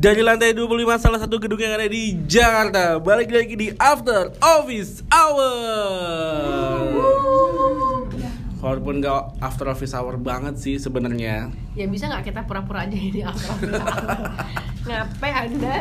Dari 0.00 0.24
lantai 0.24 0.56
25 0.56 0.96
salah 0.96 1.20
satu 1.20 1.36
gedung 1.36 1.60
yang 1.60 1.76
ada 1.76 1.84
di 1.84 2.16
Jakarta 2.24 2.96
Balik 2.96 3.36
lagi 3.36 3.52
di 3.52 3.68
After 3.76 4.32
Office 4.40 5.04
Hour 5.12 5.52
Walaupun 8.64 9.04
gak 9.04 9.40
after 9.44 9.68
office 9.72 9.96
hour 9.96 10.20
banget 10.20 10.60
sih 10.60 10.76
sebenarnya. 10.76 11.48
Ya 11.72 11.88
bisa 11.88 12.12
nggak 12.12 12.28
kita 12.28 12.44
pura-pura 12.44 12.84
aja 12.84 12.92
ini 12.92 13.24
after 13.24 13.56
office 13.56 13.72
hour? 13.72 14.28
Ngapain 14.88 15.34
anda? 15.48 15.76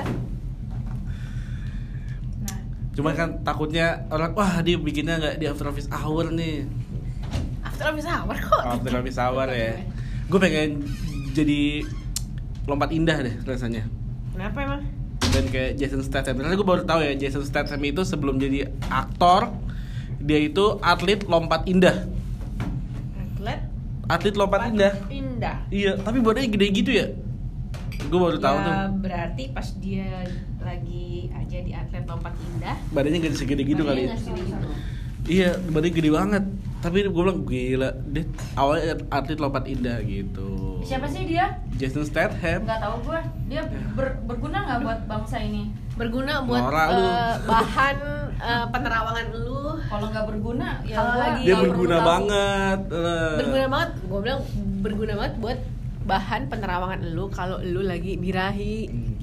Nah, 2.40 2.60
Cuma 2.96 3.12
kan 3.20 3.44
takutnya 3.44 4.08
orang 4.08 4.32
wah 4.32 4.64
dia 4.64 4.80
bikinnya 4.80 5.20
nggak 5.20 5.44
di 5.44 5.46
after 5.52 5.68
office 5.68 5.92
hour 5.92 6.32
nih. 6.32 6.72
After 7.68 7.92
office 7.92 8.08
hour 8.08 8.36
kok? 8.48 8.64
After 8.64 8.92
office 8.96 9.20
hour 9.20 9.48
ya. 9.52 9.76
Gue 10.32 10.40
pengen 10.40 10.80
jadi 11.36 11.84
lompat 12.64 12.96
indah 12.96 13.28
deh 13.28 13.36
rasanya. 13.44 13.99
Kenapa 14.40 14.64
emang? 14.64 14.82
Dan 15.36 15.52
kayak 15.52 15.76
Jason 15.76 16.00
Statham. 16.00 16.40
Ternyata 16.40 16.56
gue 16.56 16.64
baru 16.64 16.88
tahu 16.88 17.04
ya 17.04 17.12
Jason 17.12 17.44
Statham 17.44 17.84
itu 17.84 18.08
sebelum 18.08 18.40
jadi 18.40 18.72
aktor 18.88 19.52
dia 20.16 20.40
itu 20.40 20.80
atlet 20.80 21.28
lompat 21.28 21.68
indah. 21.68 22.08
Atlet 23.20 23.68
Atlet 24.08 24.36
lompat 24.40 24.72
indah. 24.72 24.96
Indah. 25.12 25.68
Iya, 25.68 26.00
tapi 26.00 26.24
badannya 26.24 26.56
gede 26.56 26.68
gitu 26.72 26.92
ya. 26.96 27.12
Gue 28.08 28.16
baru 28.16 28.40
tahu 28.40 28.58
ya, 28.64 28.64
tuh. 28.64 28.76
berarti 29.04 29.44
pas 29.52 29.68
dia 29.76 30.08
lagi 30.64 31.28
aja 31.36 31.58
di 31.60 31.72
atlet 31.76 32.08
lompat 32.08 32.32
indah. 32.40 32.80
Badannya 32.96 33.20
gak 33.20 33.36
segede 33.36 33.68
gitu 33.68 33.84
kali. 33.84 34.08
badannya 34.08 34.16
nggak 34.16 34.24
segede 34.24 34.42
gitu. 34.56 34.68
Iya, 35.28 35.50
badannya 35.68 35.96
gede 36.00 36.12
banget. 36.16 36.44
Tapi 36.80 37.04
gue 37.04 37.12
bilang 37.14 37.44
gila, 37.44 37.92
dia 38.08 38.24
awalnya 38.56 38.96
atlet 39.10 39.36
lompat 39.36 39.68
indah 39.68 40.00
gitu. 40.00 40.80
siapa 40.80 41.04
sih 41.06 41.28
dia? 41.28 41.60
Jason 41.76 42.02
Statham. 42.02 42.64
Nggak 42.64 42.80
tahu 42.80 42.96
gue. 43.04 43.20
Dia 43.48 43.62
ber- 43.92 44.16
berguna 44.24 44.64
nggak 44.64 44.80
buat 44.82 45.00
bangsa 45.06 45.38
ini? 45.38 45.76
Berguna 45.94 46.40
buat 46.42 46.64
Norak 46.64 46.88
lu. 46.90 47.04
eh, 47.04 47.34
bahan 47.44 47.98
eh, 48.40 48.66
penerawangan 48.70 49.28
lu. 49.36 49.60
Kalau 49.82 50.06
nggak 50.08 50.26
berguna, 50.26 50.68
ya 50.82 50.96
Kalau 50.96 51.12
gua 51.12 51.20
lagi- 51.22 51.44
Dia 51.44 51.56
berguna 51.58 51.96
perlu 51.98 52.08
banget. 52.08 52.80
eh. 52.90 53.36
Berguna 53.36 53.66
banget. 53.68 53.90
Gue 54.02 54.20
bilang 54.22 54.42
berguna 54.80 55.14
banget 55.18 55.34
buat 55.38 55.60
bahan 56.02 56.42
penerawangan 56.48 57.00
lu 57.12 57.26
kalau 57.28 57.58
lu 57.60 57.84
lagi 57.84 58.16
birahi. 58.16 58.88
Hmm. 58.88 59.20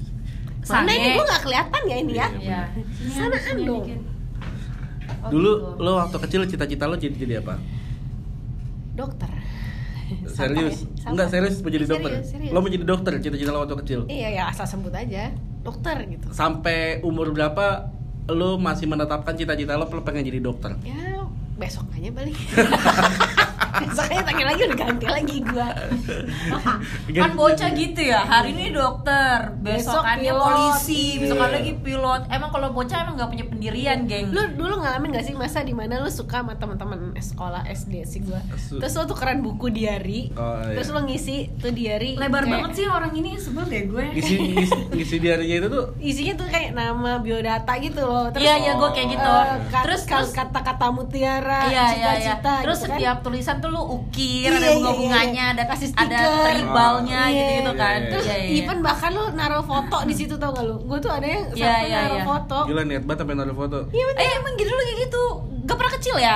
Mana 0.63 0.91
ini 0.91 1.07
gue 1.09 1.25
nggak 1.25 1.41
kelihatan 1.41 1.81
ya 1.85 1.95
ini 1.97 2.13
ya? 2.13 2.27
Iya. 2.37 2.61
Sanaan 3.09 3.55
dong. 3.57 3.81
dikit. 3.81 4.01
Oh, 5.19 5.29
Dulu 5.29 5.51
gitu. 5.51 5.81
lo 5.81 5.91
waktu 5.97 6.17
kecil 6.19 6.41
cita-cita 6.45 6.85
lo 6.85 6.95
jadi 6.95 7.13
jadi 7.13 7.33
apa? 7.41 7.57
Dokter. 8.93 9.29
Serius? 10.25 10.87
Santai, 10.97 11.11
Enggak 11.11 11.27
santai. 11.27 11.43
serius 11.43 11.55
mau 11.59 11.69
jadi 11.69 11.77
Serius, 11.79 11.91
dokter. 11.91 12.11
serius. 12.23 12.51
Lo 12.51 12.59
mau 12.59 12.69
jadi 12.69 12.85
dokter 12.85 13.11
cita-cita 13.19 13.51
lo 13.51 13.59
waktu 13.61 13.75
kecil. 13.83 13.99
Iya 14.07 14.29
ya 14.31 14.43
asal 14.47 14.65
sebut 14.65 14.93
aja 14.93 15.35
dokter 15.61 15.97
gitu. 16.07 16.27
Sampai 16.31 17.03
umur 17.03 17.29
berapa 17.29 17.91
lo 18.27 18.55
masih 18.57 18.87
menetapkan 18.87 19.33
cita-cita 19.33 19.75
lo 19.75 19.85
lo 19.85 20.01
pengen 20.01 20.23
jadi 20.23 20.39
dokter? 20.39 20.75
Ya 20.81 21.27
besok 21.57 21.89
aja 21.91 22.09
balik. 22.09 22.35
Besoknya 23.87 24.21
tanya 24.23 24.45
lagi 24.45 24.61
udah 24.63 24.77
ganti 24.77 25.05
lagi 25.07 25.37
gua. 25.41 25.69
kan 27.17 27.31
bocah 27.33 27.69
gitu 27.71 28.01
ya 28.03 28.21
hari 28.21 28.51
ini 28.51 28.71
dokter 28.71 29.53
Besok 29.57 30.01
besokannya 30.01 30.31
pilot. 30.31 30.43
polisi 30.43 31.03
Iya. 31.07 31.19
besokan 31.23 31.49
lagi 31.51 31.71
pilot 31.77 32.21
emang 32.27 32.49
kalau 32.49 32.69
bocah 32.69 32.97
emang 32.99 33.15
nggak 33.15 33.29
punya 33.29 33.45
pendirian 33.47 33.99
geng 34.03 34.27
Lu 34.29 34.41
dulu 34.53 34.73
ngalamin 34.79 35.09
gak 35.11 35.25
sih 35.25 35.33
masa 35.33 35.61
di 35.61 35.71
mana 35.71 35.97
lu 35.97 36.09
suka 36.09 36.39
sama 36.39 36.53
teman-teman 36.53 36.97
sekolah 37.15 37.65
SD 37.65 37.93
sih 38.03 38.21
gua. 38.21 38.41
Su- 38.55 38.77
Terus 38.77 38.93
lu 38.93 39.05
tukeran 39.05 39.39
buku 39.39 39.69
diary. 39.69 40.29
Oh, 40.33 40.57
iya. 40.59 40.75
Terus 40.75 40.89
lu 40.89 41.01
ngisi 41.03 41.49
tuh 41.55 41.71
diary. 41.71 42.13
lebar 42.15 42.41
kayak- 42.41 42.53
banget 42.53 42.71
sih 42.75 42.85
orang 42.87 43.11
ini 43.13 43.31
sebel 43.35 43.65
deh 43.65 43.83
gue 43.85 44.05
Ngisi 44.11 44.33
ngisi, 44.37 44.77
ngisi 44.91 45.15
diarinya 45.17 45.55
itu 45.57 45.67
tuh 45.67 45.85
Isinya 45.99 46.33
tuh 46.35 46.47
kayak 46.47 46.71
nama 46.71 47.17
biodata 47.17 47.73
gitu 47.77 48.01
loh. 48.01 48.27
Terus 48.29 48.43
iya 48.43 48.55
iya 48.59 48.73
gue 48.73 48.89
kayak 48.89 49.07
gitu 49.09 49.31
kat- 49.67 49.83
terus 49.83 50.01
kat- 50.03 50.15
terus 50.19 50.31
kata-kata 50.33 50.85
mutiara, 50.89 51.61
Iya 51.63 51.71
iya 51.71 51.83
iya. 51.83 51.91
cita-cita 51.91 52.53
Terus 52.63 52.77
gitu 52.77 52.85
kan. 52.85 52.97
setiap 52.97 53.17
tulisan 53.21 53.55
tuh 53.57 53.66
lu 53.69 53.81
ukir, 53.93 54.47
Iya, 54.47 54.53
ada 54.53 54.63
iya, 54.63 54.75
bunga-bunganya, 54.75 55.45
iya. 55.45 55.53
ada 55.53 55.63
Kasih 55.65 55.89
ada 55.93 56.19
tribalnya 56.45 57.21
Iya, 57.23 57.35
gitu-gitu 57.37 57.71
iya, 57.71 57.79
kan. 57.79 57.97
iya. 57.97 58.09
Terus 58.09 58.25
Iya, 58.25 58.37
iya. 58.37 58.49
even 58.57 58.77
bahkan 58.79 59.11
lu 59.11 59.23
naruh 59.31 59.61
foto 59.61 59.97
di 60.03 60.13
situ 60.13 60.35
tau 60.35 60.51
gak 60.51 60.63
lu? 60.63 60.75
Gue 60.81 60.97
tuh 60.97 61.09
ada 61.09 61.25
yang 61.25 61.43
Iya, 61.51 61.65
sampai 61.67 61.85
iya, 61.85 61.97
naruh 62.01 62.15
iya. 62.15 62.25
foto. 62.25 62.57
gila 62.65 62.81
niat 62.83 63.03
banget 63.03 63.19
sampai 63.21 63.35
naruh 63.35 63.55
foto. 63.55 63.79
Iya 63.89 64.03
bener. 64.05 64.19
Eh 64.19 64.29
emang 64.35 64.53
gitu 64.55 64.69
lu 64.69 64.81
kayak 64.81 64.99
gitu. 65.01 65.23
Gak 65.67 65.75
pernah 65.75 65.93
kecil 65.93 66.15
ya? 66.17 66.35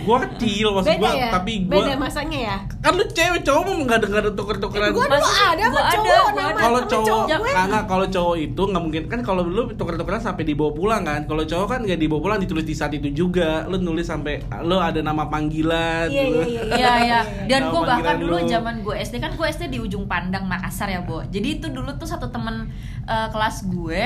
Gua 0.00 0.16
kecil 0.24 0.66
maksud 0.72 0.96
gua, 0.96 1.12
ya? 1.12 1.28
tapi 1.30 1.52
gua 1.62 1.72
Beda 1.78 1.94
masanya 1.94 2.38
ya? 2.40 2.56
kan 2.80 2.92
lu 2.92 3.04
cewek 3.06 3.40
cowok 3.42 3.62
mau 3.62 3.74
nggak 3.78 3.92
ada 3.94 4.06
nggak 4.08 4.22
ada 4.22 4.32
tuker-tukeran. 4.32 4.88
Gue 4.90 5.04
dulu 5.04 5.12
ada 5.12 5.20
gua 5.20 5.28
sama 5.28 5.52
ada, 5.52 5.92
cowok 5.92 6.24
ada. 6.24 6.44
kalau 6.56 6.80
cowok 6.82 7.22
gue. 7.28 7.50
nggak 7.60 7.82
kalau 7.84 8.06
cowok 8.08 8.36
itu 8.40 8.62
nggak 8.64 8.82
mungkin 8.82 9.02
kan 9.06 9.20
kalau 9.20 9.42
lu 9.42 9.62
tuker-tukeran 9.70 10.18
sampai 10.18 10.42
dibawa 10.42 10.72
pulang 10.72 11.02
kan 11.02 11.20
kalau 11.24 11.44
cowok 11.44 11.66
kan 11.68 11.80
nggak 11.82 11.98
dibawa 11.98 12.20
pulang 12.20 12.38
ditulis 12.38 12.64
di 12.64 12.72
saat 12.72 12.90
itu 12.90 13.12
juga 13.12 13.68
lu 13.68 13.76
nulis 13.76 14.02
sampai 14.02 14.40
lu 14.60 14.76
ada 14.76 15.00
nama 15.00 15.28
panggilan 15.28 16.08
Iya, 16.08 16.22
lu. 16.24 16.40
iya, 16.40 16.62
iya, 16.62 16.64
Iya 16.72 16.92
iya. 17.02 17.20
Dan 17.44 17.60
Nama 17.60 17.70
gue 17.70 17.82
bahkan 17.84 18.14
dulu 18.16 18.36
lu. 18.38 18.48
zaman 18.48 18.74
gue 18.80 18.94
SD 18.96 19.14
kan 19.18 19.32
gue 19.34 19.46
SD 19.46 19.62
di 19.68 19.78
ujung 19.78 20.04
Pandang 20.06 20.44
Makassar 20.44 20.88
ya, 20.88 21.00
Bo. 21.00 21.20
Jadi 21.22 21.60
itu 21.60 21.66
dulu 21.68 21.92
tuh 21.94 22.08
satu 22.08 22.28
temen 22.28 22.72
eh, 23.04 23.28
kelas 23.28 23.68
gue 23.68 24.02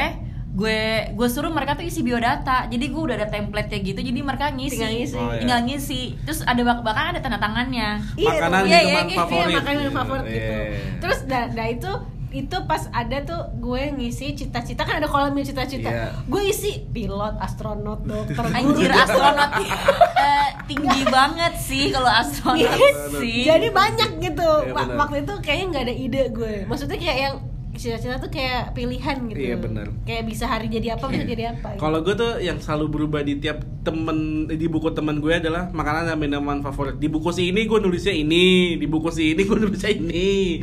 gue 0.55 1.11
gue 1.19 1.29
suruh 1.29 1.51
mereka 1.51 1.75
tuh 1.75 1.83
isi 1.83 2.07
biodata 2.07 2.71
jadi 2.71 2.87
gue 2.87 3.03
udah 3.11 3.17
ada 3.19 3.27
template 3.27 3.75
gitu 3.83 3.99
jadi 3.99 4.21
mereka 4.23 4.55
ngisi 4.55 4.79
Tinggal 4.79 4.93
ngisi. 4.95 5.19
Oh, 5.19 5.27
iya. 5.35 5.41
tinggal 5.43 5.61
ngisi 5.67 6.03
terus 6.23 6.41
ada 6.47 6.63
bak 6.63 6.79
bahkan 6.87 7.11
ada 7.11 7.21
tanda 7.21 7.43
tangannya 7.43 7.99
Makanan 8.15 8.63
tuh. 8.63 8.71
Iya, 8.71 8.79
minuman 8.79 8.87
iya, 8.87 9.03
gitu. 9.11 9.19
favorit 9.19 9.51
Iya, 9.51 9.57
makanan 9.59 9.91
favorit 9.91 10.25
gitu. 10.31 10.55
Iya. 10.55 10.79
Terus 11.03 11.19
dah, 11.27 11.45
dah 11.51 11.67
itu 11.67 11.91
itu 12.35 12.57
pas 12.67 12.83
ada 12.91 13.19
tuh 13.23 13.43
gue 13.63 13.83
ngisi 13.95 14.35
cita-cita 14.35 14.83
kan 14.83 14.99
ada 14.99 15.07
kolomnya 15.11 15.47
cita-cita. 15.47 15.91
Iya. 15.91 16.07
Gue 16.27 16.51
isi 16.51 16.83
pilot, 16.91 17.35
astronot, 17.39 18.03
dokter, 18.07 18.43
anjir 18.51 18.91
astronot 18.91 19.51
eh, 19.59 20.49
tinggi 20.67 21.03
banget 21.07 21.55
sih 21.63 21.95
kalau 21.95 22.11
astronot 22.11 22.75
sih 23.23 23.47
Jadi 23.47 23.71
banyak 23.71 24.11
gitu. 24.23 24.51
Iya, 24.67 24.75
benar. 24.75 24.97
Waktu 25.03 25.17
itu 25.27 25.35
kayaknya 25.43 25.67
nggak 25.71 25.85
ada 25.87 25.95
ide 25.95 26.23
gue. 26.31 26.55
Maksudnya 26.67 26.99
kayak 26.99 27.19
yang 27.19 27.35
cita-cita 27.75 28.17
tuh 28.17 28.31
kayak 28.31 28.73
pilihan 28.73 29.17
gitu. 29.29 29.39
Iya, 29.39 29.57
benar. 29.59 29.87
Kayak 30.07 30.25
bisa 30.31 30.45
hari 30.47 30.67
jadi 30.71 30.95
apa, 30.97 31.11
bisa 31.11 31.27
jadi 31.27 31.45
apa. 31.53 31.75
gitu. 31.75 31.81
Kalau 31.83 31.99
gue 32.01 32.15
tuh 32.15 32.33
yang 32.41 32.59
selalu 32.63 32.87
berubah 32.89 33.21
di 33.21 33.37
tiap 33.39 33.61
temen 33.83 34.49
di 34.49 34.67
buku 34.67 34.95
temen 34.95 35.19
gue 35.21 35.35
adalah 35.35 35.69
makanan 35.71 36.09
dan 36.09 36.17
minuman 36.17 36.63
favorit. 36.63 36.97
Di 36.97 37.11
buku 37.11 37.29
si 37.31 37.51
ini 37.51 37.67
gue 37.67 37.79
nulisnya 37.79 38.15
ini, 38.15 38.79
di 38.79 38.87
buku 38.87 39.11
si 39.11 39.35
ini 39.35 39.43
gue 39.45 39.59
nulisnya 39.59 39.93
ini. 39.93 40.63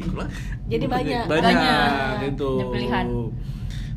Jadi 0.71 0.85
banyak. 0.87 1.23
banyak, 1.27 1.53
Banyak. 1.53 2.13
gitu. 2.31 2.51
Pilihan. 2.71 3.05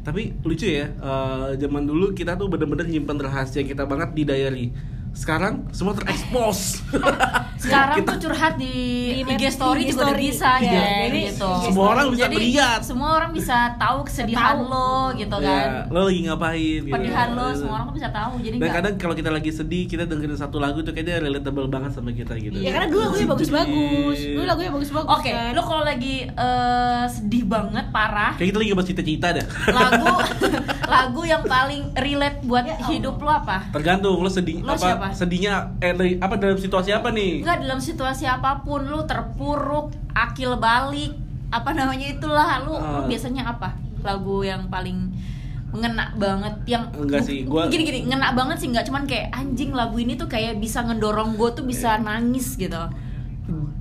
Tapi 0.05 0.23
lucu 0.45 0.69
ya, 0.69 0.93
eh, 0.93 1.49
zaman 1.57 1.89
dulu 1.89 2.13
kita 2.13 2.37
tuh 2.37 2.53
bener-bener 2.53 2.85
nyimpen 2.85 3.17
rahasia 3.17 3.65
kita 3.65 3.89
banget 3.89 4.13
di 4.13 4.23
diary. 4.29 4.67
Sekarang 5.15 5.63
semua 5.71 5.95
terekspos. 5.95 6.83
sekarang 7.65 7.97
Kita- 7.97 8.13
tuh 8.13 8.29
curhat 8.29 8.55
di, 8.55 8.77
Di 9.17 9.33
IG 9.33 9.45
story 9.49 9.81
IG 9.81 9.89
juga 9.89 10.03
udah 10.03 10.13
story. 10.13 10.27
bisa 10.27 10.51
Iya, 10.59 10.69
ya 10.69 10.85
jadi 11.07 11.21
gitu 11.25 11.51
Semua 11.65 11.87
orang 11.89 12.07
bisa 12.07 12.21
Jadi, 12.21 12.35
melihat. 12.37 12.79
semua 12.83 13.09
orang 13.15 13.31
bisa 13.33 13.57
tahu 13.75 13.99
kesedihan 14.05 14.57
Tahu. 14.59 14.69
lo 14.69 14.93
gitu 15.15 15.37
Ya, 15.39 15.49
kan 15.49 15.69
lo 15.89 16.01
lagi 16.05 16.21
ngapain? 16.21 16.81
gitu. 16.83 16.93
pedihan 16.93 17.29
lo 17.33 17.47
semua 17.51 17.75
orang 17.75 17.87
tuh 17.87 17.97
bisa 17.97 18.09
tahu 18.11 18.33
jadi 18.37 18.55
Dan 18.55 18.61
nggak 18.61 18.75
kadang 18.77 18.95
kalau 18.99 19.15
kita 19.15 19.31
lagi 19.31 19.51
sedih, 19.51 19.85
kita 19.87 20.03
dengerin 20.05 20.37
satu 20.37 20.57
lagu 20.59 20.83
tuh 20.83 20.93
kayaknya 20.93 21.17
relatable 21.21 21.69
banget 21.69 21.91
sama 21.93 22.11
kita 22.11 22.35
gitu. 22.37 22.59
Ya 22.59 22.71
karena 22.71 22.87
dulu 22.87 23.01
lagunya 23.07 23.29
bagus-bagus. 23.31 24.19
Dulu 24.21 24.45
lagunya 24.45 24.71
bagus-bagus. 24.71 25.09
Oke, 25.11 25.31
kan? 25.31 25.51
lo 25.53 25.63
kalau 25.63 25.83
lagi 25.83 26.15
eh, 26.27 27.05
sedih 27.09 27.45
banget 27.45 27.87
parah, 27.89 28.35
Kayak 28.35 28.49
kita 28.51 28.59
lagi 28.59 28.71
bahas 28.73 28.89
cita-cita 28.91 29.29
dah. 29.33 29.47
lagu 29.71 30.07
lagu 30.95 31.23
yang 31.25 31.43
paling 31.43 31.97
relate 31.97 32.39
buat 32.43 32.65
Ya 32.67 32.77
hidup 32.87 33.17
lo 33.19 33.31
apa? 33.31 33.71
Tergantung 33.71 34.19
lo 34.19 34.29
sedih 34.29 34.61
Lo 34.61 34.69
apa 34.71 34.83
siapa? 34.83 35.04
Sedihnya 35.11 35.77
eh 35.79 35.93
dari- 35.93 36.17
apa 36.17 36.35
dalam 36.35 36.55
situasi 36.55 36.89
apa 36.89 37.11
nih? 37.11 37.43
Enggak 37.43 37.59
dalam 37.61 37.77
situasi 37.79 38.25
apa 38.25 38.63
pun 38.63 38.87
lo 38.87 39.03
terpuruk, 39.03 39.93
akil 40.11 40.57
balik, 40.57 41.13
apa 41.51 41.71
namanya 41.71 42.07
itulah 42.09 42.63
lo, 42.63 42.75
lo 42.75 43.01
Ah. 43.01 43.05
biasanya 43.05 43.45
apa? 43.49 43.75
Lagu 44.01 44.41
yang 44.41 44.69
paling 44.69 45.13
ngena 45.75 46.15
banget 46.15 46.55
yang 46.67 46.87
Enggak 46.95 47.27
sih, 47.27 47.43
gua- 47.43 47.67
gini 47.67 47.83
gini 47.83 48.01
ngena 48.07 48.31
banget 48.31 48.57
sih 48.57 48.71
nggak 48.71 48.87
cuman 48.87 49.05
kayak 49.05 49.35
anjing 49.35 49.75
lagu 49.75 49.99
ini 49.99 50.15
tuh 50.15 50.25
kayak 50.25 50.57
bisa 50.57 50.81
ngedorong 50.81 51.35
gue 51.35 51.51
tuh 51.51 51.67
bisa 51.67 51.99
Iya. 51.99 52.07
nangis 52.07 52.55
gitu 52.55 52.79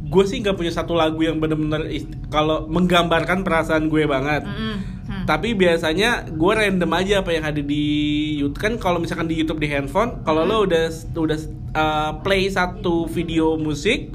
Gue 0.03 0.23
sih 0.23 0.37
nggak 0.39 0.53
punya 0.53 0.69
satu 0.69 0.93
lagu 0.93 1.17
yang 1.19 1.37
bener-bener 1.37 1.89
kalau 2.27 2.65
menggambarkan 2.67 3.41
perasaan 3.41 3.87
gue 3.87 4.05
banget. 4.05 4.43
Mm-mm. 4.43 4.75
Hmm. 4.77 4.77
Tapi 5.23 5.55
biasanya 5.55 6.27
gue 6.27 6.51
random 6.51 6.91
aja 6.93 7.23
apa 7.23 7.31
yang 7.31 7.43
ada 7.43 7.59
di 7.59 7.83
YouTube 8.37 8.59
kan 8.59 8.73
kalau 8.75 8.99
misalkan 8.99 9.25
di 9.25 9.39
YouTube 9.39 9.59
di 9.59 9.71
handphone, 9.71 10.19
kalau 10.21 10.43
Hmm. 10.43 10.51
lo 10.51 10.57
udah 10.67 10.85
udah 11.15 11.39
uh, 11.73 12.11
play 12.19 12.47
satu 12.47 13.07
video 13.07 13.55
musik, 13.55 14.11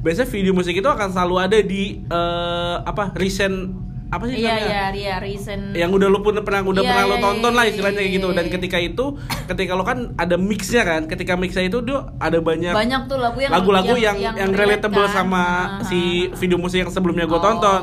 biasanya 0.00 0.28
video 0.28 0.52
musik 0.52 0.76
itu 0.76 0.84
akan 0.84 1.08
selalu 1.08 1.36
ada 1.40 1.58
di 1.60 2.04
uh, 2.06 2.84
apa 2.84 3.16
recent 3.16 3.88
apa 4.10 4.26
sih 4.26 4.42
Iya 4.42 4.50
namanya? 4.50 4.66
iya 4.66 4.84
iya 4.90 5.14
recent 5.22 5.70
yang 5.70 5.94
udah 5.94 6.10
lo 6.10 6.18
pun 6.18 6.34
pernah 6.42 6.66
udah 6.66 6.82
Iya, 6.82 6.90
pernah 6.90 7.04
lo 7.06 7.14
iya, 7.14 7.22
tonton 7.22 7.52
iya, 7.54 7.58
lah 7.62 7.64
istilahnya 7.70 7.98
kayak 8.02 8.12
gitu 8.18 8.26
iya, 8.26 8.36
dan 8.42 8.44
iya. 8.44 8.52
ketika 8.58 8.78
itu 8.82 9.04
ketika 9.46 9.72
lo 9.78 9.84
kan 9.86 9.98
ada 10.18 10.34
mixnya 10.34 10.82
kan 10.82 11.00
ketika 11.06 11.38
mixnya 11.38 11.70
itu 11.70 11.78
dia 11.78 12.10
ada 12.18 12.42
banyak 12.42 12.74
banyak 12.74 13.06
tuh 13.06 13.22
lagu 13.22 13.38
yang 13.38 13.52
lagu-lagu 13.54 13.94
yang 13.94 14.18
yang, 14.18 14.50
relate 14.50 14.82
relatable 14.82 15.06
kan. 15.06 15.14
sama 15.14 15.42
Ah, 15.46 15.86
si 15.86 16.26
ah, 16.26 16.34
video 16.42 16.58
musik 16.58 16.82
yang 16.82 16.90
sebelumnya 16.90 17.30
gue 17.30 17.38
Oh. 17.38 17.44
tonton 17.44 17.80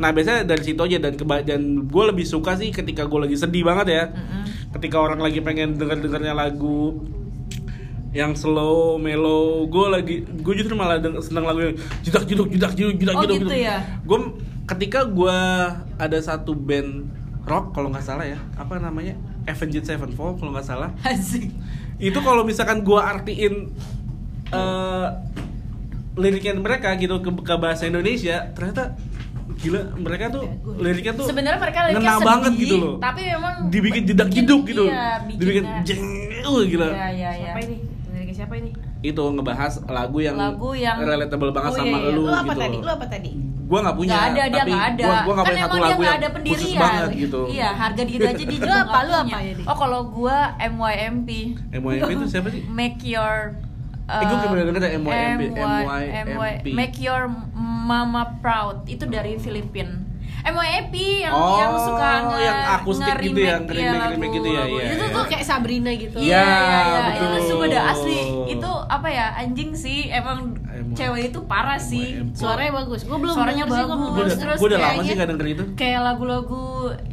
Nah 0.00 0.08
biasanya 0.10 0.44
dari 0.44 0.62
situ 0.64 0.80
aja 0.80 0.98
dan 0.98 1.12
keba 1.14 1.44
dan 1.44 1.84
gue 1.84 2.04
lebih 2.08 2.24
suka 2.24 2.56
sih 2.56 2.72
ketika 2.72 3.04
gue 3.04 3.28
lagi 3.28 3.36
sedih 3.36 3.64
banget 3.64 3.86
ya. 3.92 4.04
Mm-mm. 4.08 4.44
Ketika 4.78 4.96
orang 4.98 5.20
lagi 5.20 5.44
pengen 5.44 5.76
denger 5.76 6.00
dengernya 6.00 6.32
lagu 6.32 7.02
yang 8.12 8.36
slow, 8.36 9.00
mellow, 9.00 9.64
gue 9.66 9.86
lagi 9.88 10.14
gue 10.24 10.54
justru 10.56 10.76
malah 10.76 11.00
seneng 11.24 11.48
lagu 11.48 11.60
yang 11.64 11.76
judak 12.04 12.24
juduk 12.28 12.48
judak 12.52 12.72
juduk 12.76 12.96
judak 13.00 13.14
Oh, 13.16 13.24
gitu 13.24 13.56
ya? 13.56 13.80
Gue 14.04 14.18
ketika 14.68 15.08
gue 15.08 15.38
ada 15.96 16.18
satu 16.20 16.52
band 16.52 17.08
rock 17.42 17.74
kalau 17.74 17.90
nggak 17.90 18.06
salah 18.06 18.22
ya 18.22 18.38
apa 18.54 18.78
namanya 18.78 19.18
Avenged 19.50 19.82
Sevenfold 19.82 20.38
kalau 20.38 20.54
nggak 20.54 20.62
salah 20.62 20.94
Asik. 21.02 21.50
itu 21.98 22.14
kalau 22.22 22.46
misalkan 22.46 22.86
gua 22.86 23.10
artiin 23.10 23.74
eh 24.54 25.08
liriknya 26.14 26.54
mereka 26.60 26.92
gitu 27.00 27.18
ke, 27.18 27.30
ke 27.42 27.54
bahasa 27.58 27.88
Indonesia 27.88 28.52
ternyata 28.54 28.94
gila 29.54 29.80
mereka 29.94 30.24
tuh 30.28 30.42
liriknya 30.76 31.12
tuh 31.12 31.26
Sebenarnya 31.26 31.58
mereka 31.58 31.78
liriknya 31.84 32.00
ngena 32.00 32.14
sedih, 32.14 32.26
banget 32.26 32.52
gitu 32.56 32.74
loh 32.76 32.94
tapi 32.98 33.20
memang 33.26 33.54
dibikin 33.68 34.02
jedak 34.04 34.28
jeduk 34.28 34.62
gitu 34.64 34.84
iya, 34.84 35.20
dibikin 35.22 35.64
bikinnya- 35.64 35.84
jeng 35.84 36.02
uh, 36.42 36.62
gila 36.62 36.88
Iya, 36.88 37.06
iya, 37.10 37.30
iya. 37.32 37.46
Siapa 37.46 37.60
ini? 37.62 37.76
Liriknya 38.08 38.34
siapa 38.36 38.54
ini? 38.56 38.70
itu 39.02 39.18
ngebahas 39.18 39.72
lagu 39.84 40.18
yang 40.18 40.36
Lagu 40.36 40.70
yang- 40.72 40.94
relatable 40.96 41.50
banget 41.50 41.70
Oh, 41.70 41.76
sama 41.76 41.88
iya, 41.88 41.98
iya. 42.00 42.10
lu, 42.12 42.22
Lu 42.22 42.30
apa 42.30 42.42
gitu 42.46 42.60
tadi? 42.60 42.76
Lu 42.78 42.90
apa 42.92 43.06
tadi? 43.08 43.30
gua 43.62 43.78
nggak 43.80 43.96
punya 43.96 44.12
Nggak 44.12 44.26
ada, 44.28 44.42
dia 44.44 44.52
tapi 44.54 44.70
nggak 44.70 44.84
ada. 44.86 45.02
gua, 45.02 45.16
gua 45.18 45.32
nggak 45.32 45.42
kan 45.42 45.48
punya 45.48 45.64
satu 45.64 45.72
dia 45.72 45.82
lagu 45.82 46.02
yang 46.02 46.12
ada 46.12 46.20
khusus 46.22 46.36
pendirian. 46.36 46.78
banget 46.78 47.10
gitu 47.16 47.40
Iya, 47.48 47.68
harga 47.72 48.02
diri 48.04 48.22
aja 48.22 48.44
di 48.44 48.56
Lu 48.58 48.68
apa? 48.70 48.98
Lu 49.00 49.12
apa. 49.16 49.38
Yadi? 49.40 49.62
Oh, 49.64 49.76
kalau 49.76 50.00
gua 50.06 50.36
MYMP. 50.60 51.28
MYMP 51.72 52.10
itu 52.12 52.26
siapa 52.28 52.48
sih 52.48 52.62
Make 52.64 53.00
your 53.02 53.34
Eh, 54.04 54.18
gua 54.20 54.36
pernah 54.44 54.56
denger 54.60 54.76
ada 54.76 54.90
MYMP, 54.92 55.42
MY, 55.56 56.02
MYMP. 56.28 56.66
Make 56.70 56.96
your 57.00 57.22
mama 57.82 58.38
proud. 58.38 58.86
Itu 58.86 59.04
dari 59.04 59.36
Filipina. 59.36 60.08
MYMP 60.42 60.94
yang 61.22 61.30
Oh, 61.30 61.54
yang 61.54 61.70
suka 61.78 62.08
nge, 62.24 62.38
yang 62.40 62.58
akustik 62.74 63.14
gitu 63.22 63.38
ya, 63.38 63.62
iya, 63.62 63.94
remake 64.10 64.32
gitu 64.34 64.48
ya, 64.50 64.60
lagu- 64.60 64.74
iya, 64.74 64.90
Itu 64.90 65.04
iya. 65.04 65.14
tuh 65.14 65.22
kayak 65.30 65.44
Sabrina 65.46 65.90
gitu. 65.94 66.16
Iya, 66.18 66.34
Iya, 66.34 66.42
iya, 66.42 66.80
iya. 66.82 67.00
betul. 67.06 67.30
Itu 67.30 67.38
sumpah 67.46 67.66
dah 67.68 67.82
asli. 67.86 68.18
Itu 68.50 68.70
apa 68.90 69.08
ya? 69.08 69.26
Anjing 69.38 69.70
sih. 69.72 70.10
Emang 70.10 70.58
Emang- 70.66 70.98
cewek 70.98 71.30
itu 71.30 71.38
parah 71.46 71.78
sih. 71.78 72.26
Suaranya 72.34 72.72
bagus. 72.76 73.06
Gua 73.06 73.22
belum 73.22 73.34
Suaranya 73.38 73.64
gua 73.64 73.76
bagus. 73.76 73.86
belum 73.86 74.00
Gua 74.02 74.10
udah, 74.10 74.26
denger. 74.26 74.42
Terus 74.42 74.58
gua 74.58 74.66
udah 74.66 74.80
lama 74.82 75.00
sih 75.00 75.14
gak 75.14 75.28
denger 75.30 75.46
itu 75.48 75.64
Kayak 75.78 76.00
lagu-lagu 76.02 76.64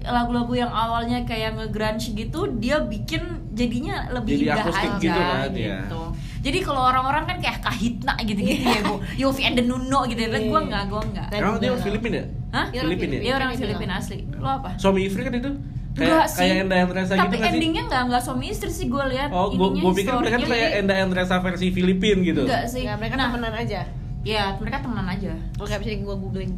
lagu-lagu 0.02 0.54
yang 0.56 0.72
awalnya 0.74 1.18
kayak 1.22 1.52
nge-grunge 1.54 2.06
gitu, 2.12 2.40
dia 2.56 2.82
bikin 2.82 3.22
jadinya 3.52 4.10
lebih 4.10 4.34
Jadi 4.36 4.46
indah 4.48 4.64
akustik 4.64 4.90
aja 4.90 4.98
gitu 4.98 5.22
kan, 5.22 5.50
iya. 5.54 5.78
gitu. 5.86 6.02
Jadi 6.40 6.58
kalau 6.60 6.82
orang-orang 6.82 7.24
kan 7.26 7.38
kayak 7.38 7.60
Kahitna 7.60 8.16
gitu-gitu 8.22 8.64
ya, 8.64 8.80
Bu. 8.82 8.96
Yofi 9.18 9.44
and 9.44 9.56
the 9.56 9.64
Nuno 9.64 10.08
gitu 10.08 10.18
ya. 10.18 10.30
Gua 10.42 10.62
enggak, 10.62 10.84
gua 10.88 11.02
enggak. 11.02 11.28
Dan 11.30 11.40
Emang 11.42 11.56
dia 11.58 11.70
orang 11.70 11.84
Filipina 11.84 12.16
ya? 12.16 12.26
Hah? 12.50 12.66
Filipina 12.72 13.14
ya? 13.14 13.22
Dia 13.22 13.34
orang 13.36 13.50
Filipina 13.52 13.68
Filipina 13.70 13.94
asli. 13.98 14.18
Lo 14.34 14.50
apa? 14.50 14.70
Suami 14.76 15.00
istri 15.04 15.22
kan 15.22 15.34
itu? 15.34 15.52
Kayak, 15.92 16.26
sih. 16.26 16.40
kayak 16.40 16.56
Enda 16.64 16.76
Endresa 16.80 17.14
Tapi 17.14 17.28
gitu 17.28 17.36
kan 17.36 17.44
sih? 17.44 17.52
endingnya 17.52 17.84
enggak 17.84 18.02
enggak 18.08 18.22
suami 18.24 18.46
istri 18.48 18.72
sih 18.72 18.88
gue 18.88 19.04
lihat. 19.10 19.30
Oh, 19.30 19.52
gua 19.52 19.92
pikir 19.92 20.14
mereka 20.16 20.38
tuh 20.38 20.48
kayak 20.48 20.64
jadi- 20.66 20.80
Enda 20.80 20.94
Endresa 20.96 21.36
versi 21.40 21.68
Filipin 21.70 22.18
gitu 22.24 22.42
Enggak 22.42 22.64
sih. 22.66 22.82
Enggak, 22.82 22.98
mereka 22.98 23.16
Nah, 23.16 23.26
temenan 23.28 23.54
aja. 23.54 23.80
Ya, 24.22 24.44
mereka 24.56 24.78
temenan 24.80 25.08
aja. 25.08 25.34
Oke, 25.60 25.72
abis 25.72 25.88
ini 25.90 26.02
gua 26.02 26.16
googling. 26.16 26.54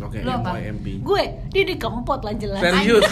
Oke, 0.00 0.24
Lu 0.24 0.32
apa? 0.32 0.56
MYMP 0.56 1.04
Gue, 1.04 1.22
dia 1.52 1.62
di 1.62 1.76
kempot 1.76 2.24
lah 2.24 2.32
jelas. 2.32 2.56
Serius? 2.58 3.04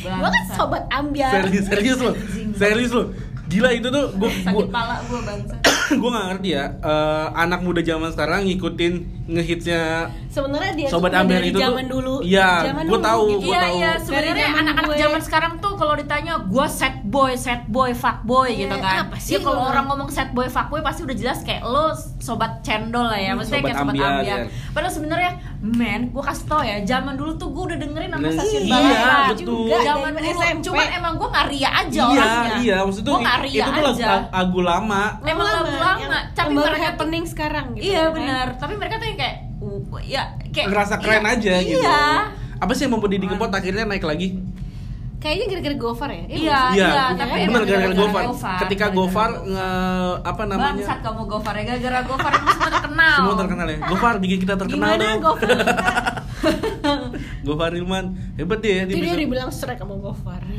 Gue 0.00 0.30
kan 0.32 0.44
sobat 0.50 0.88
ambiar. 0.88 1.44
serius, 1.44 1.68
serius 1.68 1.98
lo 2.00 2.12
Serius 2.56 2.90
lo 2.90 3.02
Gila 3.50 3.70
itu 3.74 3.88
tuh 3.90 4.06
gua, 4.14 4.30
Sakit 4.30 4.54
gua, 4.54 4.64
pala 4.70 4.96
gue 5.10 5.20
bangsa. 5.26 5.54
gua 6.00 6.10
gak 6.14 6.26
ngerti 6.30 6.48
ya 6.54 6.64
eh, 6.78 7.26
Anak 7.34 7.60
muda 7.66 7.82
zaman 7.82 8.14
sekarang 8.14 8.46
ngikutin 8.46 9.19
ngehitsnya 9.30 10.10
Sebenarnya 10.26 10.72
dia 10.76 10.86
Sobat 10.86 11.10
dari 11.10 11.50
itu 11.50 11.56
tuh- 11.56 11.62
zaman 11.64 11.86
dulu. 11.86 12.14
Iya, 12.20 12.70
dulu 12.80 12.98
tahu, 13.00 13.22
gitu. 13.28 13.38
gua 13.40 13.50
Iya 13.50 13.60
tahu. 13.60 13.74
iya 13.74 13.90
sebenarnya 13.98 14.46
anak-anak 14.52 14.84
gue. 14.86 14.96
zaman 15.00 15.20
sekarang 15.20 15.52
tuh 15.58 15.72
kalau 15.74 15.94
ditanya 15.94 16.32
gue 16.40 16.66
sad 16.68 16.96
boy, 17.04 17.32
sad 17.34 17.62
boy, 17.66 17.90
fuck 17.92 18.22
boy 18.22 18.46
Iya, 18.48 18.60
gitu 18.64 18.76
kan. 18.76 18.96
apa 19.04 19.16
sih 19.16 19.32
Ya 19.32 19.38
kalau 19.40 19.60
orang 19.64 19.84
ngomong 19.86 20.08
sad 20.08 20.30
boy, 20.30 20.46
fuck 20.46 20.66
boy 20.68 20.80
pasti 20.80 21.02
udah 21.02 21.16
jelas 21.16 21.38
kayak 21.40 21.62
lo 21.64 21.90
sobat 22.18 22.60
cendol 22.60 23.02
lah 23.04 23.16
ya, 23.16 23.32
maksudnya 23.32 23.58
Sobat 23.58 23.68
kayak 23.68 23.78
sobat 23.80 23.92
ambiar, 23.92 24.10
ambiar. 24.16 24.38
ya. 24.38 24.46
Padahal 24.70 24.92
sebenarnya 24.92 25.30
men, 25.60 26.00
gue 26.08 26.22
kasih 26.22 26.44
tau 26.46 26.62
ya, 26.62 26.76
zaman 26.84 27.14
dulu 27.14 27.32
tuh 27.34 27.48
gue 27.48 27.62
udah 27.66 27.78
dengerin 27.80 28.08
nama 28.08 28.22
Nah, 28.22 28.32
stasiun 28.32 28.62
iya, 28.62 28.70
balapan. 28.72 29.28
betul. 29.32 29.58
Juga 29.60 29.76
Zaman 29.82 30.10
dulu, 30.12 30.30
SMP. 30.32 30.62
cuman 30.62 30.86
emang 30.92 31.12
gue 31.16 31.28
nggak 31.28 31.46
ria 31.48 31.70
aja 31.76 32.00
Iya, 32.00 32.06
orangnya. 32.06 32.54
iya 32.60 32.76
Maksud 32.80 33.02
tuh 33.02 33.12
Gue 33.12 33.22
itu 33.50 33.70
tuh 33.72 33.84
lagu, 34.30 34.60
lama 34.62 35.02
Emang 35.22 35.46
lagu 35.48 35.74
lama, 35.76 36.18
tapi 36.32 36.52
mereka 36.52 36.78
happening 36.86 37.24
sekarang 37.24 37.66
gitu. 37.74 37.82
Iya 37.88 38.02
kan. 38.04 38.14
benar, 38.14 38.46
tapi 38.56 38.74
mereka 38.74 38.94
tuh 38.96 39.06
yang 39.06 39.18
kayak 39.20 39.36
uh, 39.60 40.00
ya 40.00 40.22
kayak 40.48 40.66
Ngerasa 40.72 40.94
keren 40.96 41.24
iya, 41.24 41.32
aja 41.36 41.54
gitu 41.60 41.84
Iya. 41.84 42.00
Apa 42.60 42.72
sih 42.76 42.84
yang 42.88 42.92
membuat 42.96 43.12
Didi 43.16 43.26
Kempot 43.28 43.52
akhirnya 43.52 43.84
naik 43.88 44.04
lagi? 44.04 44.36
Kayaknya 45.20 45.46
gara-gara 45.46 45.76
Gofar 45.78 46.08
ya? 46.08 46.22
Iya, 46.22 46.30
Iya, 46.32 46.58
iya, 46.72 47.04
tapi 47.12 47.30
bener 47.30 47.44
emang 47.44 47.62
gara-gara 47.62 47.94
Gofar. 47.94 48.22
Gofar. 48.26 48.58
Ketika 48.58 48.86
Gara-gara 48.86 48.96
Gofar 48.98 49.30
nge 49.44 49.68
apa 50.22 50.42
namanya? 50.42 50.72
Bangsat 50.74 50.98
kamu 51.02 51.22
Gofar 51.26 51.54
ya, 51.54 51.64
gara-gara 51.66 51.98
Gofar 52.02 52.32
itu 52.32 52.48
semua 52.50 52.70
terkenal. 52.72 53.14
Semua 53.14 53.36
terkenal 53.36 53.66
ya. 53.66 53.78
Gofar 53.84 54.14
bikin 54.18 54.38
kita 54.38 54.54
terkenal 54.56 54.76
Gimana 54.80 55.04
dong. 55.06 55.20
Gofar? 55.22 55.48
Gofar 57.42 57.70
Ilman 57.72 58.04
hebat 58.34 58.58
dia 58.58 58.72
ya 58.74 58.82
Itu 58.86 58.94
dia 58.94 59.04
bisa- 59.06 59.20
dibilang 59.20 59.50
Shrek 59.50 59.78
sama 59.78 59.94
Gofar. 59.96 60.40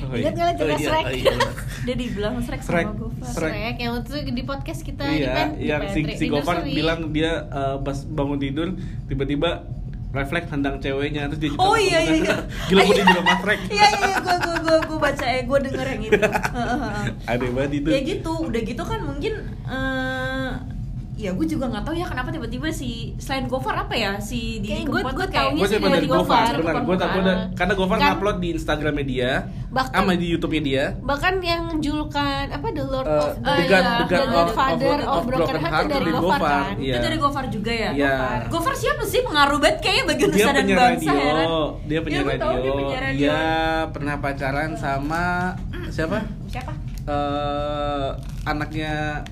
Oh, 0.00 0.16
iya. 0.16 0.24
Ingat 0.24 0.32
nggak 0.32 0.46
lo 0.46 0.54
cerita 0.56 0.64
Oh, 0.64 0.72
iya, 0.72 0.88
Shrek? 0.88 1.04
oh, 1.04 1.12
iya, 1.12 1.24
bener. 1.28 1.50
Dia 1.84 1.94
dibilang 1.94 2.34
Shrek 2.40 2.60
Shrek. 2.62 2.84
sama 2.86 2.96
Gofar. 2.96 3.28
Shrek. 3.28 3.52
Shrek 3.52 3.76
yang 3.76 3.90
waktu 3.92 4.08
itu 4.08 4.32
di 4.32 4.42
podcast 4.42 4.80
kita 4.80 5.04
di 5.04 5.16
Iya, 5.18 5.30
pen, 5.30 5.48
di 5.52 5.64
yang 5.68 5.80
si, 5.84 6.00
Pantry- 6.00 6.16
si 6.16 6.24
di 6.24 6.28
Gofar 6.32 6.54
nursery. 6.56 6.72
bilang 6.74 7.00
dia 7.12 7.32
eh, 7.44 7.76
pas 7.78 7.98
bangun 8.08 8.38
tidur 8.38 8.68
tiba-tiba 9.04 9.50
refleks 10.08 10.48
handang 10.48 10.80
ceweknya 10.80 11.28
terus 11.28 11.40
dia 11.40 11.50
Oh 11.60 11.76
iya 11.76 12.00
iya 12.00 12.16
iya. 12.24 12.36
Gila 12.68 12.80
gue 12.80 12.96
juga 12.96 13.20
mafrek. 13.20 13.58
Iya 13.68 13.86
iya 13.92 14.06
iya, 14.08 14.16
gua 14.24 14.36
gua 14.40 14.56
gua 14.64 14.76
gua 14.88 14.98
baca 15.04 15.24
eh 15.28 15.42
gua 15.44 15.58
denger 15.60 15.86
yang 15.86 16.02
itu. 16.08 16.20
Aneh 17.30 17.50
banget 17.52 17.72
itu. 17.84 17.88
ya 17.92 18.00
gitu, 18.00 18.32
udah 18.48 18.60
gitu 18.64 18.82
kan 18.88 19.00
mungkin 19.04 19.32
eh 19.68 20.50
ya 21.18 21.34
gue 21.34 21.42
juga 21.44 21.66
nggak 21.66 21.82
tahu 21.82 21.94
ya 21.94 22.06
kenapa 22.06 22.30
tiba-tiba 22.30 22.70
si 22.70 23.18
selain 23.18 23.44
Gofar 23.44 23.74
apa 23.76 23.90
ya 23.92 24.22
si 24.22 24.62
gua 24.86 25.02
tuh 25.02 25.26
kayak 25.26 25.50
taunya 25.50 25.58
Gue 25.58 25.66
sih 25.66 25.78
dari 25.82 26.06
Gofar, 26.06 26.54
benar. 26.54 26.62
Gue 26.78 26.94
permukaan. 26.94 27.38
karena 27.52 27.72
Gofar 27.74 27.96
Kan- 27.98 28.10
ngupload 28.14 28.36
di 28.38 28.48
Instagramnya 28.54 29.02
dia, 29.04 29.30
Bahkan- 29.68 29.98
sama 29.98 30.12
di 30.14 30.26
YouTube-nya 30.30 30.62
dia. 30.62 30.84
Bahkan 30.96 31.34
yang 31.42 31.62
julukan 31.76 32.44
apa 32.48 32.66
The 32.70 32.84
Lord 32.84 33.04
Eh, 33.04 33.18
of 33.18 33.32
The 33.36 33.50
Oh, 33.50 33.56
God, 33.58 33.58
iya. 33.58 33.66
The 33.66 34.04
God 34.04 34.06
The 34.08 34.22
of, 34.22 34.30
Godfather 34.30 34.96
of, 35.00 35.10
of 35.10 35.22
Broken 35.26 35.56
Heart 35.58 35.74
itu 35.74 35.90
dari 35.90 36.12
Gofar, 36.14 36.38
kan? 36.40 36.64
Iya. 36.78 36.94
itu 36.94 36.98
dari 37.02 37.18
Gofar 37.18 37.44
juga 37.50 37.72
ya. 37.74 37.90
Iya. 37.92 38.14
Gofar 38.46 38.74
siapa 38.74 39.02
sih 39.02 39.20
pengaruh 39.20 39.58
banget 39.58 39.78
kayaknya 39.82 40.04
bagi 40.06 40.24
Nusa 40.24 40.50
dan 40.52 40.66
Bangsa 40.70 40.78
radio, 40.78 41.18
heran. 41.18 41.46
dia 41.82 41.98
gua 41.98 42.32
tahu 42.32 42.46
radio. 42.48 42.62
dia 42.62 42.72
penyiar 42.72 43.02
radio. 43.02 43.18
Dia 43.18 43.40
pernah 43.90 44.14
pacaran 44.16 44.70
sama 44.72 45.22
siapa? 45.88 46.18
Siapa? 46.46 46.72
eh 47.08 48.08
anaknya 48.44 49.24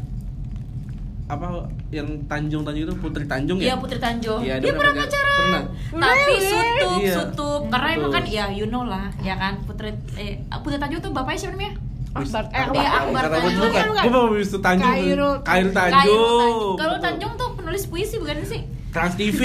apa 1.26 1.46
yang 1.90 2.06
Tanjung 2.24 2.62
Tanjung 2.62 2.86
itu 2.86 2.94
Putri 2.96 3.24
Tanjung 3.24 3.58
Iya 3.58 3.74
ya? 3.74 3.76
Putri 3.76 3.98
Tanjung. 3.98 4.40
Iya, 4.40 4.56
dia, 4.56 4.62
dia 4.62 4.72
pernah 4.72 4.94
pernah 4.94 5.04
pacaran. 5.04 5.34
pacaran. 5.34 5.64
Tapi 5.92 6.22
Really? 6.32 6.46
sutup, 6.46 6.96
Iya. 6.96 7.14
sutup. 7.16 7.60
Karena 7.66 7.88
emang 7.92 8.12
kan 8.12 8.24
ya 8.24 8.44
you 8.48 8.66
know 8.66 8.82
lah, 8.82 9.10
ya 9.20 9.34
kan 9.34 9.58
Putri 9.60 9.90
eh 10.14 10.34
Putri 10.56 10.78
Tanjung 10.78 11.00
tuh 11.00 11.10
bapaknya 11.10 11.38
siapa 11.40 11.54
namanya? 11.54 11.74
Akbar 12.12 12.42
eh 12.46 12.64
Iya, 12.72 12.90
Akbar 12.96 13.22
Akbar 13.22 13.22
gue 13.26 13.40
Tanjung. 13.42 13.72
kan, 13.74 13.86
gue 13.98 14.12
mau 14.12 14.26
bisa 14.30 14.56
Tanjung 14.56 14.86
Kairul. 14.88 15.34
Kairul 15.42 15.72
Tanjung 15.72 16.76
Kalau. 16.76 16.96
Tanjung 16.96 17.32
tuh 17.34 17.48
penulis 17.54 17.84
puisi 17.84 18.14
bukan 18.16 18.36
sih? 18.42 18.62
Trans 18.88 19.14
TV 19.14 19.40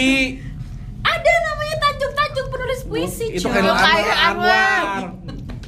Ada 1.01 1.31
namanya 1.43 1.75
Tanjung 1.81 2.13
Tanjung 2.13 2.47
penulis 2.47 2.79
puisi. 2.85 3.25
Itu. 3.33 3.50
Kairul. 3.50 3.73
Anwar 3.73 5.17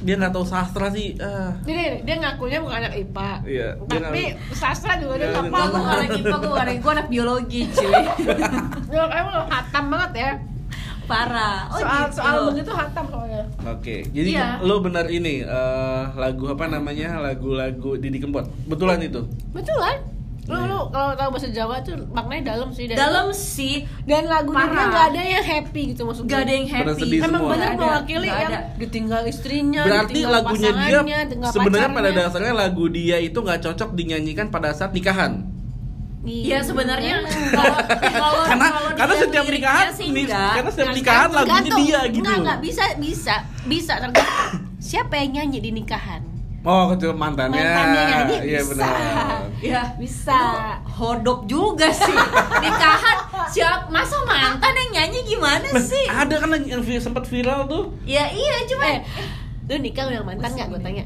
Dia 0.04 0.14
gak 0.14 0.30
tahu 0.30 0.44
sastra 0.44 0.86
sih 0.88 1.16
ah. 1.16 1.50
Dia, 1.64 1.98
dia 1.98 2.14
ngakunya 2.18 2.60
bukan 2.60 2.76
anak 2.76 2.92
IPA. 2.94 3.30
Iya, 3.42 3.68
dia 3.80 3.98
Tapi 3.98 4.22
sastra 4.52 4.92
juga 4.96 5.14
dia 5.16 5.26
Iya, 5.26 5.32
nggak 5.32 5.42
dia 5.42 5.50
Gue 5.50 5.56
paham. 5.56 5.72
gue 5.74 5.90
anak 5.90 6.10
IPA, 6.14 6.36
gue 6.38 6.52
anak 6.54 6.76
gue 6.76 6.92
anak 6.92 7.08
biologi 7.08 7.60
cuy. 7.66 7.92
Dia 8.86 9.02
kayak 9.02 9.24
lo 9.26 9.42
hatam 9.46 9.84
banget 9.88 10.12
ya. 10.14 10.30
Parah. 11.04 11.68
Oh 11.68 11.78
soal 11.78 12.00
gitu. 12.02 12.16
soal 12.16 12.36
begitu 12.48 12.72
hatam 12.72 13.04
soalnya. 13.06 13.44
Oke, 13.66 13.96
jadi 14.08 14.30
Iya. 14.30 14.46
lo 14.60 14.80
benar 14.80 15.06
ini 15.06 15.40
eh, 15.40 16.02
lagu 16.14 16.48
apa 16.48 16.64
namanya 16.64 17.20
lagu-lagu 17.20 17.96
Didi 17.96 18.16
Kempot, 18.16 18.48
betulan 18.64 19.00
itu? 19.00 19.20
Betulan. 19.52 20.00
Lu 20.44 20.52
Iya. 20.54 20.68
lu 20.68 20.80
kalau 20.86 21.12
tahu 21.14 21.28
bahasa 21.32 21.48
Jawa 21.48 21.76
tuh 21.80 21.96
maknanya 22.08 22.52
dalam 22.52 22.68
sih 22.68 22.84
dan 22.84 22.96
Dalam 22.96 23.26
sih 23.32 23.74
dan 24.04 24.24
lagunya 24.24 24.60
Parah. 24.60 24.74
dia 24.74 24.84
nggak 24.86 25.06
ada 25.08 25.22
yang 25.24 25.44
happy 25.46 25.82
gitu 25.90 26.02
maksud 26.04 26.22
gak 26.24 26.40
ada 26.42 26.52
yang 26.52 26.68
happy. 26.68 27.00
sedih 27.00 27.18
Emang 27.18 27.32
semua. 27.32 27.50
benar 27.50 27.64
Nggak 27.64 27.72
ada, 27.74 27.86
mewakili 27.88 28.28
yang 28.28 28.52
ada. 28.52 28.58
ditinggal 28.76 29.22
istrinya, 29.24 29.82
Berarti 29.82 30.12
ditinggal 30.12 30.32
lagunya 30.34 30.70
dia 30.74 31.00
sebenarnya 31.46 31.90
pada 31.90 32.10
dasarnya 32.10 32.54
lagu 32.54 32.84
dia 32.86 33.16
itu 33.18 33.38
nggak 33.38 33.60
cocok 33.62 33.90
dinyanyikan 33.92 34.46
pada 34.48 34.68
saat 34.70 34.92
nikahan. 34.92 35.48
Iya 36.20 36.60
sebenarnya 36.60 37.20
kalau 37.50 37.76
kalau 38.00 38.42
Karena 38.44 38.66
kalau 38.66 38.90
karena 38.96 39.14
setiap 39.14 39.44
liriknya 39.44 39.60
nikahan 39.72 39.88
sih 39.92 40.08
nih, 40.08 40.24
enggak. 40.24 40.52
karena 40.56 40.70
setiap 40.70 40.86
Nah, 40.86 40.96
nikahan 40.96 41.28
lagunya 41.30 41.72
dia 41.74 42.00
gitu. 42.06 42.18
Enggak, 42.18 42.36
enggak 42.40 42.58
bisa, 42.60 42.84
bisa, 42.96 43.34
bisa 43.64 43.92
tergantung. 43.94 44.60
Siapa 44.78 45.14
yang 45.16 45.30
nyanyi 45.34 45.58
di 45.60 45.70
nikahan? 45.70 46.33
Oh, 46.64 46.88
kecil 46.88 47.12
mantannya. 47.12 47.60
Mantannya 47.60 48.02
nyanyi 48.06 48.36
Iya 48.46 48.60
bisa. 48.62 48.70
benar. 48.72 48.92
ya 49.60 49.82
Bisa. 49.96 50.40
hodop 50.86 51.44
juga 51.44 51.88
sih 51.88 52.12
nikahan 52.58 53.16
siap 53.46 53.88
masa 53.88 54.20
mantan 54.22 54.72
yang 54.74 54.90
nyanyi 54.94 55.24
gimana 55.24 55.64
Nah, 55.66 55.80
sih 55.80 56.04
ada 56.04 56.36
kan 56.36 56.52
yang 56.58 56.80
sempat 56.98 57.24
viral 57.24 57.64
tuh 57.64 57.88
ya 58.02 58.24
iya 58.26 58.60
cuma 58.64 58.84
Eh, 58.86 59.00
lu 59.66 59.76
nikah 59.78 60.04
udah 60.06 60.20
mantan 60.22 60.50
nggak? 60.50 60.68
Gue 60.68 60.80
tanya. 60.82 61.04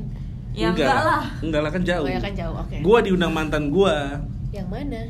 ya 0.52 0.68
enggak 0.68 0.90
lah 0.90 1.22
enggak 1.38 1.60
lah 1.60 1.70
kan 1.70 1.82
jauh 1.84 2.02
Oh 2.02 2.10
ya 2.10 2.18
kan 2.18 2.32
jauh, 2.32 2.54
oke. 2.56 2.76
gua 2.80 2.98
diundang 2.98 3.30
mantan 3.30 3.70
gua 3.70 4.18
Yang 4.50 4.66
mana? 4.68 5.02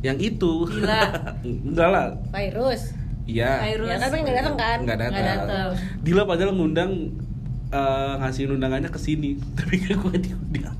yang 0.00 0.18
itu 0.18 0.52
Gila. 0.68 1.02
enggak 1.68 1.88
lah 1.88 2.06
Virus. 2.28 2.82
iya 3.24 3.50
Virus. 3.64 3.88
Ya 3.88 3.96
kan 3.98 4.08
nggak 4.12 4.36
datang 4.36 4.54
kan? 4.54 4.78
nggak 4.80 4.96
Nggak 4.98 4.98
datang 5.00 5.24
datang. 5.26 5.68
Dila 6.00 6.22
padahal 6.22 6.52
ngundang 6.52 6.90
eh, 7.72 8.12
ngasih 8.20 8.52
undangannya 8.52 8.92
ke 8.92 9.00
sini. 9.00 9.40
Tapi 9.58 9.74
kan 9.82 9.96
gua 9.98 10.16
diundang 10.16 10.71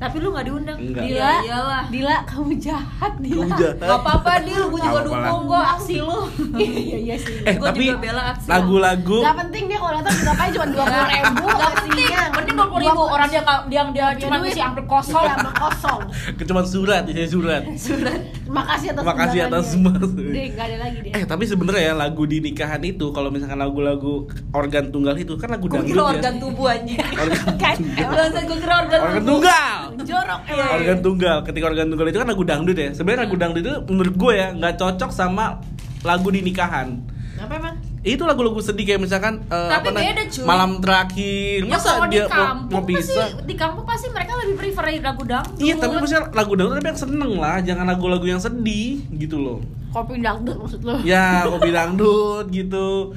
tapi 0.00 0.16
lu 0.16 0.32
nggak 0.32 0.46
diundang 0.46 0.78
Enggak. 0.80 1.04
Dila 1.04 1.20
Dila, 1.20 1.32
iyalah 1.44 1.82
Dila, 1.86 2.16
kamu 2.24 2.52
jahat, 2.56 3.12
Dila. 3.20 3.44
Kamu 3.44 3.52
jahat. 3.54 3.76
Gak 3.78 3.98
apa-apa 4.00 4.32
Dil, 4.40 4.62
gue 4.64 4.80
juga 4.80 5.00
dukung 5.04 5.42
gue 5.44 5.60
aksi 5.60 5.96
lu 6.00 6.18
Iya 6.56 6.98
iya 6.98 7.16
sih. 7.16 7.36
eh 7.42 7.54
Gua 7.54 7.68
tapi 7.68 7.84
juga 7.86 8.00
bela 8.00 8.22
aksi. 8.32 8.48
lagu-lagu 8.48 9.18
Gak 9.20 9.36
penting 9.38 9.62
dia 9.68 9.76
kalau 9.76 9.92
datang 9.94 10.14
juga 10.16 10.32
paling 10.32 10.52
cuma 10.52 10.66
dua 10.66 10.84
puluh 10.86 11.04
ribu. 11.06 11.44
Gak 11.46 11.70
penting, 11.76 12.08
penting 12.32 12.54
dua 12.56 12.66
puluh 12.66 12.80
ribu 12.82 13.02
orang 13.04 13.28
dia 13.28 13.42
dia 13.66 13.82
dia 13.90 14.06
cuma 14.18 14.34
duit. 14.34 14.44
ngisi 14.48 14.60
amplop 14.60 14.86
kosong 14.88 15.20
Iya, 15.20 15.34
sama 15.36 15.50
kosong. 15.54 16.00
cuma 16.48 16.62
surat 16.64 17.02
isinya 17.04 17.28
surat 17.28 17.62
surat 17.86 18.20
Makasih 18.50 18.88
atas 18.90 19.04
Makasih 19.04 19.40
atas 19.46 19.64
semua. 19.68 19.94
Deh, 19.94 20.46
nggak 20.50 20.64
ada 20.64 20.76
lagi 20.80 20.98
deh. 21.04 21.12
eh 21.12 21.22
tapi 21.22 21.44
sebenarnya 21.44 21.82
ya 21.82 21.94
lagu 21.94 22.24
di 22.24 22.40
nikahan 22.40 22.80
itu 22.80 23.12
kalau 23.12 23.28
misalkan 23.28 23.54
lagu-lagu 23.56 24.26
organ 24.50 24.88
tunggal 24.88 25.14
itu 25.14 25.36
kan 25.36 25.52
lagu 25.52 25.68
gue 25.68 25.76
dangdut 25.76 25.92
ya 25.92 26.02
organ 26.08 26.34
tubuh 26.40 26.66
anjing 26.66 26.98
organ, 26.98 27.42
Kan, 27.60 27.76
gue 28.40 28.56
kira 28.58 28.74
organ 28.80 29.00
tunggal 29.22 29.78
jorok 29.98 30.40
Iya, 30.42 30.54
emang. 30.56 30.76
organ 30.76 30.98
tunggal 31.00 31.36
ketika 31.42 31.64
organ 31.66 31.86
tunggal 31.86 32.06
itu 32.06 32.18
kan 32.18 32.28
lagu 32.28 32.44
dangdut 32.44 32.76
ya 32.76 32.90
sebenarnya 32.90 33.20
lagu 33.22 33.36
dangdut 33.36 33.62
itu 33.62 33.74
menurut 33.86 34.14
gue 34.14 34.32
ya 34.32 34.48
nggak 34.52 34.74
cocok 34.76 35.10
sama 35.10 35.58
lagu 36.00 36.28
di 36.28 36.40
nikahan 36.40 37.00
Apa 37.36 37.54
emang? 37.54 37.76
itu 38.00 38.22
lagu-lagu 38.22 38.56
sedih 38.58 38.84
kayak 38.86 39.00
misalkan 39.00 39.44
eh, 39.44 39.68
Tapi 39.70 39.86
apa 39.86 39.98
beda, 39.98 40.22
cuy. 40.26 40.44
malam 40.44 40.70
terakhir 40.78 41.58
Ya 41.58 41.68
masa 41.68 41.88
kalau 41.90 42.06
di 42.06 42.10
dia 42.10 42.24
mau, 42.24 42.32
kampung 42.34 42.68
mau 42.70 42.80
pasti 42.80 42.92
pisah 43.12 43.28
di 43.42 43.54
kampung 43.54 43.84
pasti 43.84 44.06
mereka 44.08 44.32
lebih 44.36 44.54
prefer 44.56 44.84
lagu 44.98 45.22
dangdut. 45.22 45.56
iya 45.58 45.74
tapi 45.74 45.94
maksudnya 45.94 46.24
lagu 46.30 46.52
dangdut 46.54 46.76
tapi 46.76 46.88
yang 46.88 47.00
seneng 47.00 47.32
lah 47.34 47.56
jangan 47.60 47.84
lagu-lagu 47.86 48.26
yang 48.26 48.38
sedih 48.38 48.88
gitu 49.14 49.36
loh 49.36 49.60
Kopi 49.90 50.16
dangdut 50.18 50.56
maksud 50.56 50.80
lo? 50.80 50.96
ya 51.02 51.44
kopi 51.44 51.68
dangdut 51.70 52.46
gitu 52.48 53.12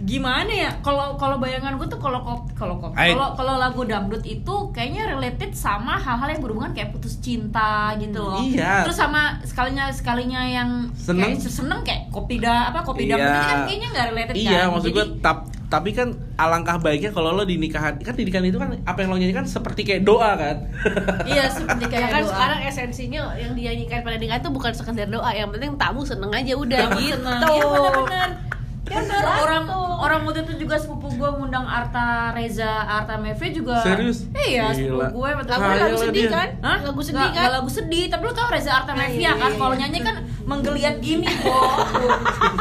gimana 0.00 0.50
ya 0.50 0.70
kalau 0.80 1.16
kalau 1.16 1.36
bayangan 1.36 1.74
gue 1.74 1.86
tuh 1.86 1.96
kalau 1.96 2.20
kalau 2.54 2.78
kalau 2.78 3.34
kalau 3.34 3.54
lagu 3.56 3.82
dangdut 3.82 4.22
itu 4.22 4.54
kayaknya 4.70 5.10
related 5.10 5.50
sama 5.52 5.94
hal-hal 5.96 6.28
yang 6.28 6.38
berhubungan 6.38 6.70
kayak 6.70 6.90
putus 6.90 7.18
cinta 7.18 7.92
gitu 7.96 8.20
loh 8.20 8.38
Iya. 8.40 8.82
terus 8.82 8.94
sama 8.94 9.42
sekalinya 9.42 9.90
sekalinya 9.90 10.38
yang 10.40 10.70
Seneng. 10.94 11.34
kayak 11.34 11.42
seneng 11.44 11.80
kayak 11.82 12.08
kopi 12.08 12.38
da 12.38 12.70
apa 12.70 12.80
kopi 12.80 13.04
dangdut 13.04 13.26
itu 13.28 13.42
kan 13.44 13.58
kayaknya 13.64 13.88
nggak 13.90 14.06
related 14.08 14.34
iya 14.36 14.50
kan 14.60 14.66
maksud 14.70 14.86
Jadi- 14.86 14.96
gue 14.96 15.06
tap, 15.18 15.38
tapi 15.66 15.90
kan 15.90 16.08
alangkah 16.36 16.78
baiknya 16.78 17.10
kalau 17.10 17.30
lo 17.30 17.42
di 17.42 17.56
nikahan 17.56 17.98
kan 17.98 18.14
di 18.14 18.22
nikahan 18.22 18.46
itu 18.46 18.54
kan 18.56 18.78
apa 18.80 18.98
yang 19.00 19.10
lo 19.10 19.18
nyanyikan 19.18 19.42
seperti 19.44 19.82
kayak 19.82 20.02
doa 20.02 20.30
kan 20.34 20.56
iya 21.26 21.50
seperti 21.50 21.84
Ya 21.84 21.90
kayak 21.90 22.08
kan 22.08 22.22
doa. 22.22 22.30
sekarang 22.30 22.58
esensinya 22.64 23.20
yang 23.34 23.52
dinyanyikan 23.52 24.00
pada 24.00 24.14
nikah 24.14 24.38
itu 24.38 24.48
bukan 24.48 24.70
sekedar 24.70 25.08
doa, 25.08 25.30
yang 25.30 25.50
penting 25.50 25.74
tamu 25.74 26.02
seneng 26.02 26.30
aja 26.30 26.54
udah 26.54 26.82
gitu. 26.96 27.18
seneng. 27.18 28.30
Ya 28.84 29.00
orang 29.40 29.64
orang 29.96 30.20
waktu 30.22 30.44
itu 30.44 30.60
juga 30.60 30.76
sepupu 30.76 31.08
gue 31.10 31.30
ngundang 31.32 31.64
Arta 31.64 32.30
Reza 32.30 32.68
Arta 32.84 33.16
Meve 33.16 33.48
juga. 33.50 33.80
Serius? 33.80 34.28
Iya, 34.30 34.70
sepupu 34.70 35.00
Gila. 35.00 35.06
gue 35.08 35.30
betul. 35.40 35.56
Lagu 35.56 35.72
lagu 35.74 35.96
sedih 35.98 36.12
dia. 36.20 36.30
kan? 36.30 36.48
Hah? 36.60 36.78
Lagu 36.84 37.00
sedih 37.00 37.16
Nggak- 37.22 37.34
kan? 37.38 37.50
lagu 37.50 37.70
sedih, 37.70 38.04
tapi 38.06 38.22
lu 38.22 38.32
tau 38.32 38.48
Reza 38.48 38.70
Artamevia 38.74 39.16
Iya, 39.16 39.32
kan 39.34 39.50
iya, 39.50 39.56
kalau 39.56 39.72
iya. 39.72 39.80
nyanyi 39.80 39.98
kan 40.02 40.16
menggeliat 40.44 40.94
gini 41.00 41.24
kok. 41.24 41.72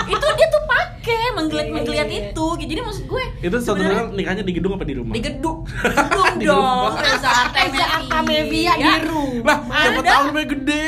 itu 0.08 0.28
dia 0.34 0.48
tuh 0.48 0.64
pakai 0.64 1.24
menggeliat-menggeliat 1.36 2.08
iya, 2.08 2.16
iya. 2.18 2.32
itu. 2.32 2.48
Jadi 2.56 2.80
maksud 2.80 3.06
gue 3.06 3.24
itu 3.44 3.56
sebenarnya 3.60 4.04
nikahnya 4.10 4.44
di 4.44 4.54
gedung 4.54 4.72
apa 4.74 4.86
di 4.86 4.96
rumah 4.96 5.12
di 5.12 5.22
gedung. 5.22 5.68
Gedung 6.00 6.34
Di 6.40 6.46
dong. 6.48 6.96
Reza 6.96 7.32
Reza 7.52 7.86
Artamevia 7.94 8.74
di 8.74 8.92
rumah. 9.04 9.60
lah 9.60 9.82
siapa 9.84 10.02
tahu 10.02 10.26
gede 10.48 10.86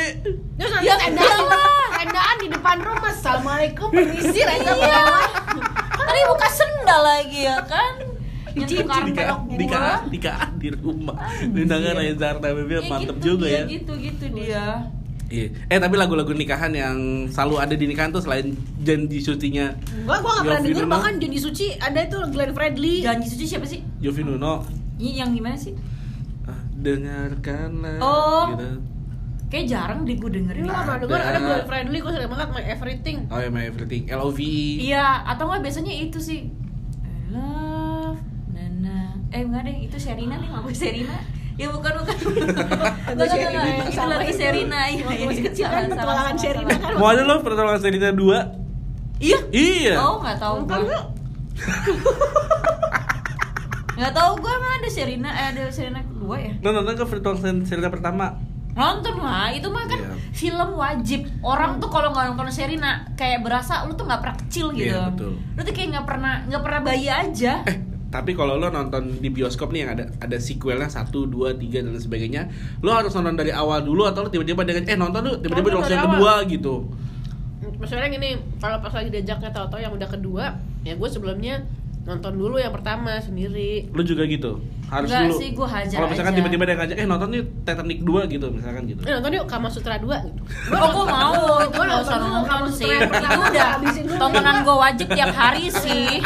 Terus 0.56 0.70
nanti 0.72 0.88
Ya, 0.88 0.96
tendaan, 2.06 2.36
di 2.38 2.48
depan 2.48 2.76
rumah. 2.78 3.10
Assalamualaikum, 3.10 3.88
permisi, 3.96 4.40
Reza 4.40 4.62
Iya. 4.64 4.74
bawah. 4.78 5.26
Tadi 5.98 6.20
buka 6.24 6.48
sendal 6.48 7.00
lagi 7.02 7.40
ya 7.42 7.58
kan. 7.62 7.92
Cincin 8.56 8.88
gua. 8.88 9.36
nikah 9.52 10.08
nikahan 10.08 10.50
di 10.56 10.72
rumah 10.72 11.12
undangan 11.44 11.92
Reza 11.94 12.26
Artamevia 12.32 12.80
Ya 12.80 12.88
mantep 12.88 13.16
gitu 13.16 13.26
juga 13.28 13.44
dia, 13.44 13.52
ya 13.52 13.62
Gitu 13.68 13.92
gitu 14.00 14.24
dia. 14.32 14.64
Iya. 15.28 15.46
Eh 15.66 15.76
tapi 15.76 15.94
lagu-lagu 15.94 16.32
nikahan 16.32 16.72
yang 16.72 16.96
selalu 17.28 17.54
ada 17.58 17.74
di 17.74 17.84
nikahan 17.84 18.08
tuh 18.08 18.24
selain 18.24 18.56
janji 18.80 19.20
syutingnya 19.20 19.76
Gua 20.08 20.24
gua 20.24 20.40
gak 20.40 20.44
pernah 20.46 20.60
denger 20.64 20.86
bahkan 20.88 21.12
Janji 21.18 21.36
Suci 21.36 21.66
ada 21.76 22.00
itu 22.00 22.16
Glenn 22.32 22.56
Fredly. 22.56 23.04
Janji 23.04 23.28
suci 23.28 23.44
siapa 23.44 23.66
sih? 23.66 23.84
Yofi 24.00 24.24
Nuno 24.24 24.64
Ini 24.96 25.20
yang 25.20 25.36
gimana 25.36 25.52
sih? 25.54 25.76
ah, 26.48 26.56
dengarkanlah 26.72 28.00
Oh. 28.00 28.56
gitu. 28.56 28.66
Kayak 29.46 29.66
jarang 29.68 30.02
deh 30.02 30.14
gue 30.14 30.26
dengerin. 30.28 30.58
Ini 30.58 30.68
gak 30.68 30.82
pernah 30.82 30.98
denger 30.98 31.20
ada 31.22 31.38
Glenn 31.38 31.64
Fredly, 31.64 31.98
gua 32.00 32.12
sering 32.12 32.28
banget 32.28 32.48
My 32.50 32.64
Everything. 32.66 33.16
Oh 33.30 33.38
ya 33.38 33.48
My 33.48 33.62
Everything 33.64 34.02
LOVE 34.08 34.52
Iya, 34.82 35.06
atau 35.24 35.46
nggak 35.46 35.62
biasanya 35.62 35.94
itu 35.94 36.18
sih. 36.18 36.50
I 37.00 37.10
love 37.30 38.18
Nana. 38.50 39.14
Eh 39.30 39.40
enggak 39.40 39.62
deh, 39.64 39.76
itu 39.82 39.96
Sherina 39.96 40.34
nih, 40.36 40.50
lagu 40.50 40.66
Sherina. 40.68 41.16
Ya 41.54 41.70
bukan 41.70 41.88
bukan. 41.96 42.16
Enggak 42.26 43.16
enggak 43.16 43.28
Sherina 43.30 43.48
enggak. 43.48 43.64
yang 43.64 43.88
Itu 43.88 44.02
lagu 44.04 44.24
itu. 44.24 44.36
Sherina. 44.36 44.80
Iya, 44.84 45.04
iya, 45.08 45.24
masih 45.24 45.44
kecil 45.46 45.66
kan, 45.66 45.82
petualangan 45.88 46.36
Sherina 46.36 46.74
kan. 46.74 46.92
Mau 46.98 47.08
ada 47.08 47.22
lo 47.22 47.34
pertolongan 47.40 47.80
Selina 47.80 48.10
2 48.12 48.20
Iya. 49.16 49.38
Iya 49.48 49.94
Oh, 49.96 50.20
nggak 50.20 50.36
tahu 50.36 50.56
gue. 50.64 50.76
Nggak 53.96 54.12
tahu 54.12 54.30
gue 54.36 54.52
emang 54.52 54.72
ada 54.76 54.88
Sherina, 54.92 55.30
eh 55.32 55.46
ada 55.54 55.62
Sherina 55.72 56.04
kedua 56.04 56.36
ya. 56.36 56.52
Nonton 56.60 56.92
ke 56.92 57.04
pertolongan 57.06 57.64
Selina 57.64 57.88
pertama 57.88 58.36
Nonton 58.76 59.16
lah, 59.24 59.48
itu 59.50 59.66
mah 59.72 59.88
kan 59.88 60.00
Iya. 60.04 60.12
film 60.36 60.70
wajib. 60.76 61.20
Orang 61.40 61.80
tuh 61.80 61.88
kalau 61.88 62.12
nggak 62.12 62.36
nonton 62.36 62.52
Sherina 62.52 63.08
kayak 63.16 63.40
berasa 63.40 63.88
lu 63.88 63.96
tuh 63.96 64.04
nggak 64.04 64.20
pernah 64.20 64.36
kecil 64.36 64.66
gitu. 64.76 64.92
Iya, 64.92 65.08
betul. 65.10 65.32
Lu 65.40 65.60
tuh 65.64 65.72
kayak 65.72 65.88
nggak 65.96 66.06
pernah 66.06 66.34
nggak 66.44 66.62
pernah 66.62 66.80
bayi 66.84 67.08
aja. 67.08 67.64
Eh 67.64 67.96
tapi 68.06 68.32
kalau 68.32 68.56
lo 68.56 68.70
nonton 68.70 69.18
di 69.18 69.28
bioskop 69.28 69.74
nih 69.74 69.80
yang 69.82 69.90
ada 69.98 70.04
ada 70.22 70.38
sequelnya 70.38 70.86
satu 70.86 71.26
dua 71.26 71.52
tiga 71.52 71.82
dan 71.82 71.98
sebagainya 71.98 72.48
lo 72.80 72.94
harus 72.94 73.12
nonton 73.12 73.34
dari 73.34 73.50
awal 73.50 73.82
dulu 73.82 74.06
atau 74.06 74.24
lo 74.24 74.28
tiba-tiba 74.30 74.62
dengan 74.62 74.86
eh 74.86 74.96
nonton 74.96 75.20
tuh 75.26 75.34
tiba-tiba 75.42 75.68
Nonton 75.74 75.90
yang 75.90 76.06
kedua 76.14 76.32
gitu 76.46 76.74
Maksudnya 77.76 78.08
gini, 78.08 78.40
kalau 78.56 78.80
pas 78.80 78.94
lagi 78.94 79.12
diajaknya 79.12 79.52
tahu-tahu 79.52 79.80
yang 79.82 79.92
udah 79.92 80.08
kedua, 80.08 80.44
ya 80.80 80.96
gue 80.96 81.08
sebelumnya 81.12 81.60
nonton 82.06 82.32
dulu 82.38 82.56
yang 82.56 82.70
pertama 82.70 83.18
sendiri. 83.18 83.90
lo 83.90 84.02
juga 84.06 84.22
gitu 84.30 84.62
harus 84.86 85.10
Enggak 85.10 85.22
dulu 85.26 85.34
sih, 85.42 85.48
gua 85.50 85.66
hajar 85.66 85.98
kalau 85.98 86.08
misalkan 86.14 86.34
tiba-tiba 86.38 86.62
dia 86.62 86.76
ngajak 86.78 86.96
eh 87.02 87.06
nonton 87.10 87.28
yuk 87.34 87.46
Titanic 87.66 87.98
2 88.06 88.32
gitu 88.38 88.46
misalkan 88.54 88.82
gitu 88.86 89.00
Eh 89.02 89.12
nonton 89.18 89.30
yuk 89.34 89.46
Kama 89.50 89.66
Sutra 89.66 89.98
2 89.98 90.06
gitu. 90.30 90.40
Oh, 90.70 90.88
gue 90.94 91.04
mau, 91.10 91.34
Gua 91.66 91.84
nggak 91.90 92.00
usah 92.06 92.18
nonton 92.22 92.62
sih. 92.70 92.86
Itu 92.86 93.42
udah 93.42 93.70
tontonan 94.14 94.56
gue 94.62 94.76
wajib 94.78 95.06
tiap 95.10 95.34
hari 95.34 95.66
sih. 95.74 96.22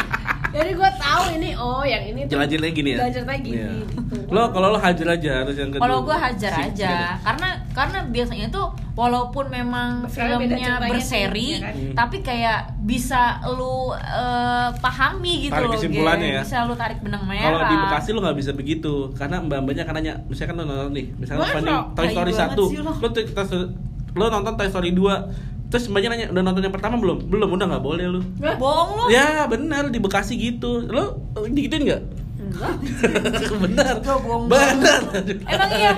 Jadi 0.51 0.71
gue 0.73 0.89
tahu 0.93 1.23
ini 1.33 1.49
oh 1.53 1.81
yang 1.81 2.03
ini 2.05 2.19
tuh 2.23 2.31
Jelajahnya 2.33 2.69
gini 2.69 2.89
ya 2.89 2.97
Jalan 2.99 3.11
ceritanya 3.13 3.41
gini. 3.41 3.55
Iya. 3.57 3.69
gitu. 3.71 3.95
lo 4.27 4.43
kalau 4.49 4.67
lo 4.69 4.77
hajar 4.77 5.07
aja 5.09 5.31
harus 5.41 5.55
yang 5.55 5.69
kedua 5.69 5.81
Kalau 5.81 5.97
gue 6.01 6.17
hajar 6.17 6.51
aja, 6.61 6.93
karena 7.19 7.49
karena 7.71 7.99
biasanya 8.05 8.47
tuh 8.47 8.67
walaupun 8.93 9.47
memang 9.47 10.03
Karena 10.05 10.35
filmnya 10.37 10.47
ceritanya 10.77 10.89
berseri, 10.89 11.31
sih, 11.41 11.51
ya 11.53 11.59
kan? 11.61 11.73
Hmm. 11.73 11.95
tapi 11.95 12.17
kayak 12.21 12.59
bisa 12.81 13.21
lu 13.49 13.75
eh, 13.93 14.69
pahami 14.77 15.33
gitu 15.41 15.53
Tarik 15.53 15.65
loh, 15.65 15.73
kesimpulannya 15.73 16.27
ya. 16.29 16.41
Bisa 16.43 16.57
lu 16.63 16.75
tarik 16.75 16.99
benang 16.99 17.23
merah. 17.23 17.43
kalau 17.45 17.61
di 17.65 17.75
Bekasi 17.77 18.09
lo 18.09 18.19
nggak 18.21 18.37
bisa 18.37 18.51
begitu 18.51 18.93
karena 19.13 19.37
mbak-mbaknya 19.39 19.83
kan 19.83 19.93
nanya 19.93 20.13
misalkan 20.25 20.55
lo 20.55 20.63
nonton 20.65 20.91
nih 20.91 21.05
misalkan? 21.13 21.47
Fanny 21.49 21.71
Toy 21.93 22.07
Story 22.09 22.31
banget 22.33 22.57
1 22.57 22.67
sih 22.67 22.77
lo. 22.77 22.91
tuh- 22.91 23.71
lo 24.11 24.25
nonton 24.27 24.53
Toy 24.53 24.67
Story 24.67 24.91
2 24.91 25.50
terus 25.71 25.87
mbaknya 25.87 26.09
nanya 26.11 26.27
udah 26.35 26.43
nonton 26.43 26.61
yang 26.67 26.75
pertama 26.75 26.99
belum 26.99 27.17
belum 27.31 27.49
udah 27.55 27.65
nggak 27.71 27.83
boleh 27.83 28.05
lo 28.11 28.19
Hah? 28.43 28.55
Bohong 28.59 28.89
lu. 28.99 29.03
ya 29.07 29.47
benar 29.47 29.87
di 29.87 30.03
Bekasi 30.03 30.35
gitu 30.35 30.83
lo 30.91 31.17
digituin 31.47 31.87
nggak 31.87 32.03
Enggak. 32.41 32.75
benar 33.63 33.93
Lo 34.03 34.15
bohong 34.19 34.45
benar 34.51 35.01
Emang 35.47 35.71
iya, 35.71 35.91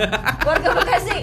warga 0.45 0.69
Bekasi. 0.77 1.17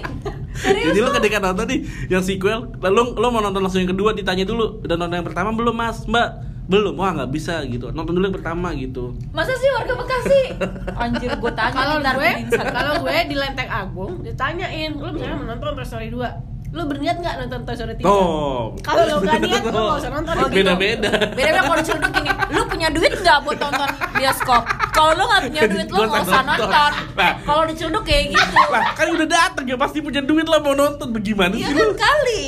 Serius 0.51 0.91
Jadi 0.91 0.99
lo 0.99 1.07
lu? 1.07 1.15
ketika 1.23 1.37
nonton 1.39 1.65
nih 1.71 1.79
yang 2.11 2.19
sequel, 2.19 2.67
lalu 2.83 3.15
lo 3.15 3.27
mau 3.31 3.39
nonton 3.39 3.63
langsung 3.63 3.79
yang 3.79 3.95
kedua 3.95 4.11
ditanya 4.11 4.43
dulu, 4.43 4.83
udah 4.83 4.95
nonton 4.99 5.23
yang 5.23 5.27
pertama 5.31 5.49
belum 5.55 5.71
mas, 5.71 6.03
mbak? 6.03 6.51
Belum, 6.67 6.93
wah 6.99 7.15
nggak 7.15 7.31
bisa 7.31 7.63
gitu. 7.67 7.95
Nonton 7.95 8.11
dulu 8.15 8.27
yang 8.27 8.37
pertama 8.37 8.75
gitu. 8.75 9.15
Masa 9.31 9.55
sih 9.55 9.71
warga 9.71 9.93
Bekasi? 9.95 10.41
Anjir, 11.01 11.31
gue 11.39 11.51
tanya 11.55 11.73
Kalau 11.79 11.97
gue, 12.03 12.31
kalau 12.51 12.93
gue 13.07 13.15
di 13.31 13.35
Lenteng 13.39 13.69
Agung 13.71 14.13
ditanyain, 14.21 14.91
lu 14.91 15.09
misalnya 15.15 15.35
mau 15.39 15.47
nonton 15.55 15.79
Toy 15.79 15.87
Story 15.87 16.11
2 16.11 16.50
lu 16.71 16.87
berniat 16.87 17.19
nggak 17.19 17.35
nonton 17.35 17.59
Toy 17.67 17.75
Story 17.75 17.93
3? 17.99 18.07
Oh. 18.07 18.71
Kalau 18.79 19.03
lo 19.03 19.15
nggak 19.19 19.39
niat, 19.43 19.63
lo 19.67 19.71
nggak 19.75 19.99
usah 19.99 20.11
nonton. 20.15 20.33
Beda-beda. 20.47 21.11
Beda-beda 21.35 21.59
kalau 21.67 21.77
diceluduk 21.83 22.11
gini, 22.15 22.31
lu 22.47 22.61
punya 22.63 22.87
duit 22.87 23.11
nggak 23.11 23.37
buat 23.43 23.57
nonton 23.59 23.89
bioskop? 24.15 24.63
Kalau 24.95 25.11
lu 25.19 25.23
nggak 25.27 25.41
punya 25.51 25.63
duit, 25.67 25.87
lu 25.91 25.99
nggak 26.07 26.23
usah 26.23 26.41
nonton. 26.47 26.69
nonton. 26.71 26.91
Nah. 27.19 27.33
Kalau 27.43 27.63
diceluduk 27.67 28.03
kayak 28.07 28.23
gitu. 28.31 28.55
Lah 28.71 28.83
kan 28.95 29.07
udah 29.11 29.27
datang 29.27 29.65
ya 29.67 29.75
pasti 29.75 29.97
punya 29.99 30.21
duit 30.23 30.47
lah 30.47 30.59
mau 30.63 30.71
nonton. 30.71 31.07
Bagaimana 31.11 31.53
Iya 31.59 31.67
sih 31.67 31.75
kan 31.75 31.87
lo? 31.87 31.95
kali. 31.99 32.41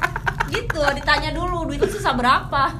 gitu 0.52 0.80
ditanya 0.84 1.30
dulu 1.32 1.64
duit 1.64 1.80
lu 1.80 1.88
sisa 1.88 2.12
berapa 2.12 2.76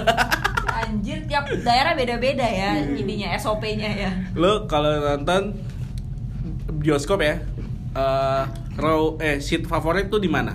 anjir 0.84 1.24
tiap 1.24 1.48
daerah 1.64 1.96
beda-beda 1.96 2.44
ya 2.44 2.76
ininya 2.76 3.32
SOP-nya 3.40 3.88
ya 3.88 4.10
Lo 4.36 4.68
kalau 4.68 5.00
nonton 5.00 5.56
bioskop 6.70 7.20
ya, 7.20 7.40
eh 7.90 8.44
row 8.76 9.18
eh 9.18 9.38
seat 9.38 9.66
favorit 9.66 10.06
tuh 10.06 10.18
di 10.18 10.30
mana? 10.30 10.54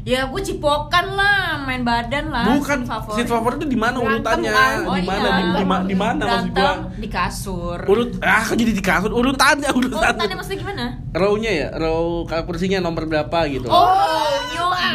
ya 0.00 0.24
gue 0.24 0.40
cipokan 0.40 1.12
lah 1.12 1.60
main 1.60 1.84
badan 1.84 2.32
lah 2.32 2.56
Bukan 2.56 2.88
seat 3.12 3.28
favorit 3.28 3.60
tuh 3.60 3.68
di 3.68 3.76
mana 3.76 4.00
urutannya? 4.00 4.48
Oh 4.88 4.96
Di 4.96 5.04
mana? 5.04 5.28
iya. 5.28 5.36
Di, 5.36 5.44
di, 5.52 5.64
ma- 5.68 5.84
di 5.84 5.92
mana 5.92 6.22
maksud 6.24 6.48
gua? 6.48 6.56
Berantem 6.56 6.78
di 6.96 7.08
kasur 7.12 7.78
Urut 7.84 8.10
ah 8.24 8.40
kok 8.40 8.56
jadi 8.56 8.72
di 8.72 8.80
kasur 8.80 9.12
urutannya 9.12 9.68
urutannya. 9.68 10.16
urutannya 10.16 10.36
maksudnya 10.40 10.58
gimana 10.58 10.84
Row-nya 11.12 11.50
ya, 11.52 11.68
row 11.76 12.24
kursinya 12.24 12.78
nomor 12.80 13.10
berapa 13.10 13.38
gitu. 13.50 13.66
Oh, 13.66 14.30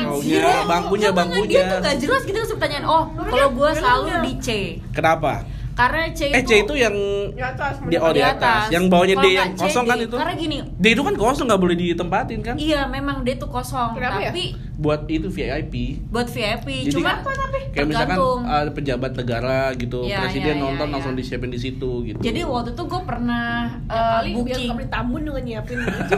Raunya, 0.06 0.40
anjir. 0.40 0.64
bangkunya, 0.64 1.10
bangkunya. 1.12 1.48
Dia 1.50 1.64
tuh 1.68 1.80
gak 1.84 1.98
jelas 2.00 2.22
gitu 2.24 2.40
pertanyaan. 2.56 2.86
Oh, 2.88 3.04
kalau 3.20 3.50
gue 3.52 3.70
selalu 3.76 4.08
di 4.24 4.34
C. 4.40 4.48
Kenapa? 4.96 5.44
Karena 5.76 6.08
C 6.10 6.22
Eh 6.26 6.40
itu 6.40 6.48
C 6.48 6.64
itu 6.64 6.74
yang 6.74 6.96
Di 7.30 7.44
atas, 7.44 7.84
di 7.84 7.96
oh 7.98 8.10
di 8.10 8.24
atas. 8.24 8.72
Yang 8.72 8.84
bawahnya 8.88 9.16
D 9.16 9.20
Kalau 9.20 9.28
yang 9.30 9.50
nggak 9.50 9.60
C, 9.60 9.64
kosong 9.68 9.86
kan 9.86 9.98
D. 9.98 10.04
itu. 10.04 10.16
Karena 10.16 10.34
gini, 10.34 10.58
D 10.72 10.86
itu 10.88 11.02
kan 11.04 11.14
kosong 11.16 11.46
nggak 11.46 11.62
boleh 11.62 11.76
ditempatin 11.76 12.40
kan? 12.42 12.56
iya 12.56 12.82
memang 12.88 13.22
D 13.22 13.36
tuh 13.36 13.50
kosong. 13.50 13.92
Kenapa 13.92 14.18
ya? 14.18 14.32
tapi 14.32 14.56
Buat 14.76 15.08
itu 15.08 15.28
VIP. 15.28 15.74
buat 16.06 16.28
VIP 16.28 16.68
Jadi- 16.86 16.94
cuma 16.94 17.12
Apa 17.18 17.32
tapi? 17.32 17.60
Kayak 17.72 17.88
misalkan 17.88 18.08
tergantung. 18.14 18.40
ada 18.46 18.72
pejabat 18.72 19.12
negara 19.14 19.60
gitu, 19.74 20.00
Iya, 20.02 20.18
presiden 20.22 20.54
iya, 20.54 20.64
nonton 20.64 20.84
iya, 20.86 20.94
langsung 20.96 21.14
iya. 21.14 21.20
disiapin 21.22 21.48
di 21.50 21.60
situ 21.60 21.92
gitu. 22.06 22.20
Jadi 22.20 22.40
waktu 22.42 22.70
itu 22.72 22.84
gue 22.86 23.02
pernah 23.04 23.48
Ya 23.86 24.00
eh, 24.22 24.32
biar 24.34 24.36
booking. 24.58 24.72
beli 24.74 24.88
tambun 24.90 25.22
juga 25.22 25.40
nyiapin 25.40 25.78
gitu. 25.78 26.16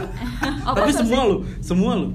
Oh, 0.64 0.74
Tapi 0.76 0.90
semua 0.92 1.20
lu, 1.24 1.36
semua 1.60 1.92
lu. 1.96 2.08